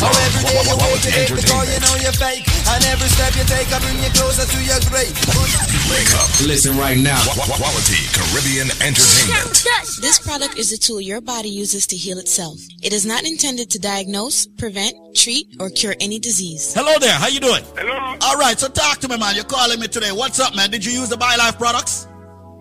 [0.00, 2.57] How every day you wake to take the call, you know you're fake.
[2.70, 5.16] And every step you take, I bring you closer to your grave.
[5.88, 6.28] Wake up.
[6.44, 7.16] Listen right now.
[7.24, 9.64] Quality Caribbean entertainment.
[10.00, 12.58] This product is a tool your body uses to heal itself.
[12.82, 16.74] It is not intended to diagnose, prevent, treat, or cure any disease.
[16.74, 17.64] Hello there, how you doing?
[17.74, 18.16] Hello.
[18.20, 19.34] All right, so talk to me, man.
[19.34, 20.12] You're calling me today.
[20.12, 20.70] What's up, man?
[20.70, 22.06] Did you use the BioLife products?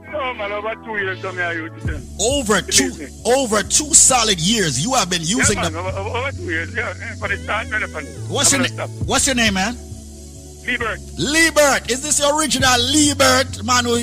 [0.09, 2.01] No, man, over two years, come here, you them.
[2.21, 5.85] Over two, over two solid years, you have been using yeah, man, them.
[5.85, 6.93] Over, over, over two years, yeah.
[7.15, 8.89] For the start, man, for the- What's I'm your name?
[9.05, 9.75] What's your name, man?
[10.67, 10.99] Liebert.
[11.17, 11.89] Liebert.
[11.91, 13.85] Is this your original Liebert, man?
[13.85, 13.95] Who,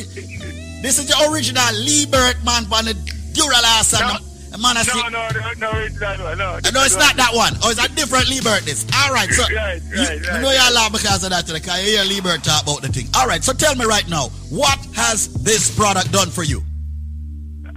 [0.83, 2.95] this is your original Liebert, man, from the
[3.37, 4.77] Duralas and the man.
[4.79, 6.59] I see- No, no, no, no, it's that one, no.
[6.73, 7.53] No, it's not that one.
[7.63, 8.87] Oh, it's a different Liebert this.
[8.97, 11.59] All right, so Right, you, right, you right, know you're laugh because of that today,
[11.61, 13.07] because you hear Liebert talk about the thing.
[13.15, 16.63] All right, so tell me right now, what has this product done for you?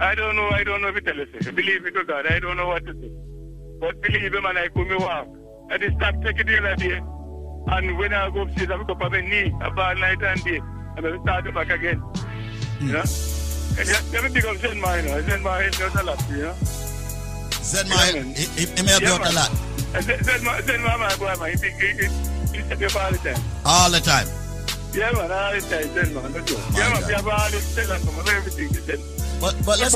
[0.00, 1.26] I don't know, I don't know if you tell you.
[1.52, 3.10] Believe me to God, I don't know what to do.
[3.80, 5.28] But believe me, man, I could me walk.
[5.70, 7.00] I just stop taking the other day.
[7.70, 10.60] And when I go upstairs, I pick up on my knee about night and day.
[10.96, 12.02] And then start back again.
[12.80, 13.04] You know?
[13.78, 15.22] And yeah, let me pick up Zen Man, you know.
[15.22, 16.54] Zen Man helps a lot, you know?
[17.52, 19.50] Zen Man, he, he, he may you out a lot.
[19.94, 22.06] And Zen Zen Zen Man, my boy, man, he, he, he,
[22.56, 23.42] he set me up all the time.
[23.64, 24.26] All the time.
[24.94, 26.58] Yeah, man, all the time, Zen Man, no joke.
[26.72, 28.68] Yeah, man, we have all this tell us from everything.
[29.40, 29.94] But but let's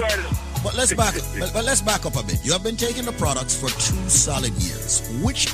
[0.62, 2.44] but let's back but, but let's back up a bit.
[2.44, 5.02] You have been taking the products for two solid years.
[5.22, 5.50] Which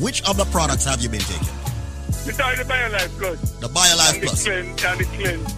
[0.00, 1.48] which of the products have you been taking?
[2.26, 3.40] The BioLife Plus.
[3.60, 4.44] The BioLife and Plus.
[4.44, 5.54] The cleanse, and the cleanse.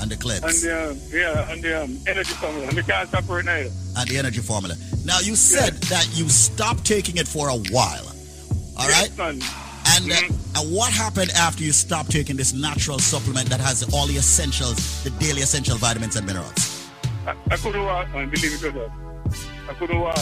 [0.00, 0.44] And the cleanse.
[0.44, 2.68] And the, um, yeah, and the um, energy formula.
[2.68, 3.70] And the separate neither.
[3.96, 4.76] and the energy formula.
[5.04, 8.06] Now you said that you stopped taking it for a while.
[8.76, 9.10] All right?
[9.16, 9.40] man.
[9.86, 14.06] And, uh, and what happened after you stopped taking this natural supplement that has all
[14.06, 16.83] the essentials, the daily essential vitamins and minerals?
[17.26, 18.30] I, I couldn't walk, man.
[18.30, 18.90] Believe it or not.
[19.68, 20.18] I couldn't walk.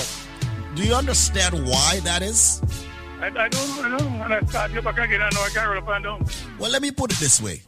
[0.74, 2.62] Do you understand why that is?
[3.20, 4.24] I, I don't know.
[4.24, 5.20] And I start you back again.
[5.20, 6.26] I know I can't roll up and down.
[6.58, 7.60] Well, let me put it this way.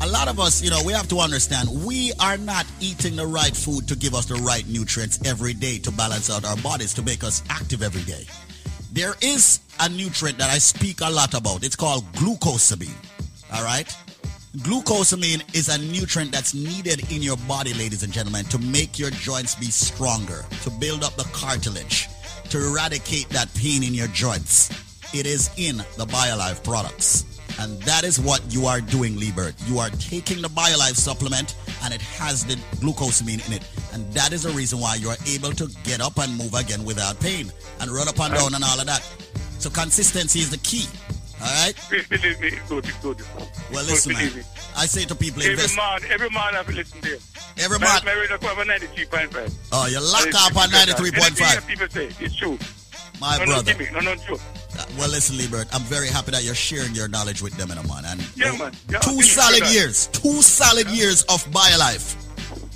[0.00, 3.26] A lot of us, you know, we have to understand we are not eating the
[3.26, 6.94] right food to give us the right nutrients every day to balance out our bodies,
[6.94, 8.24] to make us active every day.
[8.92, 11.64] There is a nutrient that I speak a lot about.
[11.64, 12.94] It's called glucosamine.
[13.52, 13.94] All right?
[14.56, 19.10] Glucosamine is a nutrient that's needed in your body, ladies and gentlemen, to make your
[19.10, 22.08] joints be stronger, to build up the cartilage,
[22.48, 24.70] to eradicate that pain in your joints.
[25.12, 27.38] It is in the BioLife products.
[27.60, 29.54] And that is what you are doing, Liebert.
[29.66, 33.68] You are taking the BioLife supplement and it has the glucosamine in it.
[33.92, 36.82] And that is the reason why you are able to get up and move again
[36.82, 39.02] without pain and run up and down and all of that.
[39.58, 40.86] So consistency is the key.
[41.40, 41.74] All right?
[41.90, 43.20] It's good, it's good.
[43.72, 44.44] Well, listen, man.
[44.76, 45.76] I say to people, Every invest.
[45.76, 47.18] man, every man have to listen to you.
[47.58, 49.52] Every man- My radio cover 93.5.
[49.72, 51.16] Oh, you lock up on it's- 93.5.
[51.24, 52.58] Anything that people say, it's true.
[53.20, 53.74] My no, brother.
[53.92, 54.12] No, no.
[54.12, 57.78] Uh, Well, listen, Liebert, I'm very happy that you're sharing your knowledge with them, in
[57.78, 58.04] a man.
[58.04, 58.72] And Yeah, man.
[58.90, 62.14] Yeah, two solid years, two solid years of BioLife.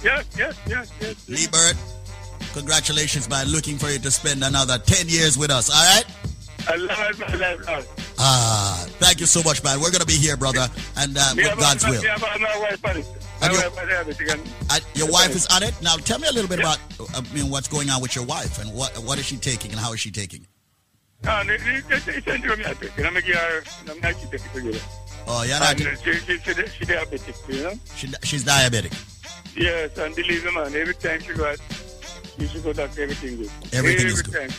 [0.03, 1.15] Yes, yes, yes, yes.
[1.29, 1.29] yes.
[1.29, 1.77] Liebert,
[2.55, 3.49] congratulations, man.
[3.49, 6.05] Looking for you to spend another 10 years with us, all right?
[6.69, 7.87] I love my life, Lord.
[8.19, 9.81] Ah, thank you so much, man.
[9.81, 12.03] We're going to be here, brother, and uh, with God's will.
[12.03, 13.07] Me have a- my wife on it.
[13.41, 15.75] My And your- wife and- Uh, your wife is on it.
[15.83, 18.25] Now, tell me a little bit about uh, I mean, what's going on with your
[18.25, 20.43] wife and what what is she taking and how is she taking?
[20.43, 20.49] It.
[25.27, 25.79] Oh, you're not.
[25.79, 27.73] She, she, she, she diabetic, you know?
[27.95, 28.93] She, she's diabetic.
[29.57, 31.59] Yes, and believe me, man, every time she goes,
[32.39, 33.51] she should go doctor, everything good.
[33.73, 34.35] Everything every is good.
[34.35, 34.51] Time.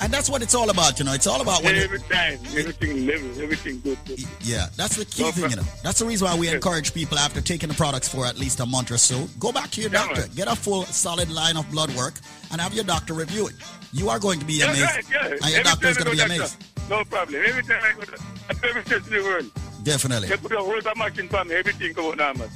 [0.00, 1.12] And that's what it's all about, you know.
[1.12, 3.98] It's all about when Every time, everything level, everything good.
[4.40, 5.62] Yeah, that's the key No thing, you know.
[5.82, 6.56] That's the reason why we Yes.
[6.56, 9.70] encourage people after taking the products for at least a month or so, go back
[9.72, 10.30] to your Yeah, doctor, man.
[10.34, 12.14] get a full solid line of blood work,
[12.50, 13.54] and have your doctor review it.
[13.92, 15.26] You are going to be Yeah, amazed, right, yeah.
[15.26, 16.58] and your Every doctor is going to be amazed.
[16.58, 17.42] doctor, No problem.
[17.46, 19.50] Every time I go to every in the world,
[19.84, 22.50] Definitely, they put a whole machine for me, everything on man.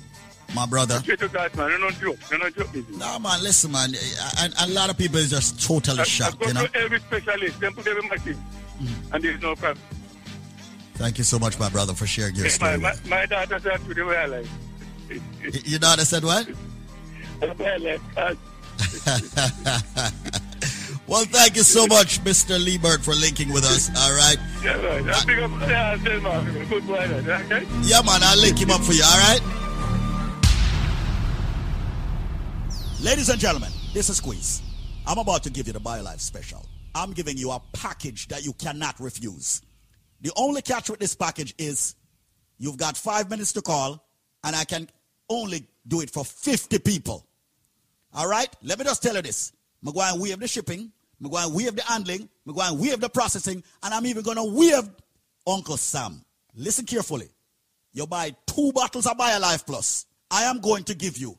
[0.54, 0.98] My brother.
[1.00, 1.70] Straight to God, man.
[1.70, 2.18] No, no joke.
[2.30, 2.72] No, no joke.
[2.72, 2.96] business.
[2.96, 3.90] No, man, listen, man.
[4.38, 6.66] And a lot of people is just totally I, I shocked, go you know.
[6.66, 8.42] to every specialist, then put every machine,
[8.80, 9.12] mm.
[9.12, 9.84] and there's no problem.
[10.94, 12.76] Thank you so much, my brother, for sharing your story.
[12.78, 14.46] my, my daughter said to the way I like.
[15.64, 16.48] Your daughter said what?
[17.40, 18.00] The way I like.
[18.16, 18.38] Uh, God.
[21.06, 22.58] well, thank you so much, Mr.
[22.58, 23.88] Liebert, for linking with us.
[23.96, 24.36] All right.
[24.64, 25.06] Yeah, right.
[25.06, 27.66] I pick up, yeah, I said, man, good boy, that, okay?
[27.82, 29.67] Yeah, man, I'll link him up for you, all right?
[33.00, 34.60] Ladies and gentlemen, this is Squeeze.
[35.06, 36.66] I'm about to give you the BioLife special.
[36.96, 39.62] I'm giving you a package that you cannot refuse.
[40.20, 41.94] The only catch with this package is
[42.58, 44.04] you've got five minutes to call,
[44.42, 44.88] and I can
[45.30, 47.24] only do it for 50 people.
[48.12, 48.48] All right?
[48.64, 49.52] Let me just tell you this.
[49.84, 50.90] Going to waive the shipping.
[51.22, 52.28] Going to waive the handling.
[52.52, 53.62] Going to waive the processing.
[53.84, 54.90] And I'm even going to waive
[55.46, 56.24] Uncle Sam.
[56.56, 57.28] Listen carefully.
[57.92, 60.04] You buy two bottles of BioLife Plus.
[60.32, 61.38] I am going to give you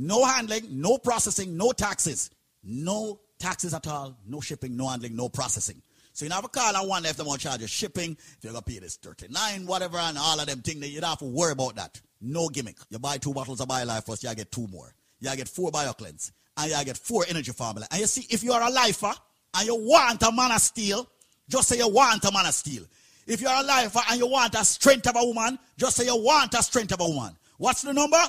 [0.00, 2.30] no handling, no processing, no taxes.
[2.62, 5.82] No taxes at all, no shipping, no handling, no processing.
[6.12, 8.12] So you have a call and one left them on charge of shipping.
[8.12, 11.10] If you're gonna pay this 39, whatever, and all of them things, that you don't
[11.10, 12.00] have to worry about that.
[12.20, 12.76] No gimmick.
[12.88, 14.94] You buy two bottles of BioLife first, you get two more.
[15.20, 16.32] You get four BioCleanse.
[16.56, 17.86] And you get four energy formula.
[17.90, 19.12] And you see, if you're a lifer
[19.54, 21.08] and you want a man of steel,
[21.48, 22.84] just say you want a man of steel.
[23.26, 26.16] If you're a lifer and you want a strength of a woman, just say you
[26.16, 27.36] want a strength of a woman.
[27.58, 28.22] What's the number?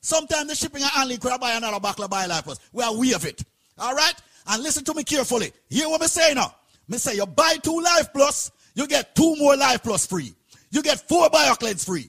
[0.00, 2.58] Sometimes the shipping and handling could buy another bottle of BioLife Plus.
[2.72, 3.44] Well, we have it.
[3.78, 4.14] All right?
[4.48, 5.52] And listen to me carefully.
[5.68, 6.54] Hear what me saying now.
[6.88, 10.34] Me say you buy two Life Plus, you get two more Life Plus free.
[10.70, 12.08] You get four BioCleanse free.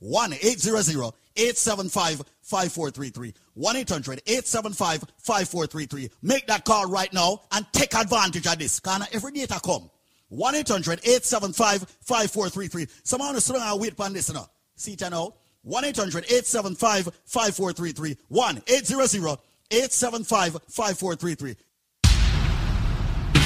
[0.00, 3.34] 1 800 875 5433.
[3.54, 6.10] 1 800 875 5433.
[6.22, 8.80] Make that call right now and take advantage of this.
[8.80, 9.90] Because every data come.
[10.28, 12.86] 1 800 875 5433.
[13.04, 14.48] Someone is throwing a wait on this now.
[14.76, 15.34] See it now.
[15.62, 18.16] 1 800 875 5433.
[18.28, 19.38] 1 800
[19.70, 21.56] 875 5433.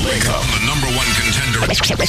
[0.04, 1.08] Wake up, the number one
[1.60, 2.04] contender.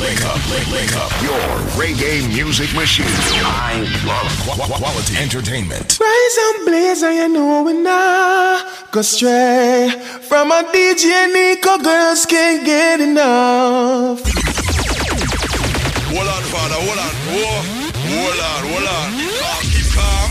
[0.00, 1.10] Wake up, wake, wake up.
[1.22, 1.40] Your
[1.76, 3.06] reggae music machine.
[3.08, 5.98] I love qu- qu- quality entertainment.
[6.00, 9.90] Rise and blaze, you know we not go stray
[10.22, 11.78] from a DJ Nico.
[11.78, 14.20] Girls can't get enough.
[16.08, 17.14] Hold on, father, hold on.
[17.28, 17.62] Whoa.
[18.08, 19.08] Hold on, hold on.
[19.68, 20.30] Keep calm,